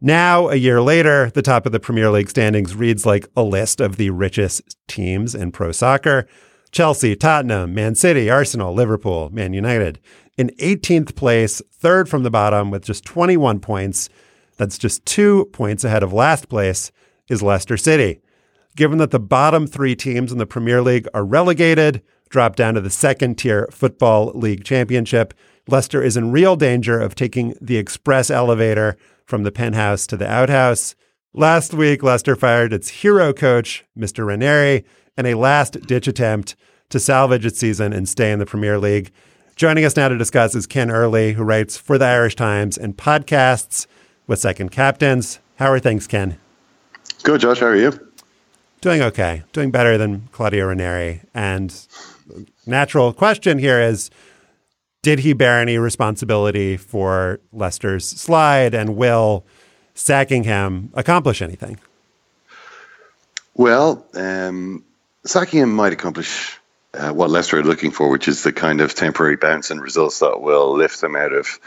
Now, 0.00 0.48
a 0.48 0.54
year 0.54 0.80
later, 0.80 1.30
the 1.30 1.42
top 1.42 1.66
of 1.66 1.72
the 1.72 1.80
Premier 1.80 2.10
League 2.10 2.30
standings 2.30 2.74
reads 2.76 3.04
like 3.04 3.26
a 3.36 3.42
list 3.42 3.80
of 3.80 3.96
the 3.96 4.10
richest 4.10 4.76
teams 4.86 5.34
in 5.34 5.50
pro 5.50 5.72
soccer 5.72 6.26
Chelsea, 6.70 7.16
Tottenham, 7.16 7.74
Man 7.74 7.94
City, 7.94 8.30
Arsenal, 8.30 8.74
Liverpool, 8.74 9.30
Man 9.32 9.52
United. 9.52 9.98
In 10.36 10.50
18th 10.60 11.16
place, 11.16 11.60
third 11.72 12.08
from 12.08 12.22
the 12.22 12.30
bottom 12.30 12.70
with 12.70 12.84
just 12.84 13.04
21 13.04 13.58
points. 13.58 14.08
That's 14.56 14.78
just 14.78 15.04
two 15.04 15.46
points 15.46 15.82
ahead 15.82 16.02
of 16.02 16.12
last 16.12 16.48
place, 16.48 16.92
is 17.28 17.42
Leicester 17.42 17.76
City. 17.76 18.20
Given 18.76 18.98
that 18.98 19.10
the 19.10 19.18
bottom 19.18 19.66
three 19.66 19.96
teams 19.96 20.30
in 20.30 20.38
the 20.38 20.46
Premier 20.46 20.82
League 20.82 21.08
are 21.12 21.24
relegated, 21.24 22.02
drop 22.28 22.56
down 22.56 22.74
to 22.74 22.80
the 22.80 22.90
second 22.90 23.36
tier 23.36 23.68
Football 23.70 24.32
League 24.34 24.64
Championship, 24.64 25.34
Leicester 25.66 26.02
is 26.02 26.16
in 26.16 26.32
real 26.32 26.56
danger 26.56 26.98
of 26.98 27.14
taking 27.14 27.54
the 27.60 27.76
express 27.76 28.30
elevator 28.30 28.96
from 29.26 29.42
the 29.42 29.52
penthouse 29.52 30.06
to 30.06 30.16
the 30.16 30.28
outhouse. 30.28 30.94
Last 31.34 31.74
week, 31.74 32.02
Leicester 32.02 32.34
fired 32.34 32.72
its 32.72 32.88
hero 32.88 33.32
coach, 33.32 33.84
Mr. 33.96 34.26
Ranieri, 34.26 34.84
in 35.16 35.26
a 35.26 35.34
last 35.34 35.80
ditch 35.86 36.08
attempt 36.08 36.56
to 36.88 36.98
salvage 36.98 37.44
its 37.44 37.58
season 37.58 37.92
and 37.92 38.08
stay 38.08 38.32
in 38.32 38.38
the 38.38 38.46
Premier 38.46 38.78
League. 38.78 39.10
Joining 39.56 39.84
us 39.84 39.96
now 39.96 40.08
to 40.08 40.16
discuss 40.16 40.54
is 40.54 40.66
Ken 40.66 40.90
Early, 40.90 41.34
who 41.34 41.42
writes 41.42 41.76
for 41.76 41.98
the 41.98 42.06
Irish 42.06 42.36
Times 42.36 42.78
and 42.78 42.96
podcasts 42.96 43.86
with 44.26 44.38
Second 44.38 44.70
Captains. 44.70 45.40
How 45.56 45.70
are 45.70 45.80
things, 45.80 46.06
Ken? 46.06 46.38
Good, 47.24 47.40
Josh. 47.40 47.60
How 47.60 47.66
are 47.66 47.76
you? 47.76 47.92
Doing 48.80 49.02
okay. 49.02 49.42
Doing 49.52 49.72
better 49.72 49.98
than 49.98 50.28
Claudio 50.30 50.66
Ranieri. 50.66 51.22
And 51.34 51.74
natural 52.68 53.12
question 53.12 53.58
here 53.58 53.80
is 53.80 54.10
did 55.02 55.20
he 55.20 55.32
bear 55.32 55.60
any 55.60 55.78
responsibility 55.78 56.76
for 56.76 57.40
Leicester's 57.52 58.06
slide 58.06 58.74
and 58.74 58.96
will 58.96 59.46
sacking 59.94 60.44
him 60.44 60.90
accomplish 60.94 61.40
anything? 61.40 61.78
Well, 63.54 64.06
um, 64.14 64.84
sacking 65.24 65.60
him 65.60 65.74
might 65.74 65.92
accomplish 65.92 66.58
uh, 66.94 67.10
what 67.10 67.30
Leicester 67.30 67.58
are 67.58 67.64
looking 67.64 67.90
for, 67.90 68.08
which 68.08 68.28
is 68.28 68.42
the 68.42 68.52
kind 68.52 68.80
of 68.80 68.94
temporary 68.94 69.36
bounce 69.36 69.70
in 69.70 69.80
results 69.80 70.20
that 70.20 70.40
will 70.40 70.72
lift 70.72 71.00
them 71.00 71.16
out 71.16 71.32
of 71.32 71.58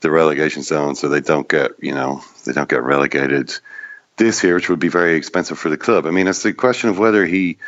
the 0.00 0.10
relegation 0.10 0.62
zone, 0.62 0.94
so 0.94 1.08
they 1.08 1.20
don't 1.20 1.48
get 1.48 1.72
you 1.80 1.92
know 1.92 2.22
they 2.44 2.52
don't 2.52 2.68
get 2.68 2.82
relegated 2.82 3.54
this 4.16 4.44
year, 4.44 4.54
which 4.54 4.68
would 4.68 4.78
be 4.78 4.88
very 4.88 5.16
expensive 5.16 5.58
for 5.58 5.68
the 5.68 5.76
club. 5.76 6.06
I 6.06 6.10
mean, 6.10 6.28
it's 6.28 6.42
the 6.42 6.52
question 6.52 6.90
of 6.90 6.98
whether 6.98 7.26
he 7.26 7.58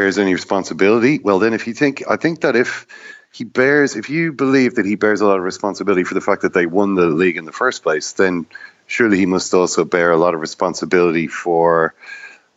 bears 0.00 0.18
any 0.18 0.32
responsibility. 0.32 1.18
Well, 1.18 1.38
then, 1.38 1.52
if 1.52 1.66
you 1.66 1.74
think, 1.74 2.02
I 2.08 2.16
think 2.16 2.40
that 2.40 2.56
if 2.56 2.86
he 3.32 3.44
bears, 3.44 3.96
if 3.96 4.08
you 4.08 4.32
believe 4.32 4.76
that 4.76 4.86
he 4.86 4.94
bears 4.94 5.20
a 5.20 5.26
lot 5.26 5.36
of 5.36 5.44
responsibility 5.44 6.04
for 6.04 6.14
the 6.14 6.22
fact 6.22 6.40
that 6.40 6.54
they 6.54 6.64
won 6.64 6.94
the 6.94 7.06
league 7.06 7.36
in 7.36 7.44
the 7.44 7.52
first 7.52 7.82
place, 7.82 8.12
then 8.12 8.46
surely 8.86 9.18
he 9.18 9.26
must 9.26 9.52
also 9.52 9.84
bear 9.84 10.10
a 10.10 10.16
lot 10.16 10.34
of 10.34 10.40
responsibility 10.40 11.26
for, 11.26 11.94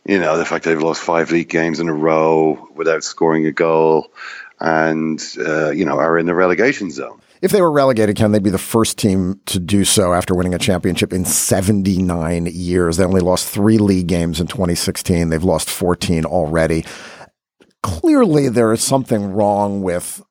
you 0.06 0.18
know, 0.18 0.38
the 0.38 0.46
fact 0.46 0.64
they've 0.64 0.82
lost 0.82 1.02
five 1.02 1.30
league 1.30 1.50
games 1.50 1.80
in 1.80 1.88
a 1.90 1.92
row 1.92 2.66
without 2.74 3.04
scoring 3.04 3.44
a 3.44 3.52
goal, 3.52 4.10
and 4.58 5.22
uh, 5.38 5.70
you 5.70 5.84
know 5.84 5.98
are 5.98 6.18
in 6.18 6.24
the 6.24 6.34
relegation 6.34 6.90
zone. 6.90 7.20
If 7.42 7.52
they 7.52 7.60
were 7.60 7.70
relegated, 7.70 8.16
Ken, 8.16 8.32
they'd 8.32 8.42
be 8.42 8.48
the 8.48 8.56
first 8.56 8.96
team 8.96 9.38
to 9.46 9.58
do 9.60 9.84
so 9.84 10.14
after 10.14 10.34
winning 10.34 10.54
a 10.54 10.58
championship 10.58 11.12
in 11.12 11.26
79 11.26 12.46
years. 12.46 12.96
They 12.96 13.04
only 13.04 13.20
lost 13.20 13.46
three 13.46 13.76
league 13.76 14.06
games 14.06 14.40
in 14.40 14.46
2016. 14.46 15.28
They've 15.28 15.44
lost 15.44 15.68
14 15.68 16.24
already. 16.24 16.86
Clearly, 17.84 18.48
there 18.48 18.72
is 18.72 18.82
something 18.82 19.32
wrong 19.32 19.82
with 19.82 20.22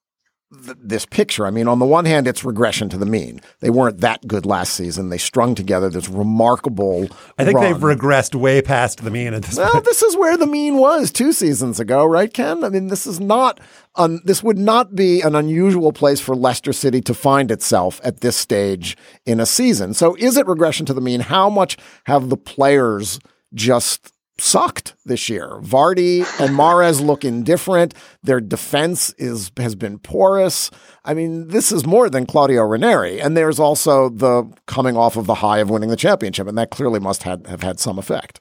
th- 0.65 0.75
this 0.81 1.05
picture. 1.05 1.45
I 1.45 1.51
mean, 1.51 1.67
on 1.67 1.77
the 1.77 1.85
one 1.85 2.05
hand, 2.05 2.27
it's 2.27 2.43
regression 2.43 2.89
to 2.89 2.97
the 2.97 3.05
mean. 3.05 3.41
They 3.59 3.69
weren't 3.69 3.99
that 4.01 4.27
good 4.27 4.45
last 4.45 4.73
season. 4.73 5.09
They 5.09 5.19
strung 5.19 5.53
together 5.53 5.89
this 5.89 6.09
remarkable. 6.09 7.07
I 7.37 7.45
think 7.45 7.57
run. 7.59 7.65
they've 7.71 7.81
regressed 7.81 8.33
way 8.33 8.61
past 8.63 9.03
the 9.03 9.11
mean 9.11 9.33
at 9.35 9.43
this 9.43 9.57
Well, 9.57 9.71
point. 9.71 9.85
this 9.85 10.01
is 10.01 10.17
where 10.17 10.35
the 10.35 10.47
mean 10.47 10.77
was 10.77 11.11
two 11.11 11.31
seasons 11.31 11.79
ago, 11.79 12.05
right, 12.05 12.33
Ken? 12.33 12.63
I 12.63 12.69
mean, 12.69 12.87
this 12.87 13.05
is 13.05 13.19
not. 13.19 13.59
Un- 13.95 14.21
this 14.25 14.41
would 14.41 14.57
not 14.57 14.95
be 14.95 15.21
an 15.21 15.35
unusual 15.35 15.93
place 15.93 16.19
for 16.19 16.35
Leicester 16.35 16.73
City 16.73 17.01
to 17.01 17.13
find 17.13 17.51
itself 17.51 18.01
at 18.03 18.21
this 18.21 18.35
stage 18.35 18.97
in 19.27 19.39
a 19.39 19.45
season. 19.45 19.93
So, 19.93 20.15
is 20.15 20.37
it 20.37 20.47
regression 20.47 20.87
to 20.87 20.93
the 20.95 21.01
mean? 21.01 21.19
How 21.19 21.51
much 21.51 21.77
have 22.05 22.29
the 22.29 22.37
players 22.37 23.19
just 23.53 24.11
sucked 24.37 24.95
this 25.05 25.29
year? 25.29 25.59
Vardy 25.61 26.19
and 26.39 26.55
Mahrez 26.55 27.01
look 27.05 27.23
indifferent. 27.23 27.93
Their 28.21 28.41
defense 28.41 29.13
is 29.17 29.51
has 29.57 29.75
been 29.75 29.99
porous. 29.99 30.71
I 31.05 31.13
mean, 31.13 31.47
this 31.49 31.71
is 31.71 31.85
more 31.85 32.09
than 32.09 32.25
Claudio 32.25 32.63
Ranieri, 32.63 33.21
and 33.21 33.35
there's 33.37 33.59
also 33.59 34.09
the 34.09 34.51
coming 34.65 34.97
off 34.97 35.17
of 35.17 35.25
the 35.25 35.35
high 35.35 35.59
of 35.59 35.69
winning 35.69 35.89
the 35.89 35.95
championship, 35.95 36.47
and 36.47 36.57
that 36.57 36.71
clearly 36.71 36.99
must 36.99 37.23
have, 37.23 37.45
have 37.45 37.63
had 37.63 37.79
some 37.79 37.99
effect. 37.99 38.39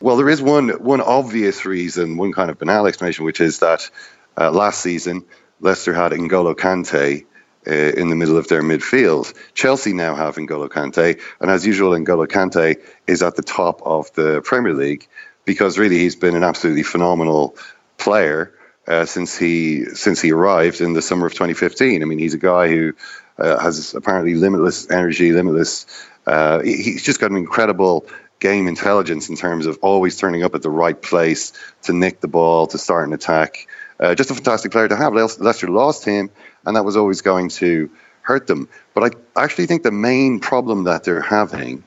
Well, 0.00 0.16
there 0.16 0.28
is 0.28 0.40
one 0.40 0.68
one 0.70 1.00
obvious 1.00 1.64
reason, 1.64 2.16
one 2.16 2.32
kind 2.32 2.50
of 2.50 2.58
banal 2.58 2.86
explanation, 2.86 3.24
which 3.24 3.40
is 3.40 3.58
that 3.60 3.90
uh, 4.36 4.50
last 4.50 4.80
season 4.80 5.24
Leicester 5.60 5.94
had 5.94 6.12
N'Golo 6.12 6.54
Kante 6.54 7.26
uh, 7.66 7.70
in 7.72 8.08
the 8.08 8.16
middle 8.16 8.36
of 8.36 8.48
their 8.48 8.62
midfield. 8.62 9.32
Chelsea 9.54 9.92
now 9.92 10.14
have 10.14 10.36
N'Golo 10.36 10.68
Kante, 10.68 11.20
and 11.40 11.50
as 11.50 11.66
usual, 11.66 11.92
N'Golo 11.92 12.26
Kante 12.26 12.76
is 13.06 13.22
at 13.22 13.36
the 13.36 13.42
top 13.42 13.80
of 13.84 14.12
the 14.14 14.40
Premier 14.42 14.74
League 14.74 15.06
because 15.44 15.78
really 15.78 15.98
he's 15.98 16.16
been 16.16 16.34
an 16.36 16.44
absolutely 16.44 16.82
phenomenal 16.82 17.56
player 17.98 18.52
uh, 18.88 19.04
since 19.04 19.36
he 19.36 19.84
since 19.86 20.20
he 20.20 20.32
arrived 20.32 20.80
in 20.80 20.92
the 20.92 21.02
summer 21.02 21.26
of 21.26 21.32
2015. 21.32 22.02
I 22.02 22.06
mean, 22.06 22.18
he's 22.18 22.34
a 22.34 22.38
guy 22.38 22.68
who 22.68 22.92
uh, 23.38 23.58
has 23.58 23.94
apparently 23.94 24.34
limitless 24.34 24.90
energy, 24.90 25.32
limitless. 25.32 25.86
Uh, 26.26 26.60
he- 26.60 26.82
he's 26.82 27.02
just 27.02 27.20
got 27.20 27.30
an 27.30 27.36
incredible 27.36 28.06
game 28.40 28.66
intelligence 28.68 29.28
in 29.30 29.36
terms 29.36 29.64
of 29.66 29.78
always 29.80 30.18
turning 30.18 30.42
up 30.42 30.54
at 30.54 30.62
the 30.62 30.70
right 30.70 31.00
place 31.00 31.52
to 31.82 31.92
nick 31.94 32.20
the 32.20 32.28
ball, 32.28 32.66
to 32.66 32.76
start 32.78 33.06
an 33.06 33.14
attack. 33.14 33.66
Uh, 33.98 34.14
just 34.14 34.30
a 34.30 34.34
fantastic 34.34 34.70
player 34.72 34.88
to 34.88 34.96
have. 34.96 35.14
Le- 35.14 35.28
Leicester 35.38 35.68
lost 35.68 36.04
him, 36.04 36.28
and 36.66 36.76
that 36.76 36.84
was 36.84 36.96
always 36.96 37.20
going 37.22 37.48
to 37.48 37.90
hurt 38.22 38.46
them. 38.46 38.68
But 38.94 39.16
I 39.36 39.42
actually 39.42 39.66
think 39.66 39.82
the 39.82 39.90
main 39.90 40.40
problem 40.40 40.84
that 40.84 41.04
they're 41.04 41.20
having, 41.20 41.84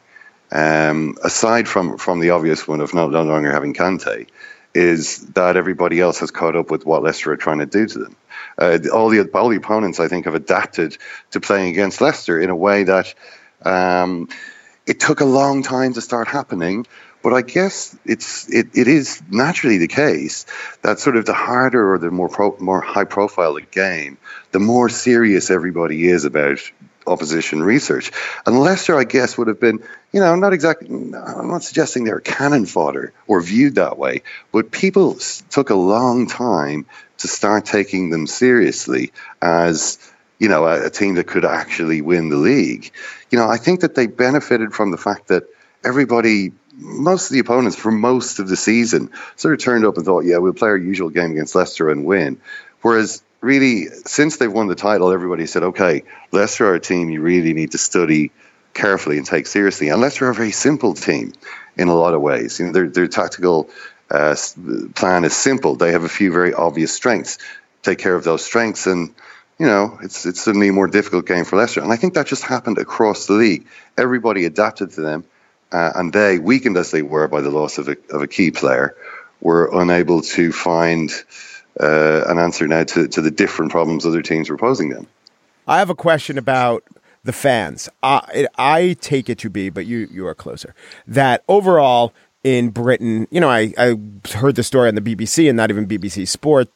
um, 0.51 1.17
aside 1.23 1.67
from 1.67 1.97
from 1.97 2.19
the 2.19 2.31
obvious 2.31 2.67
one 2.67 2.81
of 2.81 2.93
no, 2.93 3.09
no 3.09 3.23
longer 3.23 3.51
having 3.51 3.73
Kante, 3.73 4.27
is 4.73 5.25
that 5.33 5.57
everybody 5.57 5.99
else 5.99 6.19
has 6.19 6.31
caught 6.31 6.55
up 6.55 6.69
with 6.69 6.85
what 6.85 7.03
Leicester 7.03 7.31
are 7.31 7.37
trying 7.37 7.59
to 7.59 7.65
do 7.65 7.87
to 7.87 7.99
them. 7.99 8.15
Uh, 8.57 8.77
all 8.93 9.09
the 9.09 9.21
all 9.33 9.49
the 9.49 9.57
opponents, 9.57 9.99
I 9.99 10.07
think, 10.07 10.25
have 10.25 10.35
adapted 10.35 10.97
to 11.31 11.39
playing 11.39 11.69
against 11.69 12.01
Leicester 12.01 12.39
in 12.39 12.49
a 12.49 12.55
way 12.55 12.83
that 12.83 13.13
um, 13.63 14.29
it 14.85 14.99
took 14.99 15.19
a 15.19 15.25
long 15.25 15.63
time 15.63 15.93
to 15.93 16.01
start 16.01 16.27
happening. 16.27 16.85
But 17.27 17.35
I 17.35 17.41
guess 17.41 17.93
it's 18.05 18.47
it, 18.47 18.67
it 18.73 18.87
is 18.87 19.21
naturally 19.29 19.77
the 19.77 19.89
case 19.89 20.45
that 20.83 20.97
sort 20.97 21.17
of 21.17 21.25
the 21.25 21.33
harder 21.33 21.91
or 21.91 21.97
the 21.97 22.09
more 22.09 22.29
pro, 22.29 22.55
more 22.57 22.79
high 22.79 23.03
profile 23.03 23.55
the 23.55 23.63
game, 23.63 24.17
the 24.53 24.59
more 24.59 24.87
serious 24.87 25.51
everybody 25.51 26.07
is 26.07 26.23
about 26.23 26.59
opposition 27.05 27.61
research. 27.61 28.13
And 28.45 28.57
Leicester, 28.61 28.97
I 28.97 29.03
guess, 29.03 29.37
would 29.37 29.49
have 29.49 29.59
been, 29.59 29.83
you 30.13 30.21
know, 30.21 30.33
not 30.37 30.53
exactly, 30.53 30.87
I'm 30.87 31.49
not 31.49 31.63
suggesting 31.63 32.05
they're 32.05 32.21
cannon 32.21 32.65
fodder 32.65 33.11
or 33.27 33.41
viewed 33.41 33.75
that 33.75 33.97
way, 33.97 34.21
but 34.53 34.71
people 34.71 35.17
took 35.49 35.69
a 35.69 35.75
long 35.75 36.27
time 36.27 36.85
to 37.17 37.27
start 37.27 37.65
taking 37.65 38.09
them 38.09 38.25
seriously 38.25 39.11
as, 39.41 39.99
you 40.39 40.47
know, 40.47 40.65
a, 40.65 40.85
a 40.85 40.89
team 40.89 41.15
that 41.15 41.27
could 41.27 41.43
actually 41.43 41.99
win 41.99 42.29
the 42.29 42.37
league. 42.37 42.89
You 43.31 43.37
know, 43.37 43.49
I 43.49 43.57
think 43.57 43.81
that 43.81 43.95
they 43.95 44.07
benefited 44.07 44.73
from 44.73 44.91
the 44.91 44.97
fact 44.97 45.27
that 45.27 45.43
everybody, 45.83 46.51
most 46.77 47.29
of 47.29 47.33
the 47.33 47.39
opponents 47.39 47.75
for 47.75 47.91
most 47.91 48.39
of 48.39 48.47
the 48.47 48.55
season, 48.55 49.09
sort 49.35 49.53
of 49.53 49.59
turned 49.59 49.85
up 49.85 49.97
and 49.97 50.05
thought, 50.05 50.25
yeah, 50.25 50.37
we'll 50.37 50.53
play 50.53 50.69
our 50.69 50.77
usual 50.77 51.09
game 51.09 51.31
against 51.31 51.55
Leicester 51.55 51.89
and 51.89 52.05
win. 52.05 52.39
Whereas, 52.81 53.23
really, 53.41 53.87
since 54.05 54.37
they've 54.37 54.51
won 54.51 54.67
the 54.67 54.75
title, 54.75 55.11
everybody 55.11 55.47
said, 55.47 55.63
okay, 55.63 56.03
Leicester 56.31 56.67
are 56.67 56.75
a 56.75 56.79
team 56.79 57.09
you 57.09 57.21
really 57.21 57.53
need 57.53 57.71
to 57.71 57.77
study 57.77 58.31
carefully 58.73 59.17
and 59.17 59.25
take 59.25 59.47
seriously. 59.47 59.89
And 59.89 59.99
Leicester 59.99 60.27
are 60.27 60.31
a 60.31 60.35
very 60.35 60.51
simple 60.51 60.93
team 60.93 61.33
in 61.77 61.87
a 61.87 61.95
lot 61.95 62.13
of 62.13 62.21
ways. 62.21 62.59
You 62.59 62.67
know, 62.67 62.71
their, 62.71 62.87
their 62.87 63.07
tactical 63.07 63.69
uh, 64.09 64.35
plan 64.95 65.23
is 65.23 65.35
simple. 65.35 65.75
They 65.75 65.91
have 65.91 66.03
a 66.03 66.09
few 66.09 66.31
very 66.31 66.53
obvious 66.53 66.93
strengths. 66.93 67.37
Take 67.83 67.99
care 67.99 68.15
of 68.15 68.23
those 68.23 68.43
strengths, 68.43 68.87
and 68.87 69.13
you 69.59 69.65
know 69.65 69.97
it's 70.01 70.25
it's 70.25 70.41
suddenly 70.41 70.69
a 70.69 70.73
more 70.73 70.87
difficult 70.87 71.25
game 71.25 71.45
for 71.45 71.55
Leicester. 71.55 71.81
And 71.81 71.91
I 71.91 71.95
think 71.95 72.15
that 72.15 72.27
just 72.27 72.43
happened 72.43 72.77
across 72.77 73.27
the 73.27 73.33
league. 73.33 73.65
Everybody 73.97 74.45
adapted 74.45 74.91
to 74.91 75.01
them, 75.01 75.23
uh, 75.71 75.91
and 75.95 76.13
they, 76.13 76.39
weakened 76.39 76.77
as 76.77 76.91
they 76.91 77.01
were 77.01 77.27
by 77.27 77.41
the 77.41 77.49
loss 77.49 77.77
of 77.77 77.87
a 77.87 77.97
of 78.09 78.21
a 78.21 78.27
key 78.27 78.51
player, 78.51 78.95
were 79.41 79.69
unable 79.73 80.21
to 80.21 80.51
find 80.51 81.11
uh, 81.79 82.23
an 82.27 82.39
answer 82.39 82.67
now 82.67 82.83
to 82.83 83.07
to 83.07 83.21
the 83.21 83.31
different 83.31 83.71
problems 83.71 84.05
other 84.05 84.21
teams 84.21 84.49
were 84.49 84.57
posing 84.57 84.89
them. 84.89 85.07
I 85.67 85.79
have 85.79 85.89
a 85.89 85.95
question 85.95 86.37
about 86.37 86.83
the 87.23 87.33
fans. 87.33 87.89
I, 88.01 88.47
I 88.57 88.95
take 89.01 89.29
it 89.29 89.37
to 89.39 89.49
be, 89.49 89.69
but 89.69 89.85
you 89.85 90.07
you 90.11 90.25
are 90.27 90.35
closer. 90.35 90.73
That 91.05 91.43
overall 91.47 92.13
in 92.43 92.69
Britain, 92.69 93.27
you 93.29 93.41
know, 93.41 93.49
I, 93.49 93.73
I 93.77 93.95
heard 94.33 94.55
the 94.55 94.63
story 94.63 94.87
on 94.87 94.95
the 94.95 95.01
BBC 95.01 95.49
and 95.49 95.57
not 95.57 95.69
even 95.69 95.87
BBC 95.87 96.27
Sport. 96.27 96.69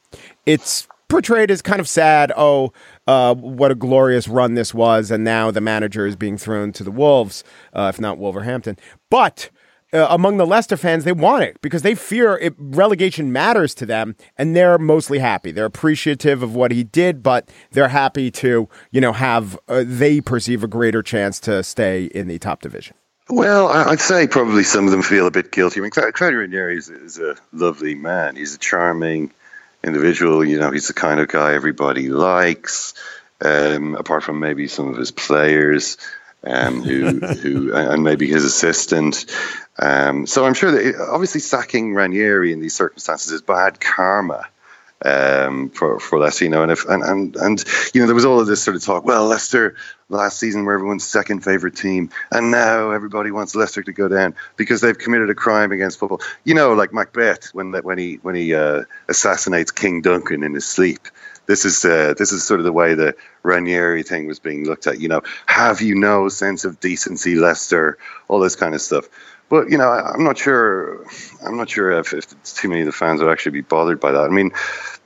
It's 0.45 0.87
portrayed 1.07 1.51
as 1.51 1.61
kind 1.61 1.79
of 1.79 1.87
sad. 1.87 2.31
Oh, 2.35 2.73
uh, 3.07 3.35
what 3.35 3.71
a 3.71 3.75
glorious 3.75 4.27
run 4.27 4.53
this 4.53 4.73
was, 4.73 5.11
and 5.11 5.23
now 5.23 5.51
the 5.51 5.61
manager 5.61 6.05
is 6.05 6.15
being 6.15 6.37
thrown 6.37 6.71
to 6.73 6.83
the 6.83 6.91
wolves, 6.91 7.43
uh, 7.73 7.91
if 7.93 7.99
not 7.99 8.17
Wolverhampton. 8.17 8.77
But 9.09 9.49
uh, 9.93 10.07
among 10.09 10.37
the 10.37 10.45
Leicester 10.45 10.77
fans, 10.77 11.03
they 11.03 11.11
want 11.11 11.43
it 11.43 11.59
because 11.61 11.81
they 11.81 11.95
fear 11.95 12.37
it, 12.37 12.53
relegation 12.57 13.31
matters 13.31 13.73
to 13.75 13.85
them, 13.85 14.15
and 14.37 14.55
they're 14.55 14.77
mostly 14.77 15.19
happy. 15.19 15.51
They're 15.51 15.65
appreciative 15.65 16.43
of 16.43 16.55
what 16.55 16.71
he 16.71 16.83
did, 16.83 17.21
but 17.23 17.49
they're 17.71 17.89
happy 17.89 18.31
to, 18.31 18.69
you 18.91 19.01
know, 19.01 19.13
have 19.13 19.59
uh, 19.67 19.83
they 19.85 20.21
perceive 20.21 20.63
a 20.63 20.67
greater 20.67 21.01
chance 21.03 21.39
to 21.41 21.63
stay 21.63 22.05
in 22.05 22.27
the 22.27 22.39
top 22.39 22.61
division. 22.61 22.95
Well, 23.29 23.67
I'd 23.67 24.01
say 24.01 24.27
probably 24.27 24.63
some 24.63 24.85
of 24.85 24.91
them 24.91 25.01
feel 25.01 25.25
a 25.25 25.31
bit 25.31 25.51
guilty. 25.51 25.79
I 25.79 25.83
mean, 25.83 25.91
Claudio 25.91 26.39
Ranieri 26.39 26.77
is, 26.77 26.89
is 26.89 27.17
a 27.17 27.35
lovely 27.53 27.95
man. 27.95 28.35
He's 28.35 28.55
a 28.55 28.57
charming 28.57 29.31
individual. 29.83 30.45
You 30.45 30.59
know, 30.59 30.71
he's 30.71 30.87
the 30.87 30.93
kind 30.93 31.19
of 31.19 31.27
guy 31.27 31.53
everybody 31.53 32.09
likes. 32.09 32.93
Um, 33.43 33.95
apart 33.95 34.23
from 34.23 34.39
maybe 34.39 34.67
some 34.67 34.87
of 34.89 34.97
his 34.97 35.09
players, 35.09 35.97
um, 36.43 36.83
who 36.83 37.19
who 37.41 37.73
and 37.73 38.03
maybe 38.03 38.27
his 38.27 38.45
assistant. 38.45 39.25
Um, 39.79 40.27
so 40.27 40.45
I'm 40.45 40.53
sure 40.53 40.71
that 40.71 41.07
obviously 41.09 41.41
sacking 41.41 41.93
Ranieri 41.93 42.53
in 42.53 42.59
these 42.59 42.75
circumstances 42.75 43.31
is 43.31 43.41
bad 43.41 43.79
karma 43.79 44.47
um, 45.05 45.69
for 45.69 45.99
for 45.99 46.19
know, 46.49 46.63
and 46.63 46.71
if 46.71 46.85
and, 46.85 47.03
and 47.03 47.35
and 47.37 47.63
you 47.93 48.01
know 48.01 48.07
there 48.07 48.15
was 48.15 48.25
all 48.25 48.39
of 48.39 48.47
this 48.47 48.63
sort 48.63 48.75
of 48.75 48.83
talk. 48.83 49.05
Well, 49.05 49.25
Leicester 49.25 49.75
last 50.09 50.39
season 50.39 50.65
were 50.65 50.73
everyone's 50.73 51.05
second 51.05 51.43
favorite 51.43 51.75
team, 51.75 52.09
and 52.31 52.51
now 52.51 52.91
everybody 52.91 53.31
wants 53.31 53.55
Leicester 53.55 53.83
to 53.83 53.91
go 53.91 54.07
down 54.07 54.35
because 54.57 54.81
they've 54.81 54.97
committed 54.97 55.29
a 55.29 55.35
crime 55.35 55.71
against 55.71 55.99
football. 55.99 56.21
You 56.43 56.53
know, 56.53 56.73
like 56.73 56.93
Macbeth 56.93 57.53
when 57.53 57.71
when 57.71 57.97
he 57.97 58.15
when 58.21 58.35
he 58.35 58.53
uh, 58.53 58.83
assassinates 59.07 59.71
King 59.71 60.01
Duncan 60.01 60.43
in 60.43 60.53
his 60.53 60.65
sleep 60.65 61.07
this 61.47 61.65
is 61.65 61.83
uh, 61.83 62.13
this 62.17 62.31
is 62.31 62.43
sort 62.43 62.59
of 62.59 62.65
the 62.65 62.71
way 62.71 62.93
the 62.93 63.15
Ranieri 63.43 64.03
thing 64.03 64.27
was 64.27 64.39
being 64.39 64.65
looked 64.65 64.87
at. 64.87 65.01
You 65.01 65.09
know, 65.09 65.21
have 65.47 65.81
you 65.81 65.95
no 65.95 66.29
sense 66.29 66.63
of 66.63 66.79
decency, 66.79 67.35
Leicester? 67.35 67.97
All 68.29 68.39
this 68.39 68.55
kind 68.55 68.73
of 68.73 68.81
stuff. 68.81 69.09
But 69.49 69.69
you 69.69 69.77
know, 69.77 69.89
I, 69.89 70.13
am 70.13 70.23
not 70.23 70.37
sure. 70.37 71.05
I'm 71.45 71.57
not 71.57 71.69
sure 71.69 71.91
if, 71.91 72.13
if 72.13 72.25
too 72.43 72.69
many 72.69 72.81
of 72.81 72.85
the 72.85 72.93
fans 72.93 73.21
would 73.21 73.29
actually 73.29 73.51
be 73.51 73.61
bothered 73.61 73.99
by 73.99 74.11
that. 74.13 74.21
I 74.21 74.29
mean, 74.29 74.51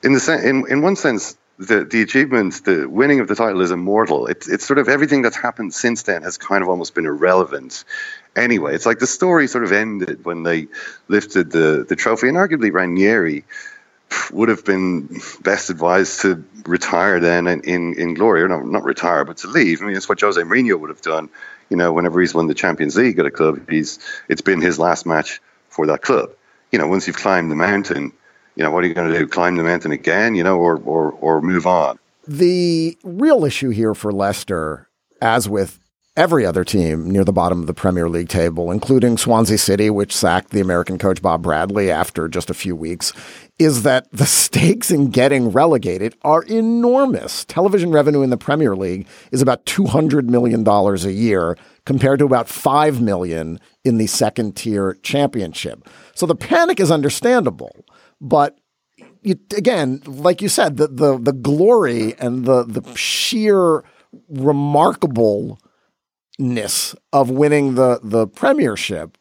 in 0.05 0.13
the 0.13 0.41
in 0.43 0.65
in 0.69 0.81
one 0.81 0.95
sense, 0.95 1.37
the 1.57 1.83
the 1.83 2.01
achievement, 2.01 2.63
the 2.63 2.87
winning 2.87 3.19
of 3.19 3.27
the 3.27 3.35
title 3.35 3.61
is 3.61 3.71
immortal. 3.71 4.27
It's 4.27 4.47
it's 4.47 4.65
sort 4.65 4.77
of 4.77 4.87
everything 4.87 5.21
that's 5.21 5.35
happened 5.35 5.73
since 5.73 6.03
then 6.03 6.21
has 6.21 6.37
kind 6.37 6.61
of 6.61 6.69
almost 6.69 6.93
been 6.93 7.05
irrelevant. 7.05 7.83
Anyway, 8.35 8.75
it's 8.75 8.85
like 8.85 8.99
the 8.99 9.07
story 9.07 9.47
sort 9.47 9.63
of 9.63 9.71
ended 9.71 10.23
when 10.23 10.43
they 10.43 10.67
lifted 11.07 11.51
the 11.51 11.85
the 11.87 11.95
trophy, 11.95 12.27
and 12.27 12.37
arguably 12.37 12.71
Ranieri 12.71 13.45
would 14.31 14.49
have 14.49 14.63
been 14.63 15.19
best 15.41 15.71
advised 15.71 16.21
to 16.21 16.45
retire 16.65 17.19
then 17.19 17.47
in, 17.47 17.61
in, 17.61 17.93
in 17.99 18.13
glory, 18.13 18.43
or 18.43 18.47
no, 18.47 18.59
not 18.59 18.83
retire, 18.83 19.25
but 19.25 19.37
to 19.37 19.47
leave. 19.47 19.81
I 19.81 19.85
mean, 19.85 19.95
it's 19.95 20.07
what 20.07 20.21
Jose 20.21 20.39
Mourinho 20.39 20.79
would 20.79 20.91
have 20.91 21.01
done. 21.01 21.29
You 21.69 21.77
know, 21.77 21.91
whenever 21.91 22.21
he's 22.21 22.33
won 22.33 22.47
the 22.47 22.53
Champions 22.53 22.95
League 22.95 23.17
at 23.17 23.25
a 23.25 23.31
club, 23.31 23.67
he's 23.69 23.99
it's 24.29 24.41
been 24.41 24.61
his 24.61 24.77
last 24.77 25.05
match 25.05 25.41
for 25.69 25.87
that 25.87 26.03
club. 26.03 26.31
You 26.71 26.79
know, 26.79 26.87
once 26.87 27.07
you've 27.07 27.17
climbed 27.17 27.49
the 27.49 27.55
mountain, 27.55 28.13
you 28.55 28.63
know, 28.63 28.71
what 28.71 28.83
are 28.83 28.87
you 28.87 28.93
going 28.93 29.11
to 29.11 29.17
do? 29.17 29.27
Climb 29.27 29.55
the 29.55 29.63
mountain 29.63 29.91
again? 29.91 30.35
You 30.35 30.43
know, 30.43 30.57
or 30.57 30.77
or 30.85 31.11
or 31.21 31.41
move 31.41 31.65
on. 31.65 31.99
The 32.27 32.97
real 33.03 33.45
issue 33.45 33.69
here 33.69 33.93
for 33.93 34.11
Leicester, 34.11 34.89
as 35.21 35.47
with 35.47 35.79
every 36.17 36.45
other 36.45 36.63
team 36.63 37.09
near 37.09 37.25
the 37.25 37.33
bottom 37.33 37.59
of 37.59 37.67
the 37.67 37.73
Premier 37.73 38.07
League 38.07 38.29
table, 38.29 38.71
including 38.71 39.17
Swansea 39.17 39.57
City, 39.57 39.89
which 39.89 40.15
sacked 40.15 40.51
the 40.51 40.61
American 40.61 40.97
coach 40.97 41.21
Bob 41.21 41.43
Bradley 41.43 41.91
after 41.91 42.27
just 42.29 42.49
a 42.49 42.53
few 42.53 42.75
weeks, 42.75 43.11
is 43.59 43.83
that 43.83 44.09
the 44.11 44.25
stakes 44.25 44.91
in 44.91 45.09
getting 45.09 45.49
relegated 45.49 46.15
are 46.21 46.43
enormous. 46.43 47.43
Television 47.45 47.91
revenue 47.91 48.21
in 48.21 48.29
the 48.29 48.37
Premier 48.37 48.75
League 48.75 49.07
is 49.31 49.41
about 49.41 49.65
$200 49.65 50.25
million 50.25 50.65
a 50.67 51.11
year 51.11 51.57
compared 51.85 52.19
to 52.19 52.25
about 52.25 52.47
5 52.47 53.01
million 53.01 53.59
in 53.83 53.97
the 53.97 54.07
second 54.07 54.55
tier 54.55 54.97
championship. 55.03 55.87
So 56.15 56.25
the 56.25 56.35
panic 56.35 56.79
is 56.79 56.91
understandable, 56.91 57.84
but 58.25 58.57
you, 59.21 59.39
again, 59.55 60.01
like 60.05 60.41
you 60.41 60.49
said, 60.49 60.77
the, 60.77 60.87
the, 60.87 61.17
the 61.17 61.33
glory 61.33 62.15
and 62.19 62.45
the, 62.45 62.63
the 62.63 62.95
sheer 62.95 63.83
remarkableness 64.31 65.57
of 67.13 67.29
winning 67.29 67.75
the 67.75 67.99
the 68.01 68.27
premiership 68.27 69.17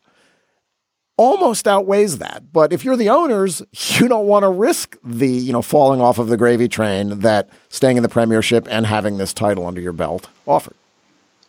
almost 1.17 1.69
outweighs 1.69 2.19
that. 2.19 2.53
But 2.53 2.73
if 2.73 2.85
you're 2.85 2.97
the 2.97 3.11
owners, 3.11 3.63
you 3.73 4.09
don't 4.09 4.27
want 4.27 4.43
to 4.45 4.49
risk 4.49 4.97
the, 5.05 5.29
you 5.29 5.53
know, 5.53 5.63
falling 5.63 6.01
off 6.01 6.19
of 6.19 6.29
the 6.29 6.37
gravy 6.37 6.69
train 6.69 7.21
that 7.21 7.49
staying 7.69 7.97
in 7.97 8.03
the 8.03 8.09
premiership 8.09 8.67
and 8.71 8.87
having 8.87 9.19
this 9.19 9.33
title 9.33 9.67
under 9.67 9.81
your 9.81 9.93
belt 9.93 10.29
offered. 10.47 10.77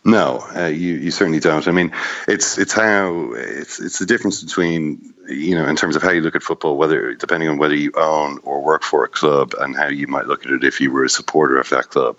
No, 0.07 0.45
uh, 0.55 0.67
you 0.67 0.93
you 0.93 1.09
certainly 1.09 1.39
don't. 1.39 1.67
I 1.67 1.71
mean, 1.71 1.91
it's 2.27 2.59
it's 2.59 2.73
how 2.73 3.31
it's 3.33 3.79
it's 3.79 3.97
the 3.97 4.05
difference 4.05 4.43
between 4.43 5.15
you 5.27 5.55
know 5.55 5.67
in 5.67 5.75
terms 5.75 5.95
of 5.95 6.03
how 6.03 6.11
you 6.11 6.21
look 6.21 6.35
at 6.35 6.43
football, 6.43 6.77
whether 6.77 7.15
depending 7.15 7.49
on 7.49 7.57
whether 7.57 7.75
you 7.75 7.91
own 7.95 8.37
or 8.43 8.61
work 8.61 8.83
for 8.83 9.03
a 9.03 9.07
club, 9.07 9.55
and 9.59 9.75
how 9.75 9.87
you 9.87 10.05
might 10.05 10.27
look 10.27 10.45
at 10.45 10.51
it 10.51 10.63
if 10.63 10.79
you 10.79 10.91
were 10.91 11.03
a 11.03 11.09
supporter 11.09 11.57
of 11.57 11.67
that 11.69 11.89
club. 11.89 12.17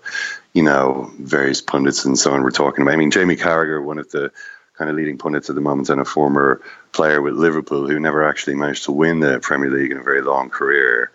You 0.53 0.64
know, 0.64 1.12
various 1.20 1.61
pundits 1.61 2.05
and 2.05 2.18
so 2.18 2.32
on 2.32 2.43
were 2.43 2.51
talking 2.51 2.82
about. 2.82 2.95
I 2.95 2.97
mean, 2.97 3.12
Jamie 3.12 3.37
Carragher, 3.37 3.80
one 3.84 4.01
of 4.01 4.11
the 4.11 4.32
kind 4.74 4.91
of 4.91 4.97
leading 4.97 5.16
pundits 5.16 5.49
at 5.49 5.55
the 5.55 5.61
moment, 5.61 5.89
and 5.89 6.01
a 6.01 6.05
former 6.05 6.61
player 6.91 7.22
with 7.22 7.34
Liverpool 7.34 7.87
who 7.89 8.01
never 8.01 8.28
actually 8.28 8.57
managed 8.57 8.84
to 8.87 8.93
win 8.93 9.20
the 9.20 9.39
Premier 9.39 9.70
League 9.70 9.93
in 9.93 9.99
a 9.99 10.03
very 10.03 10.22
long 10.22 10.51
career 10.51 11.12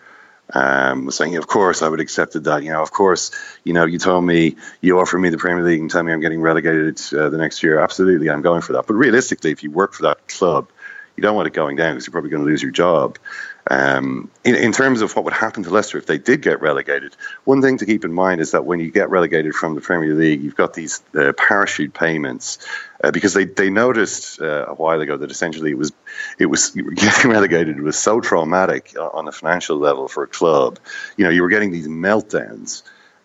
um, 0.54 1.06
was 1.06 1.16
saying, 1.16 1.38
of 1.38 1.48
course, 1.48 1.82
I 1.82 1.90
would 1.90 2.00
accepted 2.00 2.46
that. 2.46 2.64
You 2.64 2.72
know, 2.72 2.82
of 2.82 2.92
course, 2.92 3.32
you 3.64 3.74
know, 3.74 3.86
you 3.86 4.00
told 4.00 4.26
me 4.26 4.56
you 4.82 5.00
offer 5.00 5.18
me 5.18 5.30
the 5.30 5.38
Premier 5.38 5.64
League 5.64 5.80
and 5.80 5.90
tell 5.90 6.04
me 6.04 6.12
I'm 6.12 6.20
getting 6.20 6.42
relegated 6.42 7.00
uh, 7.14 7.30
the 7.30 7.38
next 7.38 7.64
year. 7.64 7.80
Absolutely, 7.80 8.30
I'm 8.30 8.42
going 8.42 8.62
for 8.62 8.74
that. 8.74 8.88
But 8.88 8.96
realistically, 8.96 9.52
if 9.52 9.64
you 9.64 9.72
work 9.72 9.94
for 9.94 10.04
that 10.04 10.28
club, 10.28 10.70
you 11.16 11.22
don't 11.22 11.36
want 11.36 11.48
it 11.48 11.54
going 11.54 11.76
down 11.76 11.94
because 11.94 12.08
you're 12.08 12.12
probably 12.12 12.30
going 12.30 12.44
to 12.44 12.50
lose 12.50 12.62
your 12.62 12.72
job. 12.72 13.18
Um, 13.70 14.32
in, 14.44 14.56
in, 14.56 14.72
terms 14.72 15.02
of 15.02 15.16
what 15.16 15.24
would 15.26 15.34
happen 15.34 15.62
to 15.64 15.70
Leicester 15.70 16.00
if 16.00 16.08
they 16.08 16.18
did 16.18 16.42
get 16.42 16.62
relegated, 16.62 17.16
one 17.44 17.62
thing 17.62 17.78
to 17.78 17.86
keep 17.86 18.04
in 18.04 18.12
mind 18.12 18.42
is 18.42 18.52
that 18.52 18.66
when 18.66 18.80
you 18.80 18.90
get 18.90 19.10
relegated 19.12 19.54
from 19.54 19.76
the 19.76 19.82
Premier 19.82 20.16
League, 20.16 20.42
you've 20.42 20.56
got 20.56 20.74
these 20.74 21.04
uh, 21.16 21.32
parachute 21.34 21.94
payments 21.94 22.58
uh, 23.04 23.12
because 23.12 23.34
they, 23.34 23.46
they 23.46 23.70
noticed 23.70 24.42
uh, 24.42 24.66
a 24.68 24.74
while 24.74 25.00
ago 25.00 25.16
that 25.16 25.30
essentially 25.30 25.72
it 25.72 25.78
was 25.78 25.92
it 26.40 26.48
was 26.48 26.72
getting 26.96 27.30
relegated 27.30 27.80
was 27.82 27.98
so 27.98 28.20
traumatic 28.20 28.96
on 29.00 29.28
a 29.28 29.32
financial 29.32 29.78
level 29.78 30.08
for 30.08 30.24
a 30.24 30.28
club. 30.28 30.80
You 31.16 31.26
know, 31.26 31.32
you 31.32 31.44
were 31.44 31.50
getting 31.50 31.72
these 31.72 31.88
meltdowns 31.88 32.82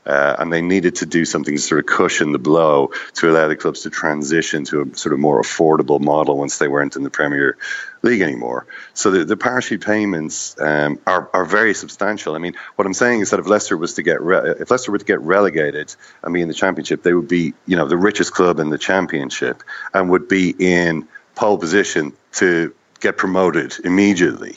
uh, 0.07 0.36
and 0.38 0.52
they 0.52 0.62
needed 0.62 0.94
to 0.96 1.07
do 1.07 1.24
something 1.24 1.57
to 1.57 1.61
sort 1.61 1.80
of 1.80 1.86
cushion 1.86 2.32
the 2.32 2.38
blow 2.38 2.90
to 3.14 3.30
allow 3.30 3.48
the 3.48 3.57
clubs 3.57 3.82
to 3.82 3.90
transition 3.90 4.64
to 4.64 4.82
a 4.82 4.96
sort 4.96 5.12
of 5.12 5.18
more 5.18 5.40
affordable 5.40 6.00
model 6.00 6.38
once 6.38 6.59
they 6.59 6.68
weren't 6.68 6.96
in 6.96 7.02
the 7.02 7.11
Premier 7.11 7.57
League 8.02 8.20
anymore. 8.20 8.66
So 8.94 9.11
the, 9.11 9.24
the 9.24 9.36
parachute 9.36 9.84
payments 9.84 10.59
um, 10.61 10.98
are, 11.07 11.28
are 11.32 11.44
very 11.44 11.74
substantial. 11.74 12.34
I 12.34 12.38
mean, 12.38 12.54
what 12.76 12.86
I'm 12.86 12.94
saying 12.94 13.20
is 13.20 13.30
that 13.30 13.40
if 13.40 13.46
Leicester 13.46 13.76
was 13.76 13.94
to 13.94 14.02
get 14.02 14.20
re- 14.22 14.54
if 14.61 14.70
Leicester 14.70 14.92
were 14.92 14.98
to 14.98 15.04
get 15.04 15.20
relegated 15.20 15.94
and 16.22 16.32
be 16.32 16.40
in 16.40 16.48
the 16.48 16.54
Championship, 16.54 17.02
they 17.02 17.14
would 17.14 17.28
be 17.28 17.54
you 17.66 17.76
know 17.76 17.86
the 17.86 17.96
richest 17.96 18.32
club 18.32 18.61
in 18.61 18.70
the 18.70 18.78
Championship 18.78 19.62
and 19.92 20.11
would 20.11 20.28
be 20.28 20.54
in 20.59 21.09
pole 21.34 21.59
position 21.59 22.12
to 22.32 22.74
get 23.00 23.16
promoted 23.16 23.74
immediately. 23.84 24.57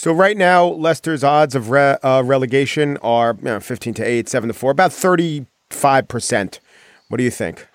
So 0.00 0.14
right 0.14 0.34
now, 0.38 0.64
Leicester's 0.66 1.22
odds 1.22 1.54
of 1.54 1.68
re- 1.68 1.98
uh, 2.02 2.22
relegation 2.24 2.96
are 3.02 3.36
you 3.38 3.44
know, 3.44 3.60
15 3.60 3.92
to 3.92 4.02
8, 4.02 4.30
7 4.30 4.48
to 4.48 4.54
4, 4.54 4.70
about 4.70 4.92
35%. 4.92 6.58
What 7.08 7.18
do 7.18 7.22
you 7.22 7.30
think? 7.30 7.66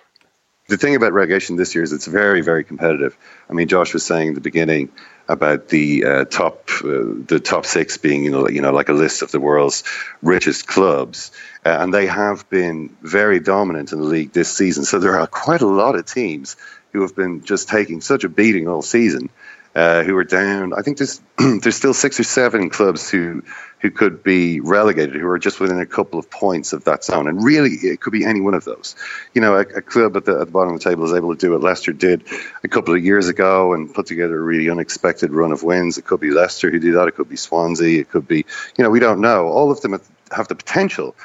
the 0.68 0.78
thing 0.78 0.96
about 0.96 1.14
relegation 1.14 1.56
this 1.56 1.76
year 1.76 1.84
is 1.84 1.94
it's 1.94 2.08
very, 2.08 2.42
very 2.42 2.64
competitive. 2.64 3.16
I 3.48 3.54
mean, 3.54 3.68
Josh 3.68 3.94
was 3.94 4.04
saying 4.04 4.30
at 4.30 4.36
the 4.36 4.42
beginning 4.42 4.90
about 5.28 5.70
the 5.70 6.04
uh, 6.04 6.26
top, 6.26 6.68
uh, 6.84 7.14
the 7.28 7.40
top 7.40 7.68
six 7.68 7.98
being, 7.98 8.24
you 8.24 8.32
know, 8.32 8.50
you 8.50 8.62
know, 8.62 8.72
like 8.72 8.90
a 8.90 8.94
list 8.94 9.22
of 9.22 9.32
the 9.32 9.40
world's 9.40 9.84
richest 10.24 10.66
clubs, 10.66 11.32
uh, 11.64 11.78
and 11.80 11.94
they 11.94 12.08
have 12.08 12.50
been 12.50 12.96
very 13.04 13.40
dominant 13.40 13.92
in 13.92 14.00
the 14.00 14.06
league 14.06 14.34
this 14.34 14.52
season. 14.52 14.84
So 14.84 14.98
there 14.98 15.20
are 15.20 15.28
quite 15.28 15.62
a 15.62 15.68
lot 15.68 15.96
of 15.96 16.06
teams 16.08 16.58
who 16.94 17.02
have 17.02 17.16
been 17.16 17.44
just 17.44 17.70
taking 17.70 18.02
such 18.02 18.24
a 18.24 18.30
beating 18.30 18.68
all 18.68 18.82
season. 18.82 19.30
Uh, 19.76 20.04
who 20.04 20.16
are 20.16 20.24
down? 20.24 20.74
I 20.74 20.82
think 20.82 20.98
there's 20.98 21.22
there's 21.38 21.76
still 21.76 21.94
six 21.94 22.18
or 22.18 22.24
seven 22.24 22.70
clubs 22.70 23.10
who 23.10 23.44
who 23.80 23.92
could 23.92 24.24
be 24.24 24.60
relegated, 24.62 25.16
who 25.16 25.28
are 25.28 25.38
just 25.38 25.60
within 25.60 25.80
a 25.80 25.86
couple 25.86 26.18
of 26.18 26.30
points 26.30 26.74
of 26.74 26.86
that 26.86 27.04
zone. 27.04 27.28
And 27.28 27.44
really, 27.44 27.72
it 27.72 28.00
could 28.00 28.14
be 28.14 28.26
any 28.26 28.42
one 28.42 28.54
of 28.54 28.64
those. 28.64 28.96
You 29.34 29.42
know, 29.42 29.56
a, 29.56 29.60
a 29.60 29.82
club 29.82 30.18
at 30.18 30.26
the, 30.26 30.40
at 30.40 30.46
the 30.48 30.52
bottom 30.52 30.74
of 30.74 30.80
the 30.80 30.90
table 30.90 31.06
is 31.06 31.14
able 31.14 31.36
to 31.36 31.40
do 31.40 31.52
what 31.52 31.62
Leicester 31.62 31.94
did 31.94 32.24
a 32.64 32.68
couple 32.68 32.96
of 32.96 33.04
years 33.04 33.28
ago 33.28 33.74
and 33.74 33.94
put 33.94 34.08
together 34.08 34.38
a 34.38 34.42
really 34.42 34.70
unexpected 34.70 35.32
run 35.32 35.52
of 35.52 35.62
wins. 35.62 35.98
It 35.98 36.06
could 36.06 36.20
be 36.20 36.32
Leicester 36.32 36.72
who 36.72 36.80
did 36.80 36.96
that. 36.96 37.08
It 37.08 37.16
could 37.16 37.30
be 37.30 37.36
Swansea. 37.36 38.00
It 38.00 38.10
could 38.10 38.28
be, 38.28 38.46
you 38.78 38.84
know, 38.84 38.90
we 38.90 39.00
don't 39.00 39.22
know. 39.22 39.48
All 39.48 39.72
of 39.72 39.82
them 39.82 40.00
have 40.32 40.48
the 40.48 40.56
potential 40.56 41.16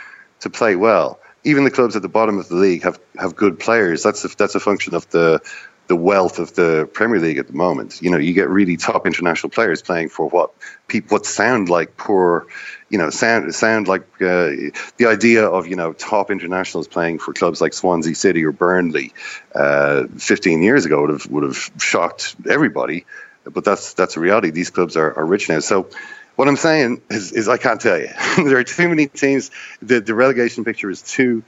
to 0.41 0.51
play 0.51 0.77
well. 0.77 1.19
Even 1.45 1.65
the 1.65 1.71
clubs 1.71 1.97
at 1.97 2.03
the 2.03 2.09
bottom 2.09 2.39
of 2.39 2.49
the 2.49 2.57
league 2.57 2.83
have, 2.83 3.01
have 3.19 3.37
good 3.37 3.59
players. 3.59 4.03
That's 4.03 4.25
a, 4.25 4.29
that's 4.37 4.55
a 4.55 4.61
function 4.61 4.95
of 4.95 5.09
the 5.09 5.41
the 5.91 5.97
wealth 5.97 6.39
of 6.39 6.55
the 6.55 6.89
Premier 6.93 7.19
League 7.19 7.39
at 7.39 7.49
the 7.49 7.53
moment. 7.53 8.01
You 8.01 8.11
know, 8.13 8.17
you 8.17 8.33
get 8.33 8.49
really 8.49 8.77
top 8.77 9.09
international 9.09 9.51
players 9.51 9.83
playing 9.83 10.09
for 10.09 10.29
what 10.29 10.53
people 10.87 11.17
what 11.17 11.27
sound 11.27 11.69
like 11.69 11.97
poor, 11.97 12.47
you 12.91 12.97
know, 12.97 13.11
sound 13.11 13.53
sound 13.57 13.89
like 13.89 14.03
uh, 14.23 14.71
the 14.99 15.07
idea 15.07 15.45
of 15.49 15.67
you 15.67 15.75
know 15.75 15.93
top 15.93 16.31
internationals 16.31 16.87
playing 16.87 17.19
for 17.19 17.33
clubs 17.33 17.61
like 17.61 17.73
Swansea 17.75 18.15
City 18.15 18.45
or 18.45 18.53
Burnley 18.53 19.13
uh, 19.53 20.05
15 20.17 20.63
years 20.63 20.87
ago 20.87 21.01
would 21.01 21.11
have 21.11 21.27
would 21.27 21.43
have 21.43 21.71
shocked 21.81 22.37
everybody. 22.49 23.05
But 23.43 23.65
that's 23.65 23.95
that's 23.95 24.17
a 24.17 24.21
reality. 24.21 24.51
These 24.51 24.71
clubs 24.71 24.97
are, 24.97 25.19
are 25.19 25.27
rich 25.27 25.49
now. 25.49 25.59
So 25.59 25.89
what 26.37 26.47
I'm 26.47 26.55
saying 26.55 27.03
is, 27.11 27.33
is 27.33 27.49
I 27.49 27.57
can't 27.57 27.81
tell 27.81 27.99
you. 27.99 28.11
there 28.37 28.59
are 28.59 28.65
too 28.65 28.89
many 28.89 29.09
teams. 29.09 29.51
The, 29.83 30.01
the 30.01 30.15
relegation 30.15 30.65
picture 30.65 30.89
is 30.89 31.03
too 31.03 31.43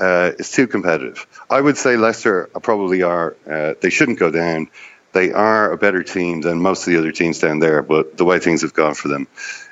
uh, 0.00 0.32
is 0.38 0.50
too 0.50 0.66
competitive. 0.66 1.26
I 1.50 1.60
would 1.60 1.76
say 1.76 1.96
Leicester 1.96 2.50
probably 2.62 3.02
are. 3.02 3.36
Uh, 3.48 3.74
they 3.80 3.90
shouldn't 3.90 4.18
go 4.18 4.30
down. 4.30 4.68
They 5.12 5.32
are 5.32 5.72
a 5.72 5.78
better 5.78 6.02
team 6.02 6.42
than 6.42 6.60
most 6.60 6.86
of 6.86 6.92
the 6.92 6.98
other 6.98 7.12
teams 7.12 7.38
down 7.38 7.60
there. 7.60 7.82
But 7.82 8.16
the 8.16 8.24
way 8.24 8.38
things 8.38 8.62
have 8.62 8.74
gone 8.74 8.94
for 8.94 9.08
them, 9.08 9.26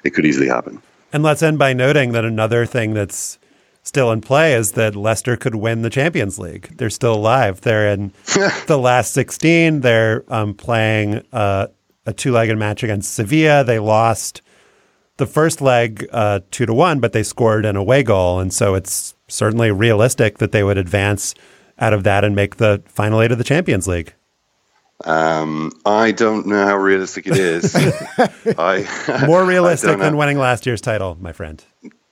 it 0.05 0.11
could 0.11 0.25
easily 0.25 0.49
happen. 0.49 0.83
And 1.13 1.23
let's 1.23 1.43
end 1.43 1.59
by 1.59 1.73
noting 1.73 2.13
that 2.13 2.25
another 2.25 2.67
thing 2.67 2.95
that's 2.95 3.39
still 3.83 4.11
in 4.11 4.21
play 4.21 4.55
is 4.55 4.73
that 4.73 4.97
Leicester 4.97 5.37
could 5.37 5.55
win 5.55 5.83
the 5.83 5.91
Champions 5.91 6.39
League. 6.39 6.77
They're 6.77 6.91
still 6.91 7.15
alive. 7.15 7.61
They're 7.61 7.89
in 7.91 8.13
the 8.67 8.79
last 8.79 9.13
16. 9.13 9.81
They're 9.81 10.25
um, 10.29 10.55
playing 10.55 11.25
uh, 11.33 11.69
a 12.05 12.13
two 12.13 12.33
legged 12.33 12.59
match 12.59 12.83
against 12.83 13.15
Sevilla. 13.15 13.63
They 13.63 13.79
lost 13.79 14.43
the 15.17 15.27
first 15.27 15.61
leg 15.61 16.07
uh, 16.13 16.41
two 16.51 16.67
to 16.67 16.75
one, 16.75 17.01
but 17.01 17.13
they 17.13 17.23
scored 17.23 17.65
an 17.65 17.77
away 17.77 18.03
goal. 18.03 18.41
And 18.41 18.53
so 18.53 18.75
it's 18.75 19.15
certainly 19.29 19.71
realistic 19.71 20.39
that 20.39 20.53
they 20.53 20.63
would 20.63 20.79
advance 20.79 21.35
out 21.79 21.93
of 21.93 22.05
that 22.05 22.25
and 22.25 22.35
make 22.35 22.57
the 22.57 22.83
final 22.87 23.21
eight 23.21 23.33
of 23.33 23.39
the 23.39 23.45
Champions 23.45 23.87
League. 23.87 24.15
Um, 25.05 25.73
I 25.85 26.13
don't 26.13 26.47
know 26.47 26.65
how 26.65 26.77
realistic 26.77 27.27
it 27.27 27.37
is. 27.37 27.75
I, 28.59 29.25
More 29.27 29.45
realistic 29.45 29.99
than 29.99 30.17
winning 30.17 30.39
last 30.39 30.65
year's 30.65 30.81
title, 30.81 31.19
my 31.21 31.33
friend. 31.33 31.63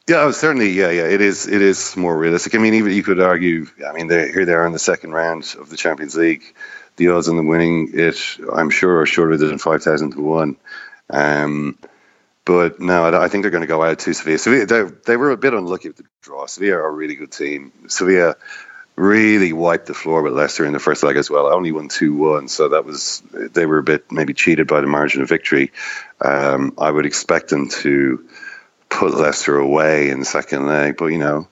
Yeah, 0.06 0.20
oh, 0.20 0.32
certainly. 0.32 0.68
Yeah, 0.70 0.90
yeah. 0.90 1.06
It 1.06 1.22
is. 1.22 1.46
It 1.46 1.62
is 1.62 1.96
more 1.96 2.18
realistic. 2.18 2.54
I 2.54 2.58
mean, 2.58 2.74
even 2.74 2.92
you 2.92 3.02
could 3.02 3.20
argue. 3.20 3.66
I 3.86 3.92
mean, 3.92 4.10
here 4.10 4.44
they 4.44 4.52
are 4.52 4.66
in 4.66 4.74
the 4.74 4.78
second 4.78 5.12
round 5.12 5.56
of 5.58 5.70
the 5.70 5.78
Champions 5.78 6.14
League. 6.14 6.42
The 6.96 7.08
odds 7.08 7.26
on 7.26 7.36
them 7.38 7.48
winning 7.48 7.88
it, 7.94 8.36
I'm 8.52 8.68
sure, 8.68 9.00
are 9.00 9.06
shorter 9.06 9.38
than 9.38 9.56
five 9.56 9.82
thousand 9.82 10.10
to 10.10 10.20
one. 10.20 10.56
Um, 11.08 11.78
but 12.45 12.80
no, 12.80 13.07
I 13.07 13.28
think 13.28 13.42
they're 13.42 13.51
going 13.51 13.62
to 13.62 13.66
go 13.66 13.82
out 13.82 13.99
to 14.01 14.12
Sevilla. 14.12 14.38
Sevilla, 14.38 14.66
they, 14.66 14.82
they 15.07 15.16
were 15.16 15.30
a 15.30 15.36
bit 15.36 15.55
unlucky 15.55 15.88
with 15.88 15.97
the 15.97 16.05
draw. 16.22 16.47
Sevilla 16.47 16.76
are 16.76 16.86
a 16.86 16.92
really 16.92 17.14
good 17.14 17.32
team. 17.32 17.72
Sevilla 17.88 18.36
really 18.97 19.53
wiped 19.53 19.86
the 19.86 19.95
floor 19.95 20.22
with 20.22 20.34
Leicester 20.34 20.64
in 20.64 20.72
the 20.72 20.78
first 20.78 21.03
leg 21.03 21.16
as 21.16 21.30
well. 21.30 21.53
Only 21.53 21.72
won 21.72 21.88
two 21.88 22.14
one, 22.14 22.49
so 22.49 22.68
that 22.68 22.84
was 22.84 23.22
they 23.32 23.66
were 23.66 23.78
a 23.78 23.82
bit 23.82 24.12
maybe 24.12 24.34
cheated 24.34 24.68
by 24.68 24.80
the 24.80 24.86
margin 24.86 25.22
of 25.22 25.28
victory. 25.28 25.72
Um, 26.20 26.74
I 26.78 26.90
would 26.90 27.07
expect 27.07 27.49
them 27.49 27.68
to 27.70 28.24
put 28.88 29.14
Leicester 29.14 29.57
away 29.57 30.11
in 30.11 30.20
the 30.20 30.26
second 30.26 30.66
leg, 30.66 30.97
but 30.97 31.07
you 31.07 31.18
know. 31.18 31.49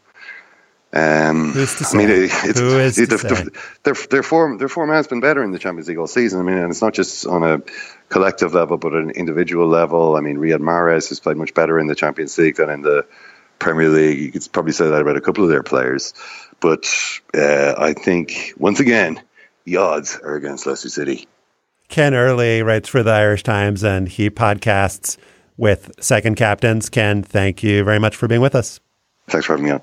Um, 0.94 1.52
Who's 1.52 1.74
to 1.76 1.86
I 1.90 1.96
mean, 1.98 2.10
it, 2.10 2.30
it's, 2.44 2.60
Who 2.60 2.78
is 2.78 2.98
it, 2.98 3.08
to 3.10 3.16
the- 3.16 3.18
say? 3.18 3.28
the- 3.44 3.52
their 3.84 3.94
their 4.10 4.22
form 4.22 4.58
their 4.58 4.68
form 4.68 4.90
has 4.90 5.06
been 5.06 5.20
better 5.20 5.42
in 5.42 5.50
the 5.52 5.58
Champions 5.58 5.88
League 5.88 5.96
all 5.98 6.06
season. 6.06 6.40
I 6.40 6.42
mean, 6.42 6.58
and 6.58 6.70
it's 6.70 6.82
not 6.82 6.92
just 6.92 7.26
on 7.26 7.42
a 7.42 7.62
collective 8.10 8.52
level, 8.52 8.76
but 8.76 8.92
an 8.92 9.10
individual 9.10 9.66
level. 9.68 10.16
I 10.16 10.20
mean, 10.20 10.36
Riyad 10.36 10.58
Mahrez 10.60 11.08
has 11.08 11.18
played 11.18 11.38
much 11.38 11.54
better 11.54 11.78
in 11.78 11.86
the 11.86 11.94
Champions 11.94 12.36
League 12.36 12.56
than 12.56 12.68
in 12.68 12.82
the 12.82 13.06
Premier 13.58 13.88
League. 13.88 14.18
You 14.18 14.32
could 14.32 14.46
probably 14.52 14.72
say 14.72 14.86
that 14.86 15.00
about 15.00 15.16
a 15.16 15.20
couple 15.22 15.42
of 15.44 15.48
their 15.50 15.62
players, 15.62 16.12
but 16.60 16.86
uh, 17.34 17.74
I 17.78 17.94
think 17.94 18.52
once 18.58 18.78
again 18.80 19.22
the 19.64 19.78
odds 19.78 20.18
are 20.22 20.34
against 20.34 20.66
Leicester 20.66 20.90
City. 20.90 21.26
Ken 21.88 22.12
Early 22.14 22.62
writes 22.62 22.88
for 22.88 23.02
the 23.02 23.12
Irish 23.12 23.42
Times 23.44 23.82
and 23.84 24.08
he 24.08 24.28
podcasts 24.28 25.16
with 25.56 25.92
second 26.02 26.34
captains. 26.36 26.90
Ken, 26.90 27.22
thank 27.22 27.62
you 27.62 27.82
very 27.84 27.98
much 27.98 28.16
for 28.16 28.26
being 28.28 28.40
with 28.40 28.54
us. 28.54 28.80
Thanks 29.28 29.46
for 29.46 29.52
having 29.54 29.64
me 29.66 29.70
on. 29.72 29.82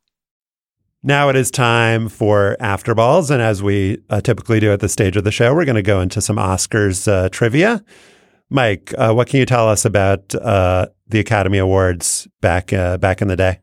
Now 1.03 1.29
it 1.29 1.35
is 1.35 1.49
time 1.49 2.09
for 2.09 2.55
After 2.59 2.93
Balls. 2.93 3.31
And 3.31 3.41
as 3.41 3.63
we 3.63 3.97
uh, 4.11 4.21
typically 4.21 4.59
do 4.59 4.71
at 4.71 4.81
this 4.81 4.93
stage 4.93 5.17
of 5.17 5.23
the 5.23 5.31
show, 5.31 5.55
we're 5.55 5.65
going 5.65 5.75
to 5.75 5.81
go 5.81 5.99
into 5.99 6.21
some 6.21 6.35
Oscars 6.35 7.07
uh, 7.07 7.27
trivia. 7.29 7.83
Mike, 8.51 8.93
uh, 8.97 9.11
what 9.11 9.27
can 9.27 9.39
you 9.39 9.47
tell 9.47 9.67
us 9.67 9.83
about 9.83 10.35
uh, 10.35 10.87
the 11.07 11.19
Academy 11.19 11.57
Awards 11.57 12.27
back 12.39 12.71
uh, 12.71 12.97
back 12.97 13.21
in 13.21 13.29
the 13.29 13.35
day? 13.35 13.61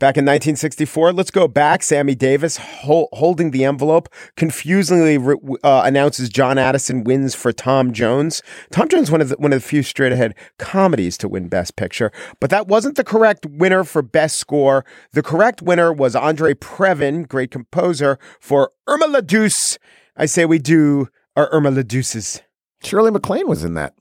Back 0.00 0.16
in 0.16 0.24
1964, 0.24 1.12
let's 1.12 1.30
go 1.30 1.46
back. 1.46 1.82
Sammy 1.82 2.14
Davis 2.14 2.56
hol- 2.56 3.10
holding 3.12 3.50
the 3.50 3.66
envelope 3.66 4.08
confusingly 4.34 5.18
re- 5.18 5.36
uh, 5.62 5.82
announces 5.84 6.30
John 6.30 6.56
Addison 6.56 7.04
wins 7.04 7.34
for 7.34 7.52
Tom 7.52 7.92
Jones. 7.92 8.42
Tom 8.72 8.88
Jones 8.88 9.10
one 9.10 9.20
of 9.20 9.28
the, 9.28 9.36
one 9.36 9.52
of 9.52 9.60
the 9.60 9.68
few 9.68 9.82
straight 9.82 10.12
ahead 10.12 10.34
comedies 10.58 11.18
to 11.18 11.28
win 11.28 11.48
Best 11.48 11.76
Picture, 11.76 12.10
but 12.40 12.48
that 12.48 12.66
wasn't 12.66 12.96
the 12.96 13.04
correct 13.04 13.44
winner 13.44 13.84
for 13.84 14.00
Best 14.00 14.38
Score. 14.38 14.86
The 15.12 15.22
correct 15.22 15.60
winner 15.60 15.92
was 15.92 16.16
Andre 16.16 16.54
Previn, 16.54 17.28
great 17.28 17.50
composer, 17.50 18.18
for 18.40 18.72
Irma 18.86 19.04
la 19.06 19.20
Douce. 19.20 19.78
I 20.16 20.24
say 20.24 20.46
we 20.46 20.58
do 20.58 21.08
our 21.36 21.50
Irma 21.52 21.72
la 21.72 21.82
Douces. 21.82 22.40
Shirley 22.82 23.10
MacLaine 23.10 23.46
was 23.46 23.64
in 23.64 23.74
that. 23.74 23.92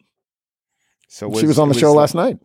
So 1.09 1.29
she 1.37 1.45
was 1.45 1.59
on 1.59 1.67
the 1.67 1.75
it 1.75 1.79
show 1.79 1.91
last 1.91 2.15
night. 2.15 2.37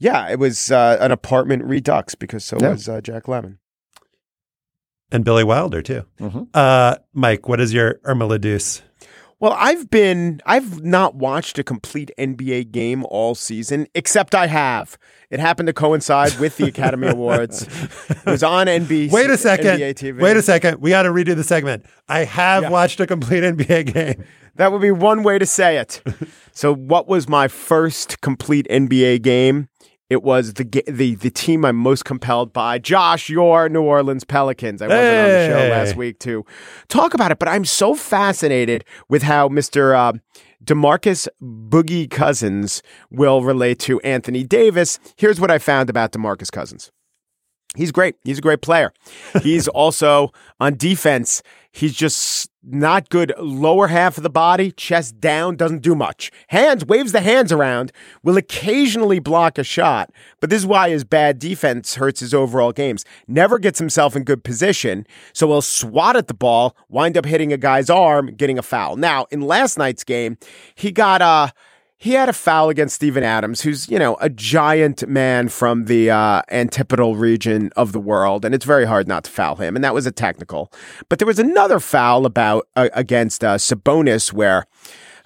Yeah, 0.00 0.28
it 0.28 0.38
was 0.38 0.72
uh, 0.72 0.96
an 1.00 1.12
apartment 1.12 1.62
redux 1.64 2.14
because 2.16 2.44
so 2.44 2.56
Yeah. 2.60 2.70
was 2.72 2.88
uh, 2.88 3.00
Jack 3.00 3.24
Lemmon. 3.24 3.58
And 5.12 5.24
Billy 5.24 5.44
Wilder, 5.44 5.82
too. 5.82 6.04
Mm-hmm. 6.20 6.42
Uh, 6.54 6.96
Mike, 7.12 7.48
what 7.48 7.60
is 7.60 7.72
your 7.74 8.00
Irma 8.04 8.26
la 8.26 8.38
Douce? 8.38 8.82
Well, 9.40 9.54
I've 9.58 9.88
been, 9.90 10.40
I've 10.44 10.82
not 10.84 11.14
watched 11.14 11.58
a 11.58 11.64
complete 11.64 12.10
NBA 12.18 12.70
game 12.72 13.04
all 13.06 13.34
season, 13.34 13.86
except 13.94 14.34
I 14.34 14.46
have. 14.46 14.98
It 15.30 15.40
happened 15.40 15.66
to 15.68 15.72
coincide 15.72 16.38
with 16.38 16.58
the 16.58 16.66
Academy 16.66 17.08
Awards. 17.12 17.62
It 18.10 18.26
was 18.26 18.42
on 18.42 18.66
NBC. 18.66 19.10
Wait 19.10 19.30
a 19.30 19.38
second. 19.38 19.78
NBA 19.80 19.94
TV. 19.94 20.20
Wait 20.20 20.36
a 20.36 20.42
second. 20.42 20.80
We 20.82 20.90
got 20.90 21.04
to 21.04 21.08
redo 21.08 21.34
the 21.34 21.42
segment. 21.44 21.86
I 22.06 22.24
have 22.24 22.70
watched 22.70 23.00
a 23.00 23.06
complete 23.06 23.42
NBA 23.42 23.92
game. 23.94 24.24
That 24.56 24.72
would 24.72 24.82
be 24.82 24.90
one 24.90 25.22
way 25.22 25.38
to 25.38 25.46
say 25.46 25.78
it. 25.78 26.02
so, 26.52 26.74
what 26.74 27.08
was 27.08 27.26
my 27.26 27.48
first 27.48 28.20
complete 28.20 28.66
NBA 28.68 29.22
game? 29.22 29.69
It 30.10 30.24
was 30.24 30.54
the 30.54 30.64
the 30.88 31.14
the 31.14 31.30
team 31.30 31.64
I'm 31.64 31.76
most 31.76 32.04
compelled 32.04 32.52
by. 32.52 32.78
Josh, 32.78 33.30
your 33.30 33.68
New 33.68 33.82
Orleans 33.82 34.24
Pelicans. 34.24 34.82
I 34.82 34.88
wasn't 34.88 35.06
on 35.06 35.28
the 35.28 35.46
show 35.46 35.70
last 35.70 35.96
week 35.96 36.18
to 36.20 36.44
talk 36.88 37.14
about 37.14 37.30
it, 37.30 37.38
but 37.38 37.48
I'm 37.48 37.64
so 37.64 37.94
fascinated 37.94 38.84
with 39.08 39.22
how 39.22 39.48
Mr. 39.48 39.96
Uh, 39.96 40.14
Demarcus 40.64 41.28
Boogie 41.40 42.10
Cousins 42.10 42.82
will 43.10 43.42
relate 43.42 43.78
to 43.80 44.00
Anthony 44.00 44.42
Davis. 44.42 44.98
Here's 45.16 45.40
what 45.40 45.50
I 45.50 45.58
found 45.58 45.88
about 45.88 46.12
Demarcus 46.12 46.50
Cousins. 46.50 46.90
He's 47.76 47.92
great. 47.92 48.16
He's 48.24 48.38
a 48.38 48.42
great 48.42 48.62
player. 48.62 48.92
He's 49.42 49.68
also 49.82 50.32
on 50.58 50.76
defense. 50.76 51.40
He's 51.72 51.94
just 51.94 52.50
not 52.62 53.08
good. 53.10 53.32
Lower 53.38 53.86
half 53.86 54.16
of 54.16 54.22
the 54.22 54.30
body, 54.30 54.72
chest 54.72 55.20
down, 55.20 55.56
doesn't 55.56 55.82
do 55.82 55.94
much. 55.94 56.30
Hands, 56.48 56.84
waves 56.84 57.12
the 57.12 57.20
hands 57.20 57.52
around, 57.52 57.92
will 58.22 58.36
occasionally 58.36 59.20
block 59.20 59.56
a 59.56 59.64
shot. 59.64 60.10
But 60.40 60.50
this 60.50 60.60
is 60.60 60.66
why 60.66 60.90
his 60.90 61.04
bad 61.04 61.38
defense 61.38 61.94
hurts 61.94 62.20
his 62.20 62.34
overall 62.34 62.72
games. 62.72 63.04
Never 63.28 63.58
gets 63.58 63.78
himself 63.78 64.16
in 64.16 64.24
good 64.24 64.42
position. 64.42 65.06
So 65.32 65.46
he'll 65.46 65.62
swat 65.62 66.16
at 66.16 66.26
the 66.26 66.34
ball, 66.34 66.76
wind 66.88 67.16
up 67.16 67.24
hitting 67.24 67.52
a 67.52 67.56
guy's 67.56 67.88
arm, 67.88 68.34
getting 68.34 68.58
a 68.58 68.62
foul. 68.62 68.96
Now, 68.96 69.26
in 69.30 69.40
last 69.40 69.78
night's 69.78 70.04
game, 70.04 70.38
he 70.74 70.90
got, 70.90 71.22
uh, 71.22 71.50
he 72.00 72.12
had 72.12 72.30
a 72.30 72.32
foul 72.32 72.70
against 72.70 72.94
Steven 72.94 73.22
Adams, 73.22 73.60
who's, 73.60 73.86
you 73.90 73.98
know, 73.98 74.16
a 74.22 74.30
giant 74.30 75.06
man 75.06 75.50
from 75.50 75.84
the 75.84 76.10
uh, 76.10 76.40
antipodal 76.50 77.14
region 77.14 77.70
of 77.76 77.92
the 77.92 78.00
world, 78.00 78.42
and 78.42 78.54
it's 78.54 78.64
very 78.64 78.86
hard 78.86 79.06
not 79.06 79.24
to 79.24 79.30
foul 79.30 79.56
him, 79.56 79.76
and 79.76 79.84
that 79.84 79.92
was 79.92 80.06
a 80.06 80.10
technical. 80.10 80.72
But 81.10 81.18
there 81.18 81.26
was 81.26 81.38
another 81.38 81.78
foul 81.78 82.24
about 82.24 82.66
uh, 82.74 82.88
against 82.94 83.44
uh, 83.44 83.58
Sabonis 83.58 84.32
where, 84.32 84.66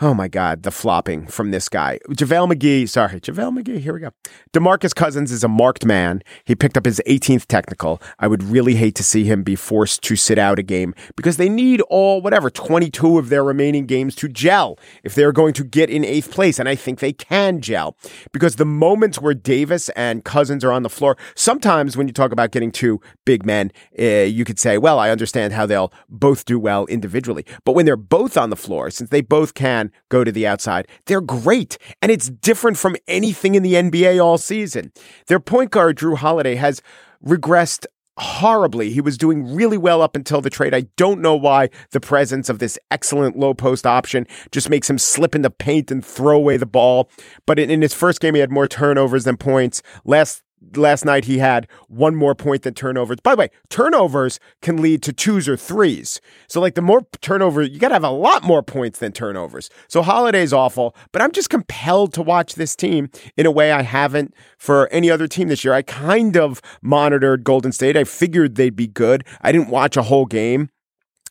oh 0.00 0.14
my 0.14 0.28
God, 0.28 0.62
the 0.62 0.70
flopping 0.70 1.26
from 1.26 1.50
this 1.50 1.68
guy. 1.68 1.98
JaVale 2.10 2.52
McGee, 2.52 2.88
sorry, 2.88 3.20
JaVale 3.20 3.58
McGee, 3.58 3.78
here 3.78 3.94
we 3.94 4.00
go. 4.00 4.10
DeMarcus 4.52 4.94
Cousins 4.94 5.32
is 5.32 5.44
a 5.44 5.48
marked 5.48 5.84
man. 5.84 6.22
He 6.44 6.54
picked 6.54 6.76
up 6.76 6.84
his 6.84 7.00
18th 7.06 7.46
technical. 7.46 8.00
I 8.18 8.26
would 8.26 8.42
really 8.42 8.74
hate 8.74 8.94
to 8.96 9.02
see 9.02 9.24
him 9.24 9.42
be 9.42 9.56
forced 9.56 10.02
to 10.02 10.16
sit 10.16 10.38
out 10.38 10.58
a 10.58 10.62
game 10.62 10.94
because 11.16 11.36
they 11.36 11.48
need 11.48 11.80
all, 11.82 12.20
whatever, 12.20 12.50
22 12.50 13.18
of 13.18 13.28
their 13.28 13.44
remaining 13.44 13.86
games 13.86 14.14
to 14.16 14.28
gel 14.28 14.78
if 15.02 15.14
they're 15.14 15.32
going 15.32 15.54
to 15.54 15.64
get 15.64 15.90
in 15.90 16.04
eighth 16.04 16.30
place. 16.30 16.58
And 16.58 16.68
I 16.68 16.74
think 16.74 17.00
they 17.00 17.12
can 17.12 17.60
gel 17.60 17.96
because 18.32 18.56
the 18.56 18.64
moments 18.64 19.20
where 19.20 19.34
Davis 19.34 19.88
and 19.90 20.24
Cousins 20.24 20.64
are 20.64 20.72
on 20.72 20.82
the 20.82 20.90
floor, 20.90 21.16
sometimes 21.34 21.96
when 21.96 22.06
you 22.06 22.12
talk 22.12 22.32
about 22.32 22.50
getting 22.50 22.70
two 22.70 23.00
big 23.24 23.44
men, 23.46 23.70
uh, 23.98 24.04
you 24.04 24.44
could 24.44 24.58
say, 24.58 24.78
well, 24.78 24.98
I 24.98 25.10
understand 25.10 25.52
how 25.52 25.66
they'll 25.66 25.92
both 26.08 26.44
do 26.44 26.58
well 26.58 26.86
individually. 26.86 27.44
But 27.64 27.72
when 27.72 27.86
they're 27.86 27.96
both 27.96 28.36
on 28.36 28.50
the 28.50 28.56
floor, 28.56 28.90
since 28.90 29.10
they 29.10 29.20
both 29.20 29.54
can 29.54 29.83
go 30.10 30.24
to 30.24 30.32
the 30.32 30.46
outside, 30.46 30.88
they're 31.06 31.20
great. 31.20 31.78
And 32.02 32.10
it's 32.10 32.28
different 32.28 32.78
from 32.78 32.96
anything 33.08 33.54
in 33.54 33.62
the 33.62 33.74
NBA 33.74 34.22
all 34.22 34.38
season. 34.38 34.92
Their 35.26 35.40
point 35.40 35.70
guard, 35.70 35.98
Jrue 35.98 36.16
Holiday, 36.16 36.56
has 36.56 36.82
regressed 37.24 37.86
horribly. 38.18 38.90
He 38.90 39.00
was 39.00 39.18
doing 39.18 39.54
really 39.54 39.78
well 39.78 40.00
up 40.00 40.14
until 40.14 40.40
the 40.40 40.50
trade. 40.50 40.74
I 40.74 40.86
don't 40.96 41.20
know 41.20 41.34
why 41.34 41.70
the 41.90 42.00
presence 42.00 42.48
of 42.48 42.58
this 42.58 42.78
excellent 42.90 43.36
low 43.36 43.54
post 43.54 43.86
option 43.86 44.26
just 44.52 44.70
makes 44.70 44.88
him 44.88 44.98
slip 44.98 45.34
in 45.34 45.42
the 45.42 45.50
paint 45.50 45.90
and 45.90 46.04
throw 46.04 46.36
away 46.36 46.56
the 46.56 46.66
ball. 46.66 47.10
But 47.46 47.58
in, 47.58 47.70
in 47.70 47.82
his 47.82 47.94
first 47.94 48.20
game, 48.20 48.34
he 48.34 48.40
had 48.40 48.52
more 48.52 48.68
turnovers 48.68 49.24
than 49.24 49.36
points. 49.36 49.82
Last 50.04 50.42
last 50.76 51.04
night 51.04 51.24
he 51.24 51.38
had 51.38 51.68
one 51.88 52.14
more 52.14 52.34
point 52.34 52.62
than 52.62 52.74
turnovers. 52.74 53.18
By 53.22 53.34
the 53.34 53.40
way, 53.40 53.48
turnovers 53.68 54.40
can 54.62 54.80
lead 54.80 55.02
to 55.04 55.12
twos 55.12 55.48
or 55.48 55.56
threes. 55.56 56.20
So 56.48 56.60
like 56.60 56.74
the 56.74 56.82
more 56.82 57.06
turnover, 57.20 57.62
you 57.62 57.78
got 57.78 57.88
to 57.88 57.94
have 57.94 58.04
a 58.04 58.10
lot 58.10 58.42
more 58.42 58.62
points 58.62 58.98
than 58.98 59.12
turnovers. 59.12 59.70
So 59.88 60.02
Holiday's 60.02 60.52
awful, 60.52 60.94
but 61.12 61.22
I'm 61.22 61.32
just 61.32 61.50
compelled 61.50 62.12
to 62.14 62.22
watch 62.22 62.54
this 62.54 62.76
team 62.76 63.10
in 63.36 63.46
a 63.46 63.50
way 63.50 63.72
I 63.72 63.82
haven't 63.82 64.34
for 64.58 64.88
any 64.88 65.10
other 65.10 65.26
team 65.26 65.48
this 65.48 65.64
year. 65.64 65.74
I 65.74 65.82
kind 65.82 66.36
of 66.36 66.60
monitored 66.82 67.44
Golden 67.44 67.72
State. 67.72 67.96
I 67.96 68.04
figured 68.04 68.54
they'd 68.54 68.76
be 68.76 68.86
good. 68.86 69.24
I 69.40 69.52
didn't 69.52 69.68
watch 69.68 69.96
a 69.96 70.02
whole 70.02 70.26
game. 70.26 70.70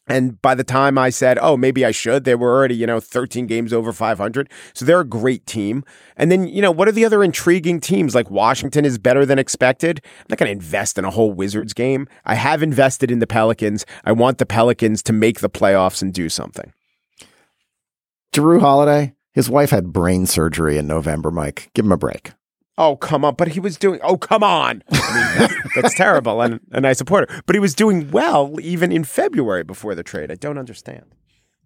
And 0.06 0.42
by 0.42 0.54
the 0.54 0.66
time 0.66 0.98
I 0.98 1.10
said, 1.10 1.40
oh, 1.42 1.56
maybe 1.56 1.86
I 1.86 1.92
should, 1.92 2.26
they 2.26 2.36
were 2.36 2.54
already, 2.54 2.76
you 2.76 2.86
know, 2.86 3.00
13 3.00 3.48
games 3.48 3.72
over 3.72 3.94
500. 3.94 4.50
So 4.74 4.84
they're 4.84 5.00
a 5.00 5.06
great 5.06 5.46
team. 5.46 5.86
And 6.18 6.30
then, 6.30 6.48
you 6.48 6.62
know, 6.62 6.72
what 6.72 6.90
are 6.90 6.92
the 6.92 7.06
other 7.06 7.24
intriguing 7.24 7.80
teams? 7.80 8.14
Like 8.14 8.30
Washington 8.30 8.84
is 8.84 8.98
better 8.98 9.26
than 9.26 9.40
expected. 9.40 10.02
I'm 10.04 10.26
not 10.30 10.40
going 10.40 10.48
to 10.48 10.54
invest 10.54 10.98
in 10.98 11.06
a 11.06 11.10
whole 11.10 11.32
Wizards 11.32 11.74
game. 11.74 12.08
I 12.26 12.36
have 12.36 12.62
invested 12.62 13.12
in 13.12 13.20
the 13.20 13.28
Pelicans. 13.28 13.86
I 14.04 14.12
want 14.12 14.40
the 14.40 14.46
Pelicans 14.46 15.02
to 15.04 15.14
make 15.14 15.40
the 15.40 15.50
playoffs 15.50 16.02
and 16.02 16.14
do 16.14 16.28
something. 16.28 16.74
Jrue 18.34 18.60
Holiday, 18.60 19.14
his 19.34 19.50
wife 19.50 19.70
had 19.70 19.94
brain 19.94 20.26
surgery 20.26 20.78
in 20.78 20.86
November, 20.86 21.32
Mike. 21.32 21.70
Give 21.74 21.86
him 21.86 21.92
a 21.92 21.98
break. 21.98 22.32
Oh, 22.78 22.96
come 22.96 23.24
on. 23.24 23.36
But 23.36 23.50
he 23.50 23.60
was 23.60 23.78
doing, 23.78 24.00
oh, 24.04 24.18
come 24.18 24.44
on. 24.44 24.84
I 24.92 25.14
mean, 25.14 25.38
that's, 25.38 25.76
that's 25.76 25.96
terrible. 25.96 26.42
And, 26.42 26.60
and 26.72 26.88
I 26.88 26.94
support 26.94 27.30
her. 27.30 27.42
But 27.46 27.56
he 27.56 27.60
was 27.60 27.76
doing 27.76 28.10
well 28.12 28.60
even 28.62 28.92
in 28.92 29.04
February 29.04 29.64
before 29.64 29.96
the 29.96 30.04
trade. 30.04 30.32
I 30.32 30.36
don't 30.36 30.58
understand. 30.58 31.06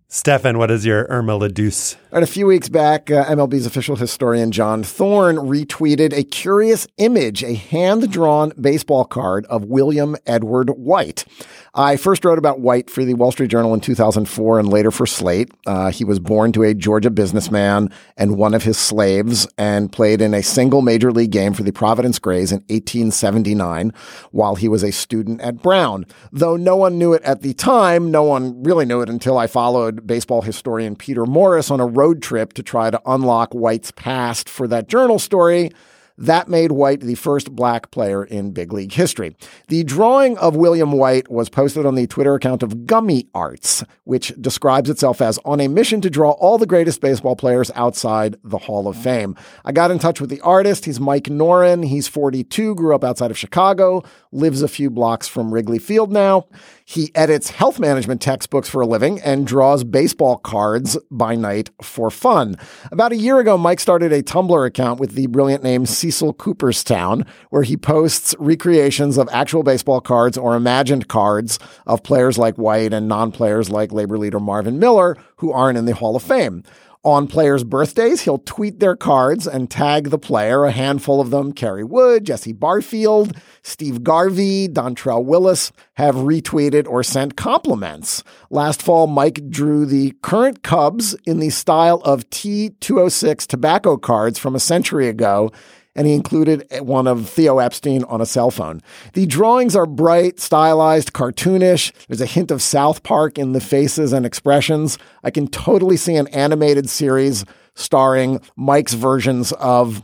Stefan, 0.09 0.57
what 0.57 0.71
is 0.71 0.85
your 0.85 1.05
Irma 1.09 1.35
la 1.35 1.49
Douce? 1.49 1.95
All 1.95 1.99
right, 2.13 2.23
a 2.23 2.27
few 2.27 2.45
weeks 2.45 2.69
back, 2.69 3.11
uh, 3.11 3.25
MLB's 3.25 3.65
official 3.65 3.97
historian 3.97 4.53
John 4.53 4.81
Thorn 4.81 5.35
retweeted 5.35 6.13
a 6.13 6.23
curious 6.23 6.87
image, 6.95 7.43
a 7.43 7.55
hand 7.55 8.09
drawn 8.09 8.53
baseball 8.59 9.03
card 9.03 9.45
of 9.47 9.65
William 9.65 10.15
Edward 10.25 10.69
White. 10.69 11.25
I 11.73 11.97
first 11.97 12.25
wrote 12.25 12.37
about 12.37 12.59
White 12.59 12.89
for 12.89 13.03
the 13.03 13.13
Wall 13.13 13.31
Street 13.31 13.49
Journal 13.49 13.73
in 13.73 13.79
2004 13.79 14.59
and 14.59 14.69
later 14.69 14.91
for 14.91 15.05
Slate. 15.05 15.51
Uh, 15.65 15.91
he 15.91 16.03
was 16.03 16.19
born 16.19 16.51
to 16.53 16.63
a 16.63 16.73
Georgia 16.73 17.09
businessman 17.09 17.91
and 18.15 18.37
one 18.37 18.53
of 18.53 18.63
his 18.63 18.77
slaves 18.77 19.47
and 19.57 19.91
played 19.91 20.21
in 20.21 20.33
a 20.33 20.41
single 20.41 20.81
major 20.81 21.11
league 21.11 21.31
game 21.31 21.53
for 21.53 21.63
the 21.63 21.71
Providence 21.71 22.19
Grays 22.19 22.51
in 22.51 22.59
1879 22.69 23.93
while 24.31 24.55
he 24.55 24.67
was 24.67 24.83
a 24.83 24.91
student 24.91 25.41
at 25.41 25.61
Brown. 25.61 26.05
Though 26.31 26.55
no 26.55 26.75
one 26.75 26.97
knew 26.97 27.13
it 27.13 27.23
at 27.23 27.41
the 27.41 27.53
time, 27.53 28.11
no 28.11 28.23
one 28.23 28.63
really 28.63 28.85
knew 28.85 29.01
it 29.01 29.09
until 29.09 29.37
I 29.37 29.47
followed 29.47 30.07
baseball 30.07 30.41
historian 30.41 30.95
Peter 30.95 31.25
Morris 31.25 31.69
on 31.69 31.79
a 31.79 31.85
road 31.85 32.21
trip 32.21 32.53
to 32.53 32.63
try 32.63 32.89
to 32.89 33.01
unlock 33.05 33.53
White's 33.53 33.91
past 33.91 34.49
for 34.49 34.67
that 34.67 34.87
journal 34.87 35.19
story. 35.19 35.71
That 36.17 36.47
made 36.47 36.71
White 36.71 37.01
the 37.01 37.15
first 37.15 37.55
black 37.55 37.91
player 37.91 38.23
in 38.23 38.51
big 38.51 38.73
league 38.73 38.91
history. 38.91 39.35
The 39.67 39.83
drawing 39.83 40.37
of 40.39 40.55
William 40.55 40.91
White 40.91 41.29
was 41.29 41.47
posted 41.47 41.85
on 41.85 41.95
the 41.95 42.07
Twitter 42.07 42.33
account 42.33 42.63
of 42.63 42.87
Gummy 42.87 43.27
Arts, 43.35 43.83
which 44.03 44.33
describes 44.41 44.89
itself 44.89 45.21
as 45.21 45.37
on 45.45 45.61
a 45.61 45.67
mission 45.67 46.01
to 46.01 46.09
draw 46.09 46.31
all 46.31 46.57
the 46.57 46.65
greatest 46.65 47.01
baseball 47.01 47.35
players 47.35 47.69
outside 47.75 48.37
the 48.43 48.57
Hall 48.57 48.87
of 48.87 48.97
Fame. 48.97 49.35
I 49.63 49.71
got 49.71 49.91
in 49.91 49.99
touch 49.99 50.19
with 50.19 50.31
the 50.31 50.41
artist. 50.41 50.85
He's 50.85 50.99
Mike 50.99 51.25
Noren. 51.25 51.85
He's 51.85 52.07
42, 52.07 52.73
grew 52.75 52.95
up 52.95 53.03
outside 53.03 53.29
of 53.29 53.37
Chicago, 53.37 54.03
lives 54.31 54.63
a 54.63 54.67
few 54.67 54.89
blocks 54.89 55.27
from 55.27 55.53
Wrigley 55.53 55.79
Field 55.79 56.11
now. 56.11 56.47
He 56.89 57.11
edits 57.13 57.49
health 57.49 57.81
management 57.81 58.21
textbooks 58.21 58.69
for 58.69 58.79
a 58.79 58.87
living 58.87 59.19
and 59.19 59.45
draws 59.45 59.83
baseball 59.83 60.37
cards 60.37 60.97
by 61.11 61.35
night 61.35 61.69
for 61.81 62.09
fun. 62.09 62.55
About 62.93 63.11
a 63.11 63.17
year 63.17 63.39
ago, 63.39 63.57
Mike 63.57 63.81
started 63.81 64.13
a 64.13 64.23
Tumblr 64.23 64.65
account 64.65 64.97
with 64.97 65.11
the 65.11 65.27
brilliant 65.27 65.63
name 65.63 65.85
Cecil 65.85 66.35
Cooperstown, 66.35 67.25
where 67.49 67.63
he 67.63 67.75
posts 67.75 68.33
recreations 68.39 69.17
of 69.17 69.27
actual 69.33 69.63
baseball 69.63 69.99
cards 69.99 70.37
or 70.37 70.55
imagined 70.55 71.09
cards 71.09 71.59
of 71.85 72.03
players 72.03 72.37
like 72.37 72.55
White 72.55 72.93
and 72.93 73.09
non 73.09 73.33
players 73.33 73.69
like 73.69 73.91
labor 73.91 74.17
leader 74.17 74.39
Marvin 74.39 74.79
Miller, 74.79 75.17
who 75.35 75.51
aren't 75.51 75.77
in 75.77 75.83
the 75.83 75.93
Hall 75.93 76.15
of 76.15 76.23
Fame. 76.23 76.63
On 77.07 77.25
players' 77.25 77.63
birthdays, 77.63 78.23
he'll 78.23 78.39
tweet 78.39 78.81
their 78.81 78.97
cards 78.97 79.47
and 79.47 79.71
tag 79.71 80.09
the 80.09 80.17
player. 80.17 80.65
A 80.65 80.71
handful 80.71 81.21
of 81.21 81.29
them, 81.29 81.53
Kerry 81.53 81.85
Wood, 81.85 82.25
Jesse 82.25 82.51
Barfield, 82.51 83.31
Steve 83.61 84.03
Garvey, 84.03 84.67
Dontrelle 84.67 85.23
Willis, 85.23 85.71
have 85.93 86.15
retweeted 86.15 86.85
or 86.85 87.03
sent 87.03 87.37
compliments. 87.37 88.25
Last 88.49 88.81
fall, 88.81 89.07
Mike 89.07 89.49
drew 89.49 89.85
the 89.85 90.15
current 90.21 90.63
Cubs 90.63 91.15
in 91.25 91.39
the 91.39 91.49
style 91.49 92.01
of 92.03 92.29
T206 92.29 93.47
tobacco 93.47 93.95
cards 93.95 94.37
from 94.37 94.53
a 94.53 94.59
century 94.59 95.07
ago 95.07 95.49
and 95.97 96.05
he 96.05 96.13
included 96.13 96.65
one 96.79 97.07
of 97.07 97.27
Theo 97.27 97.57
Epstein 97.57 98.03
on 98.05 98.21
a 98.21 98.25
cell 98.25 98.51
phone. 98.51 98.81
The 99.13 99.25
drawings 99.25 99.75
are 99.75 99.87
bright, 99.87 100.39
stylized, 100.39 101.11
cartoonish. 101.11 101.91
There's 102.07 102.21
a 102.21 102.27
hint 102.27 102.51
of 102.51 102.61
South 102.61 103.01
Park 103.01 103.39
in 103.39 103.51
the 103.51 103.59
faces 103.59 104.13
and 104.13 104.25
expressions. 104.25 104.99
I 105.23 105.31
can 105.31 105.47
totally 105.47 105.97
see 105.97 106.15
an 106.15 106.27
animated 106.27 106.87
series 106.87 107.43
starring 107.73 108.39
Mike's 108.55 108.93
versions 108.93 109.51
of 109.53 110.03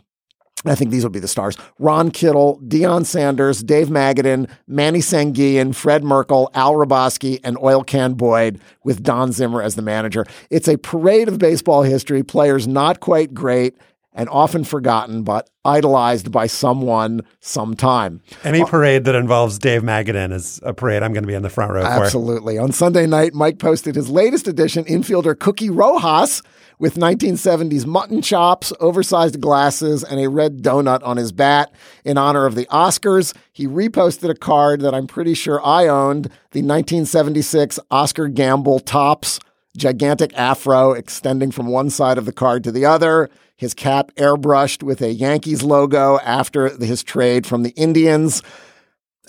I 0.66 0.76
think 0.76 0.92
these 0.92 1.04
would 1.04 1.12
be 1.12 1.20
the 1.20 1.28
stars. 1.28 1.58
Ron 1.78 2.10
Kittle, 2.10 2.58
Deion 2.66 3.06
Sanders, 3.06 3.62
Dave 3.62 3.90
Magadan, 3.90 4.50
Manny 4.66 5.00
Sanguillen, 5.00 5.76
Fred 5.76 6.06
Merkle, 6.06 6.50
Al 6.54 6.74
Hrabosky, 6.76 7.42
and 7.44 7.58
Oil 7.58 7.84
Can 7.84 8.14
Boyd 8.14 8.62
with 8.86 9.04
Don 9.04 9.34
Zimmer 9.34 9.62
as 9.62 9.76
the 9.76 9.82
manager. 9.82 10.26
It's 10.50 10.70
a 10.70 10.78
parade 10.78 11.28
of 11.28 11.38
baseball 11.38 11.84
history, 11.84 12.24
players 12.24 12.66
not 12.66 13.02
quite 13.02 13.34
great 13.34 13.76
and 14.16 14.30
often 14.30 14.64
forgotten, 14.64 15.24
but 15.24 15.50
idolized 15.66 16.32
by 16.32 16.48
someone 16.48 17.22
sometime. 17.40 18.22
Any 18.44 18.62
uh, 18.62 18.66
parade 18.66 19.06
that 19.06 19.16
involves 19.16 19.58
Dave 19.58 19.82
Magadan 19.82 20.32
is 20.32 20.60
a 20.64 20.74
parade 20.74 21.04
I'm 21.04 21.14
going 21.14 21.24
to 21.24 21.28
be 21.28 21.34
in 21.34 21.42
the 21.42 21.50
front 21.50 21.72
row 21.72 21.82
for. 21.82 22.04
Absolutely. 22.04 22.58
On 22.58 22.72
Sunday 22.72 23.08
night, 23.08 23.34
Mike 23.34 23.60
posted 23.60 23.96
his 23.96 24.10
latest 24.10 24.48
edition, 24.48 24.84
infielder 24.86 25.38
Cookie 25.38 25.70
Rojas, 25.70 26.44
with 26.80 26.96
1970s 26.96 27.86
mutton 27.86 28.22
chops, 28.22 28.74
oversized 28.80 29.40
glasses, 29.40 30.04
and 30.04 30.20
a 30.20 30.30
red 30.30 30.62
donut 30.62 31.02
on 31.04 31.18
his 31.18 31.32
bat 31.32 31.72
in 32.04 32.18
honor 32.18 32.46
of 32.46 32.56
the 32.56 32.66
Oscars. 32.66 33.36
He 33.52 33.68
reposted 33.68 34.30
a 34.30 34.36
card 34.36 34.82
that 34.82 34.94
I'm 34.94 35.08
pretty 35.08 35.34
sure 35.34 35.66
I 35.66 35.88
owned, 35.88 36.26
the 36.52 36.62
1976 36.62 37.80
Oscar 37.90 38.28
Gamble 38.28 38.80
Topps, 38.80 39.40
gigantic 39.78 40.34
afro 40.38 40.92
extending 40.92 41.52
from 41.52 41.68
one 41.68 41.90
side 41.90 42.18
of 42.18 42.26
the 42.26 42.34
card 42.34 42.64
to 42.64 42.72
the 42.72 42.86
other. 42.86 43.30
His 43.64 43.74
cap 43.74 44.12
airbrushed 44.16 44.84
with 44.84 45.02
a 45.02 45.14
Yankees 45.14 45.64
logo 45.64 46.20
after 46.20 46.68
his 46.84 47.02
trade 47.02 47.48
from 47.48 47.64
the 47.64 47.70
Indians. 47.78 48.44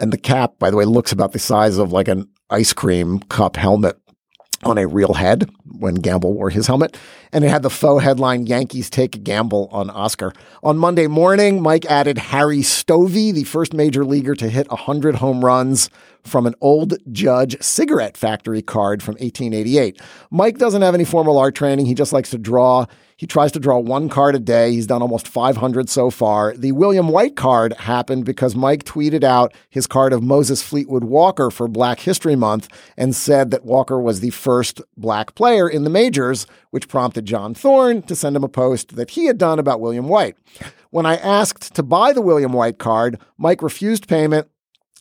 And 0.01 0.13
the 0.13 0.19
cap, 0.19 0.59
by 0.59 0.73
the 0.73 0.77
way, 0.77 0.85
looks 0.85 1.13
about 1.13 1.31
the 1.31 1.39
size 1.39 1.79
of 1.79 1.93
like 1.93 2.09
an 2.09 2.29
ice 2.51 2.73
cream 2.73 3.21
cup 3.21 3.55
helmet 3.55 3.97
on 4.65 4.77
a 4.77 4.89
real 4.89 5.15
head 5.15 5.49
when 5.79 5.95
Gamble 5.95 6.33
wore 6.33 6.51
his 6.51 6.67
helmet. 6.67 6.97
And 7.33 7.45
it 7.45 7.49
had 7.49 7.63
the 7.63 7.71
faux 7.71 8.03
headline 8.03 8.49
Yankees 8.49 8.91
take 8.91 9.15
a 9.15 9.21
gamble 9.21 9.69
on 9.71 9.89
Oscar. 9.89 10.33
On 10.65 10.77
Monday 10.79 11.07
morning, 11.07 11.63
Mike 11.63 11.87
added 11.87 12.19
Harry 12.19 12.63
Stovey, 12.63 13.33
the 13.33 13.45
first 13.45 13.73
major 13.73 14.05
leaguer 14.05 14.35
to 14.35 14.49
hit 14.49 14.69
100 14.69 15.15
home 15.15 15.45
runs 15.45 15.91
from 16.25 16.47
an 16.47 16.55
old 16.61 16.95
Judge 17.13 17.57
cigarette 17.63 18.17
factory 18.17 18.63
card 18.63 19.03
from 19.03 19.15
1888. 19.15 20.01
Mike 20.31 20.59
doesn't 20.59 20.83
have 20.83 20.95
any 20.95 21.05
formal 21.05 21.39
art 21.39 21.55
training. 21.55 21.87
He 21.87 21.95
just 21.95 22.13
likes 22.13 22.31
to 22.31 22.39
draw. 22.39 22.87
He 23.17 23.27
tries 23.27 23.53
to 23.53 23.61
draw 23.61 23.79
one 23.79 24.09
card 24.09 24.35
a 24.35 24.41
day. 24.41 24.73
He's 24.73 24.87
done 24.87 25.03
almost 25.03 25.29
500 25.29 25.89
so 25.89 26.11
far. 26.11 26.55
The 26.57 26.73
William 26.73 27.09
White 27.09 27.37
card 27.37 27.73
happened 27.75 28.25
because 28.25 28.57
Mike 28.57 28.85
tweeted 28.85 29.23
out 29.23 29.55
his 29.71 29.87
card 29.87 30.13
of 30.13 30.23
Moses 30.23 30.63
Fleetwood 30.63 31.05
Walker 31.05 31.51
for 31.51 31.69
Black 31.69 32.01
History 32.01 32.35
Month 32.35 32.69
and 32.97 33.15
said 33.15 33.51
that 33.51 33.65
Walker 33.65 34.01
was 34.01 34.21
the 34.21 34.31
first 34.31 34.83
black 34.97 35.35
player 35.35 35.69
in 35.69 35.85
the 35.85 35.91
majors, 35.91 36.47
which 36.71 36.89
prompted 36.89 37.25
John 37.25 37.55
Thorn 37.55 38.03
to 38.03 38.17
send 38.17 38.35
him 38.35 38.45
a 38.45 38.49
post 38.49 38.97
that 38.97 39.11
he 39.11 39.27
had 39.27 39.39
done 39.39 39.59
about 39.59 39.81
William 39.81 40.09
White. 40.09 40.37
When 40.91 41.07
I 41.07 41.17
asked 41.17 41.75
to 41.75 41.83
buy 41.83 42.13
the 42.13 42.23
William 42.23 42.53
White 42.53 42.79
card, 42.79 43.19
Mike 43.39 43.63
refused 43.63 44.09
payment. 44.09 44.49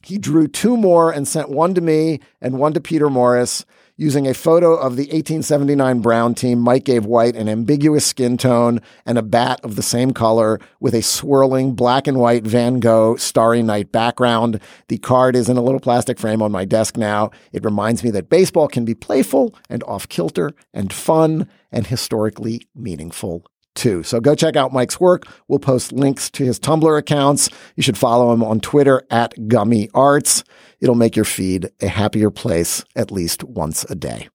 He 0.03 0.17
drew 0.17 0.47
two 0.47 0.75
more 0.75 1.11
and 1.11 1.27
sent 1.27 1.49
one 1.49 1.73
to 1.75 1.81
me 1.81 2.19
and 2.41 2.59
one 2.59 2.73
to 2.73 2.81
Peter 2.81 3.09
Morris. 3.09 3.65
Using 3.95 4.27
a 4.27 4.33
photo 4.33 4.73
of 4.73 4.95
the 4.95 5.03
1879 5.03 6.01
Brown 6.01 6.33
team, 6.33 6.59
Mike 6.59 6.83
gave 6.83 7.05
White 7.05 7.35
an 7.35 7.47
ambiguous 7.47 8.05
skin 8.05 8.37
tone 8.37 8.81
and 9.05 9.19
a 9.19 9.21
bat 9.21 9.61
of 9.63 9.75
the 9.75 9.83
same 9.83 10.11
color 10.11 10.59
with 10.79 10.95
a 10.95 11.03
swirling 11.03 11.73
black 11.75 12.07
and 12.07 12.17
white 12.17 12.43
Van 12.43 12.79
Gogh 12.79 13.15
Starry 13.17 13.61
Night 13.61 13.91
background. 13.91 14.59
The 14.87 14.97
card 14.97 15.35
is 15.35 15.47
in 15.47 15.57
a 15.57 15.61
little 15.61 15.79
plastic 15.79 16.19
frame 16.19 16.41
on 16.41 16.51
my 16.51 16.65
desk 16.65 16.97
now. 16.97 17.29
It 17.51 17.63
reminds 17.63 18.03
me 18.03 18.09
that 18.11 18.29
baseball 18.29 18.67
can 18.67 18.83
be 18.83 18.95
playful 18.95 19.55
and 19.69 19.83
off 19.83 20.09
kilter 20.09 20.53
and 20.73 20.91
fun 20.91 21.47
and 21.71 21.87
historically 21.87 22.67
meaningful 22.75 23.45
too. 23.75 24.03
So 24.03 24.19
go 24.19 24.35
check 24.35 24.55
out 24.55 24.73
Mike's 24.73 24.99
work. 24.99 25.25
We'll 25.47 25.59
post 25.59 25.91
links 25.91 26.29
to 26.31 26.43
his 26.43 26.59
Tumblr 26.59 26.97
accounts. 26.97 27.49
You 27.75 27.83
should 27.83 27.97
follow 27.97 28.31
him 28.31 28.43
on 28.43 28.59
Twitter 28.59 29.03
at 29.09 29.47
Gummy 29.47 29.89
Arts. 29.93 30.43
It'll 30.79 30.95
make 30.95 31.15
your 31.15 31.25
feed 31.25 31.69
a 31.81 31.87
happier 31.87 32.29
place 32.29 32.83
at 32.95 33.11
least 33.11 33.43
once 33.43 33.83
a 33.85 33.95
day. 33.95 34.29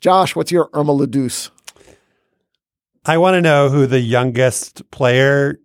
Josh, 0.00 0.36
what's 0.36 0.52
your 0.52 0.68
Irma 0.72 0.92
la 0.92 1.06
Douce? 1.06 1.50
I 3.04 3.18
want 3.18 3.34
to 3.34 3.40
know 3.40 3.68
who 3.68 3.86
the 3.86 4.00
youngest 4.00 4.90
player 4.90 5.58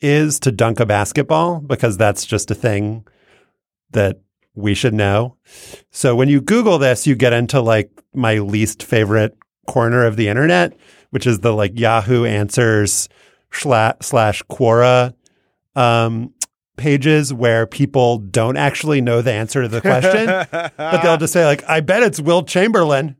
is 0.00 0.38
to 0.40 0.52
dunk 0.52 0.80
a 0.80 0.86
basketball 0.86 1.60
because 1.60 1.96
that's 1.96 2.24
just 2.24 2.50
a 2.50 2.54
thing 2.54 3.06
that 3.90 4.20
we 4.54 4.74
should 4.74 4.94
know. 4.94 5.36
So 5.90 6.14
when 6.14 6.28
you 6.28 6.40
Google 6.40 6.78
this, 6.78 7.06
you 7.06 7.16
get 7.16 7.32
into 7.32 7.60
like 7.60 7.90
my 8.14 8.38
least 8.38 8.82
favorite 8.82 9.36
corner 9.66 10.04
of 10.04 10.16
the 10.16 10.28
internet, 10.28 10.76
which 11.14 11.28
is 11.28 11.38
the 11.38 11.52
like 11.52 11.78
Yahoo 11.78 12.24
Answers 12.24 13.08
slash, 13.52 13.94
slash 14.02 14.42
Quora 14.50 15.14
um, 15.76 16.34
pages 16.76 17.32
where 17.32 17.68
people 17.68 18.18
don't 18.18 18.56
actually 18.56 19.00
know 19.00 19.22
the 19.22 19.30
answer 19.30 19.62
to 19.62 19.68
the 19.68 19.80
question, 19.80 20.26
but 20.50 21.02
they'll 21.02 21.16
just 21.16 21.32
say 21.32 21.46
like, 21.46 21.62
"I 21.68 21.78
bet 21.78 22.02
it's 22.02 22.18
Wilt 22.18 22.48
Chamberlain." 22.48 23.14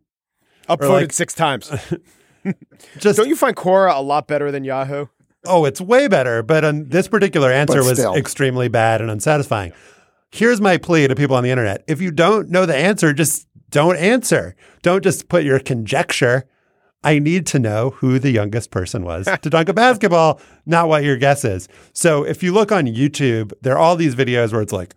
Or, 0.69 0.77
Upvoted 0.77 0.91
like, 0.91 1.13
six 1.13 1.35
times. 1.35 1.71
Just 2.99 3.17
Don't 3.17 3.29
you 3.29 3.37
find 3.37 3.55
Quora 3.55 3.97
a 3.97 4.03
lot 4.03 4.27
better 4.27 4.51
than 4.51 4.65
Yahoo? 4.65 5.07
Oh, 5.47 5.65
it's 5.65 5.81
way 5.81 6.09
better. 6.09 6.43
But 6.43 6.65
um, 6.65 6.89
this 6.89 7.07
particular 7.07 7.53
answer 7.53 7.85
was 7.85 8.01
extremely 8.01 8.69
bad 8.69 9.01
and 9.01 9.11
unsatisfying. 9.11 9.73
Here's 10.31 10.61
my 10.61 10.79
plea 10.79 11.07
to 11.07 11.15
people 11.15 11.37
on 11.37 11.45
the 11.45 11.51
internet. 11.51 11.85
If 11.87 12.01
you 12.01 12.11
don't 12.11 12.51
know 12.51 12.67
the 12.67 12.77
answer, 12.77 13.13
just 13.13 13.47
don't 13.71 13.97
answer. 13.97 14.57
Don't 14.83 15.03
just 15.03 15.29
put 15.29 15.45
your 15.45 15.61
conjecture. 15.61 16.45
I 17.05 17.19
need 17.21 17.47
to 17.49 17.59
know 17.59 17.91
who 17.91 18.19
the 18.19 18.31
youngest 18.31 18.71
person 18.71 19.05
was 19.05 19.29
to 19.43 19.51
dunk 19.51 19.69
a 19.69 19.73
basketball, 19.75 20.41
not 20.67 20.89
what 20.89 21.05
your 21.05 21.17
guess 21.17 21.45
is. 21.45 21.69
So 21.93 22.25
if 22.25 22.43
you 22.43 22.53
look 22.53 22.73
on 22.73 22.87
YouTube, 22.87 23.53
there 23.63 23.75
are 23.75 23.79
all 23.79 23.95
these 23.95 24.15
videos 24.15 24.53
where 24.53 24.63
it's 24.63 24.73
like 24.73 24.95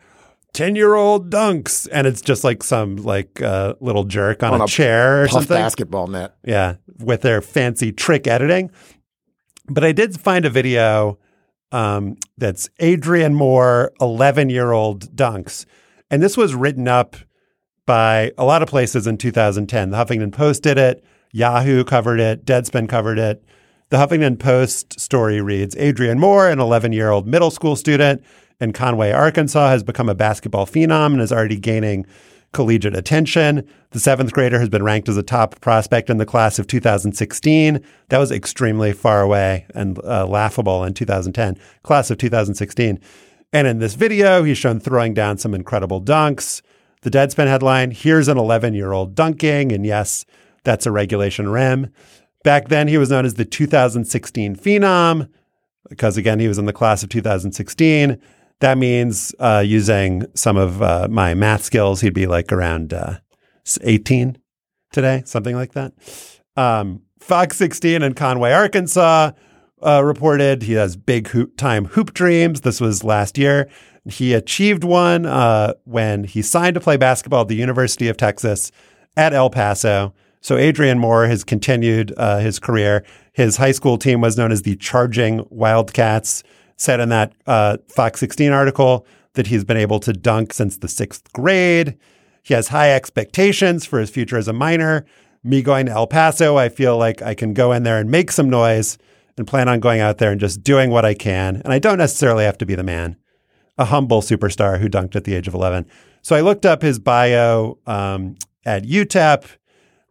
10 0.53 0.75
year 0.75 0.95
old 0.95 1.29
dunks, 1.29 1.87
and 1.91 2.07
it's 2.07 2.21
just 2.21 2.43
like 2.43 2.63
some 2.63 2.95
like 2.95 3.41
uh, 3.41 3.75
little 3.79 4.05
jerk 4.05 4.41
on, 4.41 4.53
On 4.55 4.61
a, 4.61 4.63
a 4.63 4.67
chair 4.67 5.21
or 5.23 5.27
something. 5.27 5.55
basketball 5.55 6.07
net. 6.07 6.35
Yeah, 6.43 6.75
with 6.99 7.21
their 7.21 7.41
fancy 7.41 7.91
trick 7.91 8.25
editing. 8.25 8.71
But 9.69 9.83
I 9.83 9.91
did 9.91 10.19
find 10.19 10.45
a 10.45 10.49
video 10.49 11.19
um, 11.71 12.15
that's 12.37 12.69
Adrian 12.79 13.35
Moore, 13.35 13.91
11 13.99 14.49
year 14.49 14.71
old 14.71 15.15
dunks. 15.15 15.65
And 16.09 16.23
this 16.23 16.37
was 16.37 16.55
written 16.55 16.87
up 16.87 17.17
by 17.85 18.31
a 18.37 18.45
lot 18.45 18.61
of 18.61 18.69
places 18.69 19.05
in 19.07 19.17
2010. 19.17 19.89
The 19.91 19.97
Huffington 19.97 20.31
Post 20.31 20.63
did 20.63 20.77
it, 20.77 21.03
Yahoo 21.37 21.83
covered 21.83 22.19
it, 22.19 22.45
Deadspin 22.45 22.89
covered 22.89 23.19
it. 23.19 23.43
The 23.89 23.97
Huffington 23.97 24.39
Post 24.39 24.99
story 24.99 25.39
reads 25.39 25.75
Adrian 25.77 26.19
Moore, 26.19 26.49
an 26.49 26.59
11 26.59 26.93
year 26.93 27.11
old 27.11 27.27
middle 27.27 27.51
school 27.51 27.75
student 27.75 28.23
in 28.59 28.73
Conway, 28.73 29.11
Arkansas, 29.11 29.69
has 29.69 29.83
become 29.83 30.09
a 30.09 30.15
basketball 30.15 30.65
phenom 30.65 31.13
and 31.13 31.21
is 31.21 31.31
already 31.31 31.59
gaining 31.59 32.07
collegiate 32.53 32.95
attention. 32.95 33.67
The 33.91 33.99
seventh 33.99 34.33
grader 34.33 34.59
has 34.59 34.69
been 34.69 34.81
ranked 34.81 35.09
as 35.09 35.17
a 35.17 35.21
top 35.21 35.61
prospect 35.61 36.09
in 36.09 36.17
the 36.17 36.25
class 36.25 36.57
of 36.57 36.65
2016. 36.65 37.85
That 38.09 38.17
was 38.17 38.31
extremely 38.31 38.91
far 38.91 39.21
away 39.21 39.67
and 39.75 40.03
uh, 40.03 40.25
laughable 40.25 40.83
in 40.83 40.95
2010. 40.95 41.55
Class 41.83 42.09
of 42.09 42.17
2016. 42.17 42.99
And 43.53 43.67
in 43.67 43.77
this 43.77 43.93
video, 43.93 44.43
he's 44.43 44.57
shown 44.57 44.79
throwing 44.79 45.13
down 45.13 45.37
some 45.37 45.53
incredible 45.53 46.01
dunks. 46.01 46.63
The 47.03 47.11
Deadspin 47.11 47.45
headline 47.45 47.91
Here's 47.91 48.27
an 48.27 48.39
11 48.39 48.73
year 48.73 48.91
old 48.91 49.13
dunking. 49.13 49.71
And 49.71 49.85
yes, 49.85 50.25
that's 50.67 50.85
a 50.85 50.91
regulation 50.91 51.47
rim. 51.47 51.93
Back 52.43 52.67
then, 52.67 52.89
he 52.89 52.97
was 52.97 53.09
known 53.09 53.25
as 53.25 53.35
the 53.35 53.45
2016 53.45 54.57
Phenom 54.57 55.29
because, 55.89 56.17
again, 56.17 56.39
he 56.39 56.47
was 56.49 56.57
in 56.57 56.65
the 56.65 56.73
class 56.73 57.03
of 57.03 57.09
2016. 57.09 58.21
That 58.59 58.77
means 58.77 59.33
uh, 59.39 59.63
using 59.65 60.25
some 60.35 60.57
of 60.57 60.81
uh, 60.81 61.07
my 61.09 61.33
math 61.33 61.63
skills, 61.63 62.01
he'd 62.01 62.13
be 62.13 62.27
like 62.27 62.51
around 62.51 62.93
uh, 62.93 63.19
18 63.81 64.37
today, 64.91 65.23
something 65.25 65.55
like 65.55 65.71
that. 65.71 65.93
Um, 66.57 67.03
Fox 67.19 67.55
16 67.57 68.03
in 68.03 68.13
Conway, 68.13 68.51
Arkansas 68.51 69.31
uh, 69.81 70.03
reported 70.03 70.63
he 70.63 70.73
has 70.73 70.97
big 70.97 71.29
hoop 71.29 71.55
time 71.55 71.85
hoop 71.85 72.13
dreams. 72.13 72.61
This 72.61 72.81
was 72.81 73.05
last 73.05 73.37
year. 73.37 73.69
He 74.05 74.33
achieved 74.33 74.83
one 74.83 75.25
uh, 75.25 75.75
when 75.85 76.25
he 76.25 76.41
signed 76.41 76.73
to 76.75 76.81
play 76.81 76.97
basketball 76.97 77.41
at 77.41 77.47
the 77.47 77.55
University 77.55 78.09
of 78.09 78.17
Texas 78.17 78.71
at 79.15 79.33
El 79.33 79.49
Paso. 79.49 80.13
So 80.47 80.55
Adrian 80.55 80.97
Moore 80.97 81.27
has 81.27 81.43
continued 81.43 82.13
uh, 82.15 82.37
his 82.37 82.57
career. 82.57 83.03
His 83.33 83.57
high 83.57 83.73
school 83.73 83.97
team 83.97 84.21
was 84.21 84.37
known 84.37 84.49
as 84.49 84.61
the 84.61 84.77
Charging 84.77 85.45
Wildcats. 85.49 86.41
Said 86.77 87.01
in 87.01 87.09
that 87.09 87.33
uh, 87.47 87.79
Fox 87.89 88.21
16 88.21 88.53
article 88.53 89.05
that 89.33 89.47
he's 89.47 89.65
been 89.65 89.75
able 89.75 89.99
to 89.99 90.13
dunk 90.13 90.53
since 90.53 90.77
the 90.77 90.87
sixth 90.87 91.33
grade. 91.33 91.97
He 92.43 92.53
has 92.53 92.69
high 92.69 92.95
expectations 92.95 93.85
for 93.85 93.99
his 93.99 94.09
future 94.09 94.37
as 94.37 94.47
a 94.47 94.53
Miner. 94.53 95.05
Me 95.43 95.61
going 95.61 95.87
to 95.87 95.91
El 95.91 96.07
Paso, 96.07 96.55
I 96.55 96.69
feel 96.69 96.97
like 96.97 97.21
I 97.21 97.33
can 97.33 97.53
go 97.53 97.73
in 97.73 97.83
there 97.83 97.99
and 97.99 98.09
make 98.09 98.31
some 98.31 98.49
noise 98.49 98.97
and 99.37 99.45
plan 99.45 99.67
on 99.67 99.81
going 99.81 99.99
out 99.99 100.17
there 100.17 100.31
and 100.31 100.39
just 100.39 100.63
doing 100.63 100.91
what 100.91 101.03
I 101.03 101.13
can. 101.13 101.57
And 101.65 101.73
I 101.73 101.79
don't 101.79 101.97
necessarily 101.97 102.45
have 102.45 102.57
to 102.59 102.65
be 102.65 102.73
the 102.73 102.83
man, 102.83 103.17
a 103.77 103.83
humble 103.83 104.21
superstar 104.21 104.79
who 104.79 104.87
dunked 104.87 105.17
at 105.17 105.25
the 105.25 105.35
age 105.35 105.49
of 105.49 105.53
11. 105.53 105.87
So 106.21 106.37
I 106.37 106.39
looked 106.39 106.65
up 106.65 106.83
his 106.83 106.99
bio 106.99 107.79
um, 107.85 108.37
at 108.65 108.85
UTEP, 108.85 109.43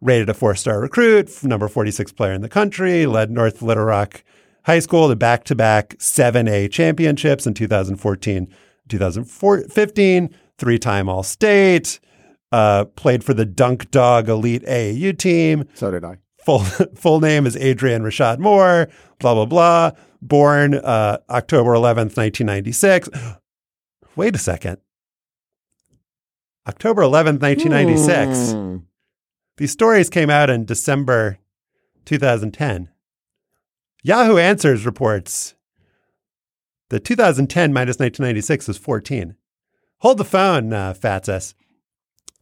rated 0.01 0.29
a 0.29 0.33
four 0.33 0.55
star 0.55 0.79
recruit, 0.79 1.43
number 1.43 1.67
46 1.67 2.11
player 2.13 2.33
in 2.33 2.41
the 2.41 2.49
country, 2.49 3.05
led 3.05 3.31
North 3.31 3.61
Little 3.61 3.85
Rock 3.85 4.23
high 4.65 4.79
school 4.79 5.07
to 5.07 5.15
back 5.15 5.43
to 5.45 5.55
back 5.55 5.95
7A 5.97 6.71
championships 6.71 7.47
in 7.47 7.53
2014, 7.53 8.53
2015, 8.89 10.35
three 10.57 10.79
time 10.79 11.09
All 11.09 11.23
State, 11.23 11.99
uh, 12.51 12.85
played 12.85 13.23
for 13.23 13.33
the 13.33 13.45
Dunk 13.45 13.89
Dog 13.91 14.29
Elite 14.29 14.63
AAU 14.63 15.17
team. 15.17 15.65
So 15.73 15.91
did 15.91 16.03
I. 16.03 16.17
Full, 16.45 16.59
full 16.95 17.19
name 17.19 17.45
is 17.45 17.55
Adrian 17.57 18.03
Rashad 18.03 18.39
Moore, 18.39 18.89
blah, 19.19 19.33
blah, 19.33 19.45
blah. 19.45 19.91
Born 20.21 20.73
uh, 20.73 21.19
October 21.29 21.71
11th, 21.71 22.17
1996. 22.17 23.09
Wait 24.15 24.35
a 24.35 24.39
second. 24.39 24.77
October 26.67 27.03
11th, 27.03 27.39
1996. 27.39 28.51
Hmm. 28.51 28.77
These 29.57 29.71
stories 29.71 30.09
came 30.09 30.29
out 30.29 30.49
in 30.49 30.65
December 30.65 31.39
2010. 32.05 32.89
Yahoo 34.03 34.37
Answers 34.37 34.85
reports 34.85 35.55
that 36.89 37.03
2010 37.03 37.73
minus 37.73 37.99
1996 37.99 38.69
is 38.69 38.77
14. 38.77 39.35
Hold 39.99 40.17
the 40.19 40.23
phone, 40.23 40.71
uh, 40.71 40.93
Fatsis. 40.93 41.55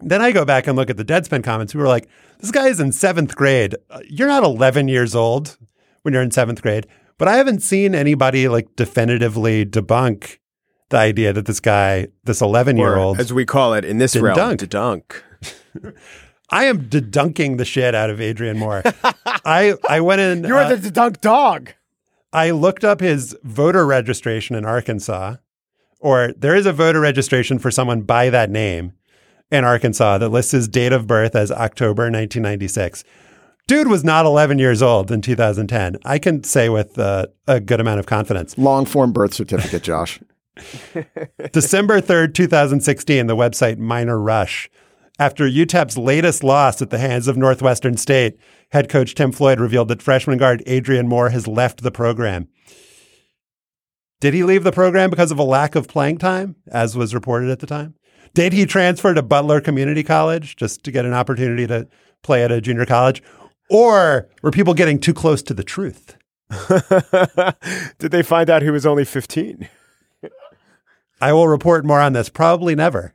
Then 0.01 0.21
I 0.21 0.31
go 0.31 0.43
back 0.43 0.67
and 0.67 0.75
look 0.75 0.89
at 0.89 0.97
the 0.97 1.05
Deadspin 1.05 1.41
comments 1.43 1.73
We 1.73 1.81
were 1.81 1.87
like, 1.87 2.09
this 2.39 2.51
guy 2.51 2.67
is 2.67 2.81
in 2.81 2.91
seventh 2.91 3.35
grade. 3.35 3.75
Uh, 3.89 4.01
You're 4.09 4.27
not 4.27 4.43
11 4.43 4.89
years 4.89 5.15
old 5.15 5.57
when 6.01 6.13
you're 6.13 6.21
in 6.21 6.31
seventh 6.31 6.61
grade. 6.61 6.85
But 7.17 7.29
I 7.29 7.37
haven't 7.37 7.61
seen 7.61 7.95
anybody 7.95 8.49
like 8.49 8.75
definitively 8.75 9.65
debunk 9.65 10.39
the 10.89 10.97
idea 10.97 11.31
that 11.31 11.45
this 11.45 11.61
guy, 11.61 12.09
this 12.25 12.41
11 12.41 12.75
year 12.75 12.97
old, 12.97 13.19
as 13.21 13.31
we 13.31 13.45
call 13.45 13.73
it 13.73 13.85
in 13.85 13.99
this 13.99 14.17
realm, 14.17 14.35
dunk. 14.35 14.59
to 14.59 14.67
dunk. 14.67 15.23
I 16.49 16.65
am 16.65 16.89
dedunking 16.89 17.57
the 17.57 17.65
shit 17.65 17.95
out 17.95 18.09
of 18.09 18.21
Adrian 18.21 18.57
Moore. 18.57 18.83
I 19.25 19.75
I 19.89 20.01
went 20.01 20.21
in. 20.21 20.43
You're 20.43 20.57
uh, 20.59 20.75
the 20.75 20.91
dunk 20.91 21.21
dog. 21.21 21.71
I 22.31 22.51
looked 22.51 22.83
up 22.83 22.99
his 22.99 23.35
voter 23.43 23.85
registration 23.85 24.55
in 24.55 24.65
Arkansas, 24.65 25.37
or 25.99 26.33
there 26.37 26.55
is 26.55 26.65
a 26.65 26.73
voter 26.73 26.99
registration 26.99 27.59
for 27.59 27.71
someone 27.71 28.01
by 28.01 28.29
that 28.29 28.49
name 28.49 28.93
in 29.51 29.63
Arkansas 29.63 30.17
that 30.17 30.29
lists 30.29 30.51
his 30.51 30.67
date 30.67 30.91
of 30.91 31.07
birth 31.07 31.35
as 31.35 31.51
October 31.51 32.03
1996. 32.03 33.03
Dude 33.67 33.87
was 33.87 34.03
not 34.03 34.25
11 34.25 34.59
years 34.59 34.81
old 34.81 35.11
in 35.11 35.21
2010. 35.21 35.97
I 36.05 36.19
can 36.19 36.43
say 36.43 36.69
with 36.69 36.99
uh, 36.99 37.27
a 37.47 37.59
good 37.59 37.79
amount 37.79 37.99
of 37.99 38.05
confidence. 38.05 38.57
Long 38.57 38.85
form 38.85 39.11
birth 39.11 39.33
certificate, 39.33 39.81
Josh. 39.81 40.19
December 41.51 41.99
3rd, 42.01 42.33
2016, 42.33 43.27
the 43.27 43.35
website 43.35 43.77
Minor 43.77 44.19
Rush. 44.19 44.69
After 45.17 45.45
UTEP's 45.45 45.97
latest 45.97 46.43
loss 46.43 46.81
at 46.81 46.89
the 46.89 46.97
hands 46.97 47.29
of 47.29 47.37
Northwestern 47.37 47.95
State, 47.95 48.37
head 48.71 48.89
coach 48.89 49.15
Tim 49.15 49.31
Floyd 49.31 49.61
revealed 49.61 49.87
that 49.87 50.01
freshman 50.01 50.37
guard 50.37 50.61
Adrian 50.65 51.07
Moore 51.07 51.29
has 51.29 51.47
left 51.47 51.83
the 51.83 51.91
program. 51.91 52.49
Did 54.19 54.33
he 54.33 54.43
leave 54.43 54.65
the 54.65 54.73
program 54.73 55.09
because 55.09 55.31
of 55.31 55.39
a 55.39 55.43
lack 55.43 55.75
of 55.75 55.87
playing 55.87 56.17
time, 56.17 56.57
as 56.67 56.97
was 56.97 57.13
reported 57.13 57.49
at 57.49 57.59
the 57.59 57.67
time? 57.67 57.95
Did 58.33 58.51
he 58.51 58.65
transfer 58.65 59.13
to 59.13 59.21
Butler 59.21 59.61
Community 59.61 60.03
College 60.03 60.57
just 60.57 60.83
to 60.83 60.91
get 60.91 61.05
an 61.05 61.13
opportunity 61.13 61.65
to 61.67 61.87
play 62.21 62.43
at 62.43 62.51
a 62.51 62.59
junior 62.59 62.85
college? 62.85 63.23
Or 63.69 64.27
were 64.41 64.51
people 64.51 64.73
getting 64.73 64.99
too 64.99 65.13
close 65.13 65.41
to 65.43 65.53
the 65.53 65.63
truth? 65.63 66.17
Did 67.99 68.11
they 68.11 68.21
find 68.21 68.49
out 68.49 68.61
he 68.61 68.69
was 68.69 68.85
only 68.85 69.05
15? 69.05 69.69
I 71.21 71.31
will 71.31 71.47
report 71.47 71.85
more 71.85 72.01
on 72.01 72.11
this, 72.11 72.27
probably 72.27 72.75
never. 72.75 73.13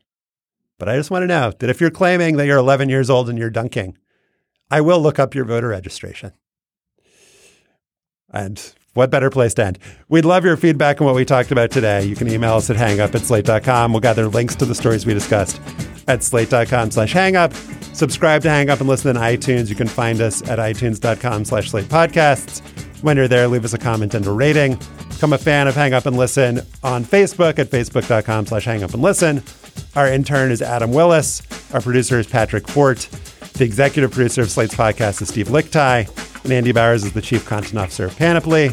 But 0.80 0.88
I 0.88 0.96
just 0.96 1.10
want 1.10 1.22
to 1.22 1.28
know 1.28 1.52
that 1.58 1.70
if 1.70 1.80
you're 1.80 1.90
claiming 1.90 2.36
that 2.38 2.46
you're 2.46 2.58
11 2.58 2.88
years 2.88 3.08
old 3.08 3.28
and 3.28 3.38
you're 3.38 3.50
dunking, 3.50 3.96
I 4.70 4.80
will 4.80 5.00
look 5.00 5.18
up 5.18 5.34
your 5.34 5.44
voter 5.44 5.68
registration. 5.68 6.32
And 8.32 8.74
what 8.94 9.10
better 9.10 9.30
place 9.30 9.54
to 9.54 9.64
end? 9.64 9.78
We'd 10.08 10.24
love 10.24 10.44
your 10.44 10.56
feedback 10.56 11.00
on 11.00 11.06
what 11.06 11.14
we 11.14 11.24
talked 11.24 11.52
about 11.52 11.70
today. 11.70 12.04
You 12.04 12.16
can 12.16 12.28
email 12.28 12.54
us 12.54 12.70
at 12.70 12.76
hangup 12.76 13.14
at 13.14 13.22
slate.com. 13.22 13.92
We'll 13.92 14.00
gather 14.00 14.26
links 14.26 14.56
to 14.56 14.64
the 14.64 14.74
stories 14.74 15.06
we 15.06 15.14
discussed 15.14 15.60
at 16.08 16.24
slate.com 16.24 16.90
slash 16.90 17.14
hangup. 17.14 17.54
Subscribe 17.94 18.42
to 18.42 18.50
Hang 18.50 18.70
Up 18.70 18.80
and 18.80 18.88
listen 18.88 19.16
on 19.16 19.22
iTunes. 19.22 19.68
You 19.68 19.76
can 19.76 19.88
find 19.88 20.20
us 20.20 20.42
at 20.48 20.58
itunes.com 20.58 21.44
slash 21.44 21.70
slate 21.70 21.86
podcasts. 21.86 22.60
When 23.02 23.16
you're 23.16 23.28
there, 23.28 23.48
leave 23.48 23.64
us 23.64 23.74
a 23.74 23.78
comment 23.78 24.14
and 24.14 24.26
a 24.26 24.32
rating. 24.32 24.78
Become 25.10 25.32
a 25.34 25.38
fan 25.38 25.68
of 25.68 25.74
Hang 25.74 25.92
Up 25.92 26.06
and 26.06 26.16
Listen 26.16 26.60
on 26.82 27.04
Facebook 27.04 27.58
at 27.58 27.68
facebook.com 27.68 28.46
slash 28.46 28.64
hang 28.64 28.82
up 28.82 28.94
and 28.94 29.02
listen. 29.02 29.42
Our 29.96 30.08
intern 30.08 30.50
is 30.50 30.62
Adam 30.62 30.92
Willis. 30.92 31.42
Our 31.72 31.80
producer 31.80 32.18
is 32.18 32.26
Patrick 32.26 32.68
Fort. 32.68 33.08
The 33.54 33.64
executive 33.64 34.12
producer 34.12 34.42
of 34.42 34.50
Slate's 34.50 34.74
podcast 34.74 35.20
is 35.22 35.28
Steve 35.28 35.48
Lickteig. 35.48 36.44
And 36.44 36.52
Andy 36.52 36.72
Bowers 36.72 37.04
is 37.04 37.12
the 37.12 37.20
chief 37.20 37.46
content 37.46 37.78
officer 37.78 38.06
of 38.06 38.16
Panoply. 38.16 38.70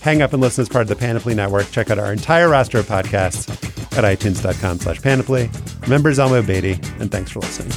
Hang 0.00 0.22
Up 0.22 0.32
and 0.32 0.42
Listen 0.42 0.62
is 0.62 0.68
part 0.68 0.82
of 0.82 0.88
the 0.88 0.96
Panoply 0.96 1.34
Network. 1.34 1.70
Check 1.70 1.90
out 1.90 1.98
our 1.98 2.12
entire 2.12 2.48
roster 2.48 2.78
of 2.78 2.86
podcasts 2.86 3.48
at 3.96 4.04
itunes.com 4.04 4.78
slash 4.78 5.00
panoply. 5.00 5.50
Remember 5.82 6.12
Zelmo 6.12 6.46
Beaty, 6.46 6.74
and 7.00 7.10
thanks 7.10 7.30
for 7.30 7.40
listening. 7.40 7.72